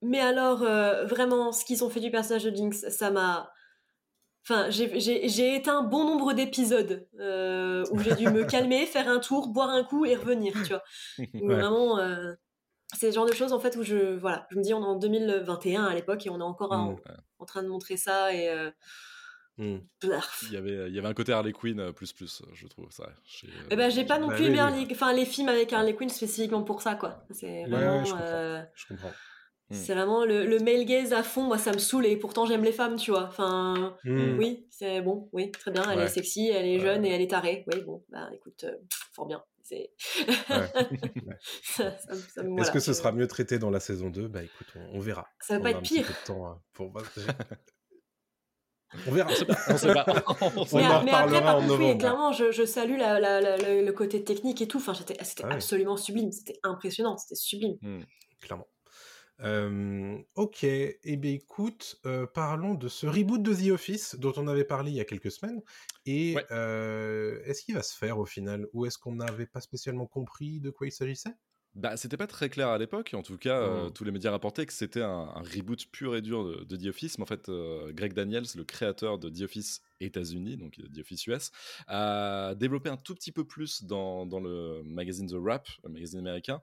mais 0.00 0.20
alors, 0.20 0.62
euh, 0.62 1.04
vraiment, 1.04 1.52
ce 1.52 1.64
qu'ils 1.64 1.84
ont 1.84 1.90
fait 1.90 2.00
du 2.00 2.10
personnage 2.10 2.44
de 2.44 2.54
Jinx, 2.54 2.88
ça 2.88 3.10
m'a. 3.10 3.50
Enfin, 4.44 4.70
j'ai 4.70 5.54
éteint 5.54 5.78
un 5.78 5.82
bon 5.84 6.04
nombre 6.04 6.32
d'épisodes 6.32 7.06
euh, 7.20 7.84
où 7.92 8.00
j'ai 8.00 8.16
dû 8.16 8.28
me 8.28 8.44
calmer, 8.50 8.86
faire 8.86 9.08
un 9.08 9.20
tour, 9.20 9.48
boire 9.48 9.70
un 9.70 9.84
coup 9.84 10.04
et 10.04 10.16
revenir, 10.16 10.52
tu 10.64 10.72
vois. 10.72 10.82
Vraiment, 11.34 11.98
c'est 12.92 13.06
le 13.06 13.12
genre 13.12 13.26
de 13.26 13.32
choses 13.32 13.52
en 13.52 13.60
fait 13.60 13.76
où 13.76 13.82
je 13.82 14.14
voilà 14.16 14.46
je 14.50 14.56
me 14.56 14.62
dis 14.62 14.74
on 14.74 14.82
est 14.82 14.86
en 14.86 14.96
2021 14.96 15.84
à 15.84 15.94
l'époque 15.94 16.26
et 16.26 16.30
on 16.30 16.38
est 16.38 16.42
encore 16.42 16.72
en, 16.72 16.92
mmh. 16.92 17.46
train 17.46 17.62
de 17.62 17.68
montrer 17.68 17.96
ça 17.96 18.34
et 18.34 18.48
euh, 18.48 18.70
mmh. 19.58 19.76
il 20.02 20.52
y 20.52 20.56
avait 20.56 20.88
il 20.88 20.94
y 20.94 20.98
avait 20.98 21.08
un 21.08 21.14
côté 21.14 21.32
Harley 21.32 21.52
Quinn 21.52 21.80
euh, 21.80 21.92
plus 21.92 22.12
plus 22.12 22.42
je 22.52 22.66
trouve 22.66 22.90
ça 22.90 23.08
chez, 23.24 23.48
eh 23.70 23.76
ben 23.76 23.90
j'ai 23.90 24.04
pas 24.04 24.18
non 24.18 24.28
plus 24.28 24.46
aimé 24.46 24.60
enfin 24.90 25.12
les 25.12 25.24
films 25.24 25.48
avec 25.48 25.72
Harley 25.72 25.94
Quinn 25.94 26.08
spécifiquement 26.08 26.62
pour 26.62 26.82
ça 26.82 26.94
quoi. 26.94 27.24
C'est 27.30 27.64
vraiment 27.64 28.04
je 28.04 28.86
comprends, 28.88 29.08
mmh. 29.08 29.74
c'est 29.74 29.94
vraiment 29.94 30.24
le, 30.24 30.44
le, 30.44 30.58
male 30.58 30.84
gaze 30.84 31.12
à 31.12 31.22
fond 31.22 31.44
moi 31.44 31.58
ça 31.58 31.72
me 31.72 31.78
saoule 31.78 32.06
et 32.06 32.16
pourtant 32.16 32.44
j'aime 32.46 32.64
les 32.64 32.72
femmes 32.72 32.96
tu 32.96 33.10
vois. 33.10 33.24
Enfin 33.24 33.96
oui 34.04 34.66
c'est 34.70 35.00
bon 35.00 35.28
oui 35.32 35.50
très 35.50 35.70
bien 35.70 35.82
elle 35.90 36.00
est 36.00 36.08
sexy 36.08 36.48
elle 36.48 36.66
est 36.66 36.78
jeune 36.78 37.04
et 37.06 37.10
elle 37.10 37.22
est 37.22 37.30
tarée. 37.30 37.64
Oui 37.72 37.80
bon 37.82 38.04
bah 38.10 38.28
écoute 38.34 38.64
euh, 38.64 38.76
fort 39.12 39.26
bien 39.26 39.42
Est-ce 42.58 42.70
que 42.70 42.80
ce 42.80 42.92
sera 42.92 43.12
mieux 43.12 43.26
traité 43.26 43.58
dans 43.58 43.70
la 43.70 43.80
saison 43.80 44.10
2 44.10 44.28
Bah 44.28 44.42
écoute, 44.42 44.68
on, 44.92 45.00
verra. 45.00 45.26
Ça 45.40 45.56
va 45.56 45.62
pas 45.62 45.70
être 45.70 45.82
pire. 45.82 46.06
Pour... 46.72 46.92
on 49.06 49.12
verra. 49.12 49.30
On 49.68 49.76
sait 49.76 49.92
pas. 49.92 50.04
On, 50.40 50.64
mais, 50.76 50.86
en 50.86 51.02
mais 51.04 51.12
après, 51.12 51.42
par 51.42 51.58
contre, 51.58 51.78
oui, 51.78 51.98
clairement, 51.98 52.32
je, 52.32 52.50
je 52.50 52.64
salue 52.64 52.96
la, 52.98 53.20
la, 53.20 53.56
le 53.56 53.92
côté 53.92 54.24
technique 54.24 54.60
et 54.62 54.68
tout. 54.68 54.78
Enfin, 54.78 54.94
c'était 54.94 55.16
ah 55.20 55.48
absolument 55.50 55.96
sublime. 55.96 56.32
C'était 56.32 56.58
impressionnant. 56.62 57.16
C'était 57.16 57.36
sublime. 57.36 57.76
Mmh, 57.80 58.00
clairement 58.40 58.68
ok, 59.42 60.64
et 60.64 60.98
eh 61.04 61.16
bien 61.16 61.32
écoute, 61.32 62.00
parlons 62.34 62.74
de 62.74 62.88
ce 62.88 63.06
reboot 63.06 63.42
de 63.42 63.54
The 63.54 63.70
Office 63.72 64.16
dont 64.16 64.32
on 64.36 64.48
avait 64.48 64.64
parlé 64.64 64.90
il 64.90 64.96
y 64.96 65.00
a 65.00 65.04
quelques 65.04 65.30
semaines. 65.30 65.62
Et 66.06 66.32
est-ce 66.32 67.62
qu'il 67.62 67.74
va 67.74 67.82
se 67.82 67.96
faire 67.96 68.18
au 68.18 68.26
final 68.26 68.66
Ou 68.72 68.86
est-ce 68.86 68.98
qu'on 68.98 69.14
n'avait 69.14 69.46
pas 69.46 69.60
spécialement 69.60 70.06
compris 70.06 70.60
de 70.60 70.70
quoi 70.70 70.86
il 70.86 70.92
s'agissait? 70.92 71.34
Bah, 71.74 71.96
c'était 71.96 72.18
pas 72.18 72.26
très 72.26 72.50
clair 72.50 72.68
à 72.68 72.76
l'époque. 72.76 73.12
En 73.14 73.22
tout 73.22 73.38
cas, 73.38 73.58
euh, 73.58 73.88
mmh. 73.88 73.92
tous 73.94 74.04
les 74.04 74.10
médias 74.10 74.30
rapportaient 74.30 74.66
que 74.66 74.74
c'était 74.74 75.00
un, 75.00 75.24
reboot 75.56 75.86
pur 75.90 76.14
et 76.14 76.20
dur 76.20 76.44
de, 76.66 76.76
The 76.76 76.86
Office. 76.88 77.16
Mais 77.16 77.22
en 77.22 77.26
fait, 77.26 77.48
euh, 77.48 77.92
Greg 77.92 78.12
Daniels, 78.12 78.44
le 78.56 78.64
créateur 78.64 79.18
de 79.18 79.30
The 79.30 79.42
Office 79.42 79.80
États-Unis, 80.00 80.58
donc 80.58 80.78
The 80.94 80.98
Office 80.98 81.26
US, 81.28 81.50
a 81.86 82.54
développé 82.56 82.90
un 82.90 82.98
tout 82.98 83.14
petit 83.14 83.32
peu 83.32 83.44
plus 83.44 83.84
dans, 83.84 84.26
dans 84.26 84.40
le 84.40 84.82
magazine 84.84 85.26
The 85.26 85.36
Rap, 85.42 85.66
le 85.84 85.90
magazine 85.90 86.18
américain, 86.18 86.60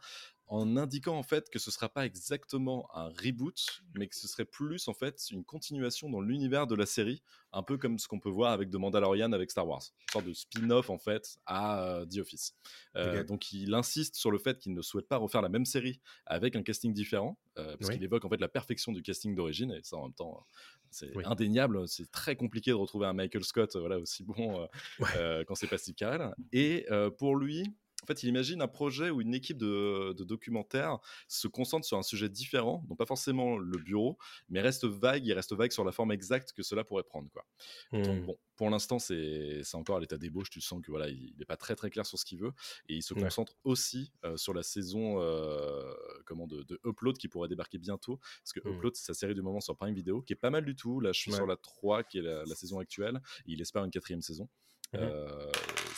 en 0.50 0.78
indiquant 0.78 1.16
en 1.16 1.24
fait 1.24 1.50
que 1.52 1.60
ce 1.60 1.70
sera 1.70 1.90
pas 1.90 2.06
exactement 2.06 2.90
un 2.96 3.10
reboot, 3.10 3.84
mais 3.94 4.08
que 4.08 4.16
ce 4.16 4.28
serait 4.28 4.46
plus 4.46 4.88
en 4.88 4.96
fait 4.96 5.30
une 5.30 5.44
continuation 5.44 6.10
dans 6.10 6.22
l'univers 6.22 6.66
de 6.66 6.76
la 6.76 6.88
série, 6.88 7.22
un 7.54 7.62
peu 7.62 7.78
comme 7.78 8.00
ce 8.00 8.08
qu'on 8.08 8.20
peut 8.20 8.32
voir 8.32 8.52
avec 8.52 8.72
The 8.72 8.76
Mandalorian 8.76 9.32
avec 9.32 9.52
Star 9.52 9.68
Wars, 9.68 9.84
une 9.84 10.12
sorte 10.12 10.26
de 10.26 10.34
spin-off 10.34 10.90
en 10.90 10.98
fait 10.98 11.38
à 11.46 11.84
euh, 11.84 12.06
The 12.08 12.18
Office. 12.18 12.56
Euh, 12.96 13.24
donc 13.24 13.52
il 13.52 13.76
insiste 13.76 14.16
sur 14.16 14.32
le 14.32 14.40
fait 14.40 14.58
qu'il 14.58 14.74
ne 14.74 14.82
souhaite 14.82 15.08
pas 15.08 15.18
refaire 15.18 15.44
la 15.44 15.50
même 15.50 15.66
série 15.66 16.02
avec 16.26 16.56
un 16.56 16.64
casting 16.64 16.94
différent, 16.94 17.38
euh, 17.60 17.78
parce 17.78 17.92
qu'il 17.92 18.04
évoque 18.04 18.26
en 18.26 18.30
fait 18.30 18.42
la 18.42 18.50
perfection 18.50 18.92
du 18.92 19.04
casting 19.04 19.36
d'origine 19.36 19.72
et 19.72 19.82
ça 19.84 19.98
en 19.98 20.06
même 20.06 20.14
temps 20.14 20.46
c'est 20.90 21.12
indéniable, 21.28 21.88
c'est 21.88 22.10
très 22.10 22.36
compliqué 22.36 22.72
de 22.72 22.76
retrouver 22.76 23.06
un 23.06 23.14
Michael 23.14 23.44
Scott 23.44 23.76
voilà 23.76 24.00
aussi 24.00 24.24
bon 24.24 24.68
quand 25.00 25.54
c'est 25.54 25.68
pas 25.68 25.78
Steve 25.78 25.94
Carell. 25.94 26.34
Et 26.52 26.88
pour 27.20 27.36
lui, 27.36 27.64
en 28.04 28.08
fait, 28.08 28.24
il 28.24 28.30
imagine 28.30 28.62
un 28.62 28.68
projet 28.68 29.10
où 29.10 29.22
une 29.22 29.34
équipe 29.34 29.58
de, 29.58 30.14
documentaires 30.24 31.00
se 31.28 31.48
concentre 31.48 31.86
sur 31.86 31.98
un 31.98 32.04
sujet 32.04 32.30
différent, 32.30 32.84
donc 32.88 32.98
pas 32.98 33.06
forcément 33.06 33.58
le 33.58 33.78
bureau, 33.78 34.18
mais 34.50 34.62
reste 34.62 34.86
vague, 34.86 35.26
il 35.26 35.34
reste 35.34 35.54
vague 35.54 35.72
sur 35.72 35.84
la 35.84 35.92
forme 35.92 36.12
exacte 36.12 36.54
que 36.54 36.64
cela 36.64 36.84
pourrait 36.84 37.04
prendre. 37.04 37.30
Quoi. 37.32 37.46
Donc, 37.92 38.22
mmh. 38.22 38.26
bon, 38.26 38.38
pour 38.56 38.70
l'instant, 38.70 39.00
c'est 39.00 39.64
encore 39.74 39.98
à 39.98 40.00
l'état 40.00 40.18
d'ébauche, 40.18 40.50
tu 40.50 40.62
sens 40.62 40.82
que 40.82 40.92
voilà, 40.92 41.10
il 41.10 41.34
n'est 41.38 41.46
pas 41.46 41.58
très 41.58 41.76
très 41.76 41.90
clair 41.90 42.06
sur 42.06 42.18
ce 42.18 42.26
qu'il 42.26 42.40
veut, 42.40 42.54
et 42.88 42.96
il 42.96 43.04
se 43.04 43.14
concentre 43.14 43.54
aussi 43.64 44.12
euh, 44.26 44.38
sur 44.38 44.54
la 44.54 44.64
saison 44.64 45.22
euh, 45.22 45.94
comment, 46.26 46.48
de, 46.48 46.66
Upload 46.86 47.18
qui 47.18 47.28
pourrait 47.28 47.50
débarquer 47.50 47.78
bientôt, 47.78 48.20
parce 48.44 48.54
que 48.54 48.68
mmh. 48.68 48.74
Upload, 48.74 48.96
c'est 48.96 49.06
sa 49.06 49.14
série 49.14 49.34
du 49.34 49.42
moment 49.42 49.62
sur 49.62 49.76
Prime 49.76 49.94
Video, 49.94 50.22
qui 50.22 50.34
est 50.34 50.38
pas 50.38 50.50
mal 50.50 50.66
du 50.66 50.76
tout. 50.76 51.00
Là, 51.00 51.12
je 51.12 51.20
suis 51.20 51.32
sur 51.32 51.48
la 51.48 51.58
3, 51.58 52.04
qui 52.04 52.20
est 52.20 52.22
la, 52.22 52.44
la 52.46 52.56
saison 52.56 52.80
actuelle, 52.80 53.22
et 53.46 53.52
il 53.54 53.62
espère 53.62 53.84
une 53.84 53.92
quatrième 53.92 54.22
saison. 54.22 54.50
Mmh 54.94 54.98
euh, 55.02 55.52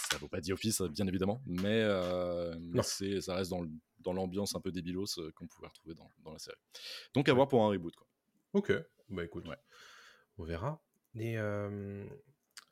ça 0.09 0.17
vaut 0.17 0.27
pas 0.27 0.41
The 0.41 0.49
Office, 0.51 0.81
bien 0.81 1.07
évidemment, 1.07 1.41
mais, 1.45 1.81
euh, 1.81 2.53
ça 3.21 3.35
reste 3.35 3.51
dans 3.99 4.13
l'ambiance 4.13 4.55
un 4.55 4.59
peu 4.59 4.71
débilos 4.71 5.17
euh, 5.19 5.31
qu'on 5.33 5.47
pouvait 5.47 5.67
retrouver 5.67 5.95
dans, 5.95 6.09
dans, 6.25 6.33
la 6.33 6.39
série. 6.39 6.57
Donc 7.13 7.29
à 7.29 7.33
voir 7.33 7.47
pour 7.47 7.63
un 7.63 7.69
reboot. 7.69 7.95
Quoi. 7.95 8.07
Ok, 8.53 8.73
bah 9.07 9.23
écoute, 9.23 9.45
on 10.37 10.43
verra. 10.43 10.83
Et 11.15 11.37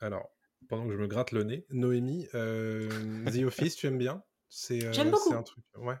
alors, 0.00 0.30
pendant 0.68 0.86
que 0.86 0.92
je 0.92 0.98
me 0.98 1.06
gratte 1.06 1.32
le 1.32 1.44
nez, 1.44 1.66
Noémie, 1.70 2.26
The 2.32 3.44
Office, 3.46 3.76
tu 3.76 3.86
aimes 3.86 3.98
bien? 3.98 4.22
J'aime 4.50 5.10
beaucoup. 5.10 5.32
Un 5.32 5.42
truc... 5.42 5.64
Ouais. 5.76 5.96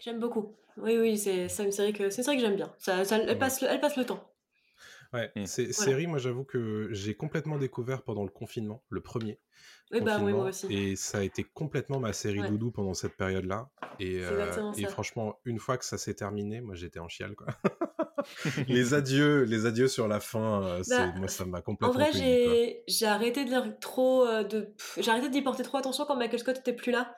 J'aime 0.00 0.18
beaucoup. 0.18 0.56
Oui, 0.76 0.96
oui, 0.98 1.16
c'est 1.16 1.46
une 1.64 1.70
série 1.70 1.92
que, 1.92 2.10
c'est 2.10 2.24
que 2.24 2.40
j'aime 2.40 2.56
bien. 2.56 2.74
Ça, 2.78 3.02
elle, 3.02 3.38
passe 3.38 3.62
elle 3.62 3.80
passe 3.80 3.96
le 3.96 4.04
temps. 4.04 4.33
Ouais, 5.14 5.30
mmh. 5.36 5.46
c'est 5.46 5.72
série, 5.72 6.08
moi 6.08 6.18
j'avoue 6.18 6.42
que 6.42 6.88
j'ai 6.90 7.14
complètement 7.14 7.56
découvert 7.56 8.02
pendant 8.02 8.24
le 8.24 8.30
confinement, 8.30 8.82
le 8.88 9.00
premier. 9.00 9.38
Oui, 9.92 10.00
bah 10.00 10.18
oui, 10.20 10.32
moi 10.32 10.46
aussi. 10.46 10.66
Et 10.70 10.96
ça 10.96 11.18
a 11.18 11.22
été 11.22 11.44
complètement 11.44 12.00
ma 12.00 12.12
série 12.12 12.42
doudou 12.48 12.72
pendant 12.72 12.94
cette 12.94 13.16
période-là. 13.16 13.70
Et, 14.00 14.18
euh, 14.24 14.72
et 14.76 14.86
franchement, 14.86 15.38
une 15.44 15.60
fois 15.60 15.78
que 15.78 15.84
ça 15.84 15.98
s'est 15.98 16.14
terminé, 16.14 16.60
moi 16.60 16.74
j'étais 16.74 16.98
en 16.98 17.08
chial, 17.08 17.36
quoi. 17.36 17.46
les 18.68 18.94
adieux, 18.94 19.42
les 19.44 19.66
adieux 19.66 19.86
sur 19.86 20.08
la 20.08 20.18
fin, 20.18 20.64
euh, 20.64 20.82
bah, 20.88 21.12
moi 21.16 21.28
ça 21.28 21.44
m'a 21.44 21.60
complètement. 21.60 21.94
En 21.94 22.10
vrai, 22.10 22.82
j'ai 22.88 23.06
arrêté 23.06 23.44
de 23.44 23.50
lire 23.50 23.78
trop, 23.78 24.26
euh, 24.26 24.42
de, 24.42 24.74
j'ai 24.98 25.12
arrêté 25.12 25.28
d'y 25.28 25.42
porter 25.42 25.62
trop 25.62 25.78
attention 25.78 26.06
quand 26.06 26.16
Michael 26.16 26.40
Scott 26.40 26.58
était 26.58 26.72
plus 26.72 26.90
là. 26.90 27.14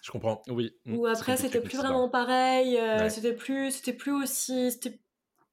Je 0.00 0.10
comprends. 0.10 0.40
Oui. 0.48 0.74
Mmh, 0.86 0.96
Ou 0.96 1.06
après, 1.06 1.36
c'était 1.36 1.60
plus 1.60 1.76
vraiment 1.76 2.08
pareil. 2.08 2.80
C'était 3.10 3.34
plus, 3.34 3.70
c'était 3.70 3.92
plus 3.92 4.12
aussi, 4.12 4.72
c'était, 4.72 4.98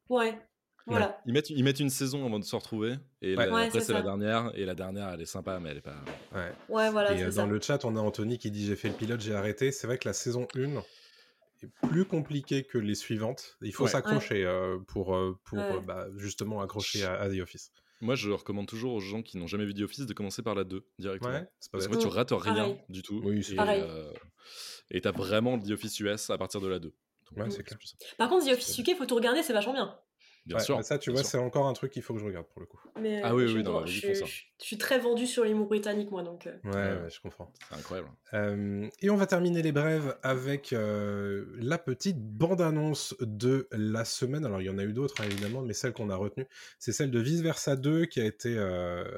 ouais. 0.07 0.39
Voilà. 0.87 1.21
Ils, 1.25 1.33
mettent, 1.33 1.49
ils 1.49 1.63
mettent 1.63 1.79
une 1.79 1.89
saison 1.89 2.25
avant 2.25 2.39
de 2.39 2.43
se 2.43 2.55
retrouver. 2.55 2.95
Et 3.21 3.37
après, 3.37 3.69
c'est 3.79 3.93
la 3.93 4.01
dernière. 4.01 4.51
Et 4.55 4.65
la 4.65 4.75
dernière, 4.75 5.09
elle 5.09 5.21
est 5.21 5.25
sympa, 5.25 5.59
mais 5.59 5.69
elle 5.69 5.77
est 5.77 5.81
pas. 5.81 6.03
Ouais, 6.33 6.51
ouais 6.69 6.89
voilà. 6.89 7.13
Et 7.13 7.23
euh, 7.23 7.31
dans 7.31 7.45
le 7.45 7.59
chat, 7.61 7.85
on 7.85 7.95
a 7.95 7.99
Anthony 7.99 8.37
qui 8.37 8.51
dit 8.51 8.65
J'ai 8.65 8.75
fait 8.75 8.89
le 8.89 8.95
pilote, 8.95 9.21
j'ai 9.21 9.35
arrêté. 9.35 9.71
C'est 9.71 9.87
vrai 9.87 9.97
que 9.97 10.07
la 10.07 10.13
saison 10.13 10.47
1 10.55 10.81
est 11.63 11.69
plus 11.87 12.05
compliquée 12.05 12.63
que 12.63 12.77
les 12.77 12.95
suivantes. 12.95 13.57
Il 13.61 13.73
faut 13.73 13.87
s'accrocher 13.87 14.45
euh, 14.45 14.79
pour, 14.87 15.15
euh, 15.15 15.37
pour 15.43 15.59
bah, 15.81 16.07
justement 16.17 16.61
accrocher 16.61 17.03
à, 17.03 17.29
The 17.29 17.39
Office. 17.41 17.71
Moi, 18.01 18.15
je 18.15 18.31
recommande 18.31 18.67
toujours 18.67 18.93
aux 18.93 18.99
gens 18.99 19.21
qui 19.21 19.37
n'ont 19.37 19.45
jamais 19.45 19.65
vu 19.65 19.75
The 19.75 19.81
Office 19.81 20.07
de 20.07 20.13
commencer 20.13 20.41
par 20.41 20.55
la 20.55 20.63
2 20.63 20.83
directement. 20.97 21.45
parce 21.71 21.87
que 21.87 21.95
tu 21.95 22.07
rates 22.07 22.31
rien 22.31 22.75
du 22.89 23.03
tout. 23.03 23.21
Oui, 23.23 23.45
et 24.93 25.01
t'as 25.01 25.11
vraiment 25.11 25.57
The 25.59 25.71
Office 25.71 25.99
US 25.99 26.29
à 26.29 26.37
partir 26.37 26.59
de 26.61 26.67
la 26.67 26.79
2. 26.79 26.93
c'est 27.49 27.63
clair. 27.63 27.77
Par 28.17 28.29
contre, 28.29 28.47
The 28.47 28.53
Office 28.53 28.77
UK, 28.79 28.87
il 28.89 28.95
faut 28.95 29.05
tout 29.05 29.15
regarder, 29.15 29.43
c'est 29.43 29.53
vachement 29.53 29.73
bien. 29.73 29.95
Bien 30.45 30.59
sûr. 30.59 30.83
Ça, 30.83 30.97
tu 30.97 31.11
vois, 31.11 31.23
c'est 31.23 31.37
encore 31.37 31.67
un 31.67 31.73
truc 31.73 31.91
qu'il 31.91 32.01
faut 32.01 32.13
que 32.13 32.19
je 32.19 32.25
regarde 32.25 32.47
pour 32.47 32.61
le 32.61 32.65
coup. 32.65 32.79
ah 33.23 33.35
oui, 33.35 33.45
oui, 33.53 33.63
non, 33.63 33.85
je, 33.85 34.13
je, 34.13 34.23
suis 34.57 34.77
très 34.77 34.99
vendu 34.99 35.27
sur 35.27 35.43
l'humour 35.43 35.67
britannique, 35.67 36.09
moi, 36.11 36.23
donc. 36.23 36.47
Euh. 36.47 36.57
Ouais, 36.63 37.09
je 37.09 37.19
comprends. 37.19 37.51
C'est 37.69 37.75
incroyable. 37.75 38.09
Euh, 38.33 38.87
et 39.01 39.09
on 39.09 39.17
va 39.17 39.27
terminer 39.27 39.61
les 39.61 39.71
brèves 39.71 40.17
avec 40.23 40.73
euh, 40.73 41.45
la 41.57 41.77
petite 41.77 42.19
bande-annonce 42.19 43.15
de 43.19 43.67
la 43.71 44.03
semaine. 44.03 44.45
Alors, 44.45 44.61
il 44.61 44.65
y 44.65 44.69
en 44.69 44.79
a 44.79 44.83
eu 44.83 44.93
d'autres, 44.93 45.21
hein, 45.21 45.25
évidemment, 45.25 45.61
mais 45.61 45.73
celle 45.73 45.93
qu'on 45.93 46.09
a 46.09 46.15
retenue, 46.15 46.47
c'est 46.79 46.91
celle 46.91 47.11
de 47.11 47.19
Vice 47.19 47.41
Versa 47.41 47.75
2 47.75 48.05
qui 48.05 48.19
a 48.19 48.25
été 48.25 48.57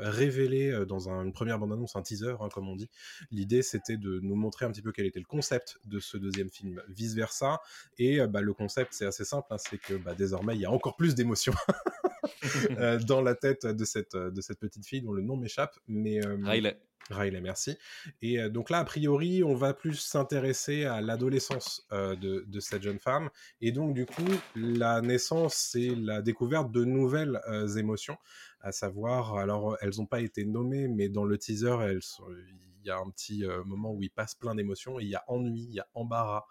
révélée 0.01 0.85
dans 0.87 1.09
une 1.09 1.31
première 1.31 1.57
bande-annonce, 1.57 1.95
un 1.95 2.01
teaser, 2.01 2.35
hein, 2.39 2.49
comme 2.53 2.67
on 2.67 2.75
dit. 2.75 2.89
L'idée, 3.31 3.61
c'était 3.61 3.97
de 3.97 4.19
nous 4.19 4.35
montrer 4.35 4.65
un 4.65 4.71
petit 4.71 4.81
peu 4.81 4.91
quel 4.91 5.05
était 5.05 5.19
le 5.19 5.25
concept 5.25 5.79
de 5.85 5.99
ce 5.99 6.17
deuxième 6.17 6.49
film, 6.49 6.81
Vice 6.89 7.15
Versa. 7.15 7.61
Et 7.97 8.25
bah, 8.27 8.41
le 8.41 8.53
concept, 8.53 8.93
c'est 8.93 9.05
assez 9.05 9.23
simple, 9.23 9.47
hein, 9.51 9.57
c'est 9.57 9.77
que 9.77 9.93
bah, 9.93 10.13
désormais, 10.15 10.55
il 10.55 10.61
y 10.61 10.65
a 10.65 10.71
encore 10.71 10.95
plus 10.97 11.12
d'émotions 11.15 11.53
euh, 12.71 12.99
dans 12.99 13.21
la 13.21 13.35
tête 13.35 13.65
de 13.65 13.85
cette, 13.85 14.15
de 14.15 14.41
cette 14.41 14.59
petite 14.59 14.85
fille 14.85 15.01
dont 15.01 15.13
le 15.13 15.21
nom 15.21 15.37
m'échappe. 15.37 15.77
Mais, 15.87 16.25
euh, 16.25 16.37
Riley. 16.43 16.77
Riley, 17.09 17.41
merci. 17.41 17.77
Et 18.21 18.39
euh, 18.39 18.49
donc 18.49 18.69
là, 18.69 18.79
a 18.79 18.85
priori, 18.85 19.43
on 19.43 19.55
va 19.55 19.73
plus 19.73 19.95
s'intéresser 19.95 20.85
à 20.85 21.01
l'adolescence 21.01 21.85
de, 21.91 22.45
de, 22.47 22.59
cette 22.59 22.83
jeune 22.83 22.99
femme. 22.99 23.29
Et 23.59 23.71
donc, 23.71 23.93
du 23.93 24.05
coup, 24.05 24.29
la 24.55 25.01
naissance, 25.01 25.55
c'est 25.55 25.95
la 25.95 26.21
découverte 26.21 26.71
de 26.71 26.85
nouvelles 26.85 27.41
émotions, 27.77 28.17
à 28.63 28.71
savoir, 28.71 29.35
alors, 29.35 29.77
elles 29.81 29.97
n'ont 29.97 30.05
pas 30.05 30.21
été 30.21 30.45
nommées, 30.45 30.87
mais 30.87 31.09
dans 31.09 31.25
le 31.25 31.37
teaser, 31.37 31.75
il 31.81 32.87
y 32.87 32.89
a 32.89 32.97
un 32.97 33.09
petit 33.09 33.43
moment 33.65 33.93
où 33.93 34.01
il 34.01 34.09
passe 34.09 34.35
plein 34.35 34.55
d'émotions. 34.55 34.99
Il 34.99 35.09
y 35.09 35.15
a 35.15 35.23
ennui, 35.27 35.67
il 35.69 35.75
y 35.75 35.79
a 35.81 35.87
embarras, 35.93 36.45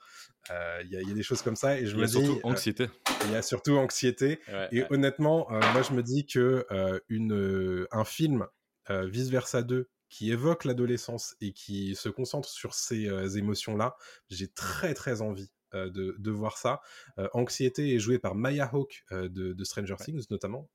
il 0.51 0.89
y, 0.91 0.97
a 0.97 1.15
des 1.15 1.23
choses 1.23 1.43
comme 1.43 1.57
ça. 1.57 1.79
Et 1.79 1.87
je 1.87 1.97
il 1.97 2.01
y 2.01 2.05
a 2.05 2.09
surtout 2.09 2.41
anxiété. 2.45 2.89
Il 3.25 3.33
y 3.33 3.35
a 3.35 3.43
surtout 3.43 3.77
anxiété. 3.77 4.41
et 4.71 4.85
honnêtement, 4.91 5.49
moi 5.49 5.83
je 5.83 5.95
me 5.95 6.03
dis 6.03 6.27
que 6.27 6.67
une, 7.09 7.87
un 7.91 8.05
film 8.05 8.47
Vice 8.89 9.31
Versa 9.31 9.63
2 9.63 9.89
qui 10.11 10.31
évoque 10.31 10.67
l'adolescence 10.67 11.35
et 11.41 11.55
qui 11.55 11.97
se 11.97 12.11
concentre 12.11 12.51
sur 12.51 12.75
ces 12.75 13.39
émotions-là, 13.39 13.97
j'ai 14.29 14.49
très 14.49 14.93
très 14.93 15.23
envie 15.23 15.51
euh, 15.75 15.91
de, 15.91 16.31
voir 16.31 16.59
ça. 16.59 16.81
Euh, 17.19 17.29
Anxiété 17.33 17.95
est 17.95 17.99
joué 17.99 18.19
par 18.19 18.35
Maya 18.35 18.69
Hawke 18.73 19.05
euh, 19.13 19.29
de, 19.29 19.65
Stranger 19.65 19.97
Things, 19.97 20.27
notamment, 20.31 20.69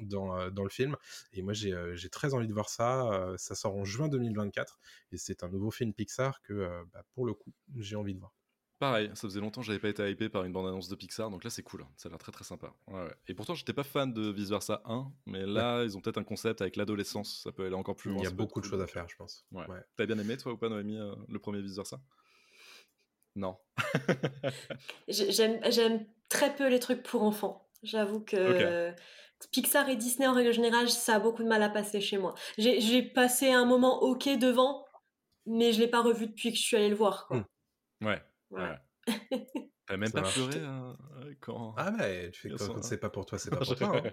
dans, 0.00 0.50
dans, 0.50 0.64
le 0.64 0.70
film. 0.70 0.96
Et 1.32 1.42
moi, 1.42 1.52
j'ai 1.52 2.08
très 2.10 2.34
envie 2.34 2.48
de 2.48 2.52
voir 2.52 2.68
ça. 2.68 3.34
ça 3.36 3.54
sort 3.54 3.76
en 3.76 3.84
juin 3.84 4.08
2024. 4.08 4.78
Et 5.12 5.16
c'est 5.16 5.42
un 5.42 5.48
nouveau 5.48 5.70
film 5.70 5.92
Pixar 5.92 6.42
que, 6.42 6.84
bah, 6.92 7.04
pour 7.14 7.26
le 7.26 7.34
coup, 7.34 7.52
j'ai 7.76 7.96
envie 7.96 8.14
de 8.14 8.20
voir. 8.20 8.32
Pareil, 8.78 9.08
ça 9.14 9.28
faisait 9.28 9.40
longtemps 9.40 9.60
que 9.60 9.66
j'avais 9.66 9.78
pas 9.78 9.88
été 9.88 10.10
hypé 10.10 10.28
par 10.28 10.44
une 10.44 10.52
bande-annonce 10.52 10.88
de 10.88 10.96
Pixar, 10.96 11.30
donc 11.30 11.44
là 11.44 11.50
c'est 11.50 11.62
cool, 11.62 11.86
ça 11.96 12.08
a 12.08 12.10
l'air 12.10 12.18
très 12.18 12.32
très 12.32 12.44
sympa. 12.44 12.74
Et 13.28 13.34
pourtant 13.34 13.54
j'étais 13.54 13.72
pas 13.72 13.84
fan 13.84 14.12
de 14.12 14.30
Vice 14.32 14.50
Versa 14.50 14.82
1, 14.84 15.12
mais 15.26 15.46
là 15.46 15.84
ils 15.84 15.96
ont 15.96 16.00
peut-être 16.00 16.18
un 16.18 16.24
concept 16.24 16.60
avec 16.60 16.74
l'adolescence, 16.74 17.40
ça 17.44 17.52
peut 17.52 17.64
aller 17.64 17.76
encore 17.76 17.94
plus 17.94 18.10
loin. 18.10 18.20
Il 18.20 18.24
y 18.24 18.26
a 18.26 18.30
beaucoup 18.30 18.60
de 18.60 18.66
choses 18.66 18.82
à 18.82 18.86
faire, 18.86 19.08
je 19.08 19.16
pense. 19.16 19.46
T'as 19.96 20.06
bien 20.06 20.18
aimé 20.18 20.36
toi 20.36 20.52
ou 20.52 20.56
pas 20.56 20.68
Noémie 20.68 20.98
le 21.28 21.38
premier 21.38 21.62
Vice 21.62 21.76
Versa? 21.76 22.00
Non. 23.36 23.56
J'aime 25.08 26.06
très 26.28 26.54
peu 26.54 26.68
les 26.68 26.78
trucs 26.78 27.02
pour 27.02 27.22
enfants. 27.22 27.68
J'avoue 27.82 28.20
que 28.20 28.94
Pixar 29.50 29.88
et 29.88 29.96
Disney 29.96 30.26
en 30.26 30.32
règle 30.32 30.52
générale, 30.52 30.88
ça 30.88 31.16
a 31.16 31.18
beaucoup 31.18 31.42
de 31.42 31.48
mal 31.48 31.62
à 31.62 31.68
passer 31.68 32.00
chez 32.00 32.18
moi. 32.18 32.34
J'ai 32.58 33.02
passé 33.02 33.50
un 33.50 33.64
moment 33.64 34.02
ok 34.02 34.38
devant, 34.38 34.84
mais 35.46 35.72
je 35.72 35.80
l'ai 35.80 35.88
pas 35.88 36.00
revu 36.00 36.26
depuis 36.26 36.50
que 36.50 36.58
je 36.58 36.62
suis 36.62 36.76
allée 36.76 36.88
le 36.88 36.96
voir. 36.96 37.26
Quoi. 37.26 37.38
Mmh. 37.38 38.06
Ouais. 38.06 38.22
ouais. 38.50 38.76
T'as 39.86 39.98
même 39.98 40.10
pas 40.10 40.22
pleuré 40.22 40.60
hein, 40.60 40.96
euh, 41.18 41.34
quand. 41.40 41.74
Ah, 41.76 41.90
mais 41.90 42.30
tu 42.30 42.40
fais 42.40 42.48
quand, 42.48 42.82
c'est 42.82 42.96
pas 42.96 43.10
pour 43.10 43.26
toi, 43.26 43.38
c'est 43.38 43.50
pas 43.50 43.58
pour 43.58 43.76
toi. 43.76 44.00
Hein. 44.02 44.10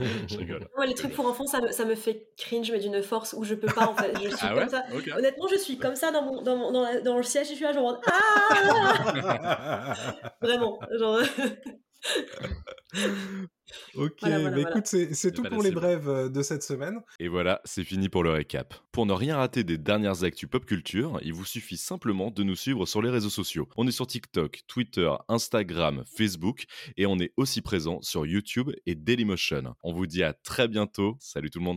je 0.28 0.36
rigole. 0.36 0.68
les 0.86 0.94
trucs 0.94 1.14
pour 1.14 1.26
enfants, 1.26 1.46
ça 1.46 1.62
me, 1.62 1.72
ça 1.72 1.86
me 1.86 1.94
fait 1.94 2.28
cringe, 2.36 2.70
mais 2.70 2.78
d'une 2.78 3.02
force 3.02 3.32
où 3.32 3.42
je 3.42 3.54
peux 3.54 3.72
pas 3.72 3.88
en 3.88 3.96
fait. 3.96 4.12
Je 4.22 4.28
suis 4.28 4.36
ah 4.46 4.54
comme 4.54 4.68
ça. 4.68 4.84
Honnêtement, 5.16 5.48
je 5.48 5.56
suis 5.56 5.78
comme 5.78 5.96
ça 5.96 6.10
dans, 6.10 6.22
mon, 6.22 6.42
dans, 6.42 6.70
dans, 6.70 7.02
dans, 7.02 7.16
le 7.16 7.22
siège 7.22 7.46
et 7.46 7.50
je 7.50 7.54
suis 7.54 7.64
là, 7.64 7.72
genre. 7.72 7.98
Ah 8.10 9.94
Vraiment. 10.42 10.78
Genre. 10.98 11.20
Ok, 13.96 14.20
bah 14.22 14.60
écoute, 14.60 14.86
c'est 14.86 15.32
tout 15.32 15.42
pour 15.42 15.62
les 15.62 15.72
brèves 15.72 16.08
euh, 16.08 16.28
de 16.28 16.42
cette 16.42 16.62
semaine. 16.62 17.00
Et 17.18 17.28
voilà, 17.28 17.60
c'est 17.64 17.84
fini 17.84 18.08
pour 18.08 18.22
le 18.22 18.30
récap. 18.30 18.74
Pour 18.92 19.06
ne 19.06 19.12
rien 19.12 19.36
rater 19.36 19.64
des 19.64 19.76
dernières 19.76 20.22
actus 20.22 20.48
pop 20.48 20.64
culture, 20.64 21.18
il 21.22 21.32
vous 21.32 21.44
suffit 21.44 21.76
simplement 21.76 22.30
de 22.30 22.42
nous 22.42 22.54
suivre 22.54 22.86
sur 22.86 23.02
les 23.02 23.10
réseaux 23.10 23.30
sociaux. 23.30 23.68
On 23.76 23.86
est 23.86 23.92
sur 23.92 24.06
TikTok, 24.06 24.62
Twitter, 24.68 25.10
Instagram, 25.28 26.04
Facebook 26.16 26.66
et 26.96 27.06
on 27.06 27.18
est 27.18 27.32
aussi 27.36 27.60
présent 27.60 28.00
sur 28.02 28.24
YouTube 28.24 28.70
et 28.86 28.94
Dailymotion. 28.94 29.74
On 29.82 29.92
vous 29.92 30.06
dit 30.06 30.22
à 30.22 30.32
très 30.32 30.68
bientôt. 30.68 31.16
Salut 31.20 31.50
tout 31.50 31.58
le 31.58 31.64
monde. 31.64 31.74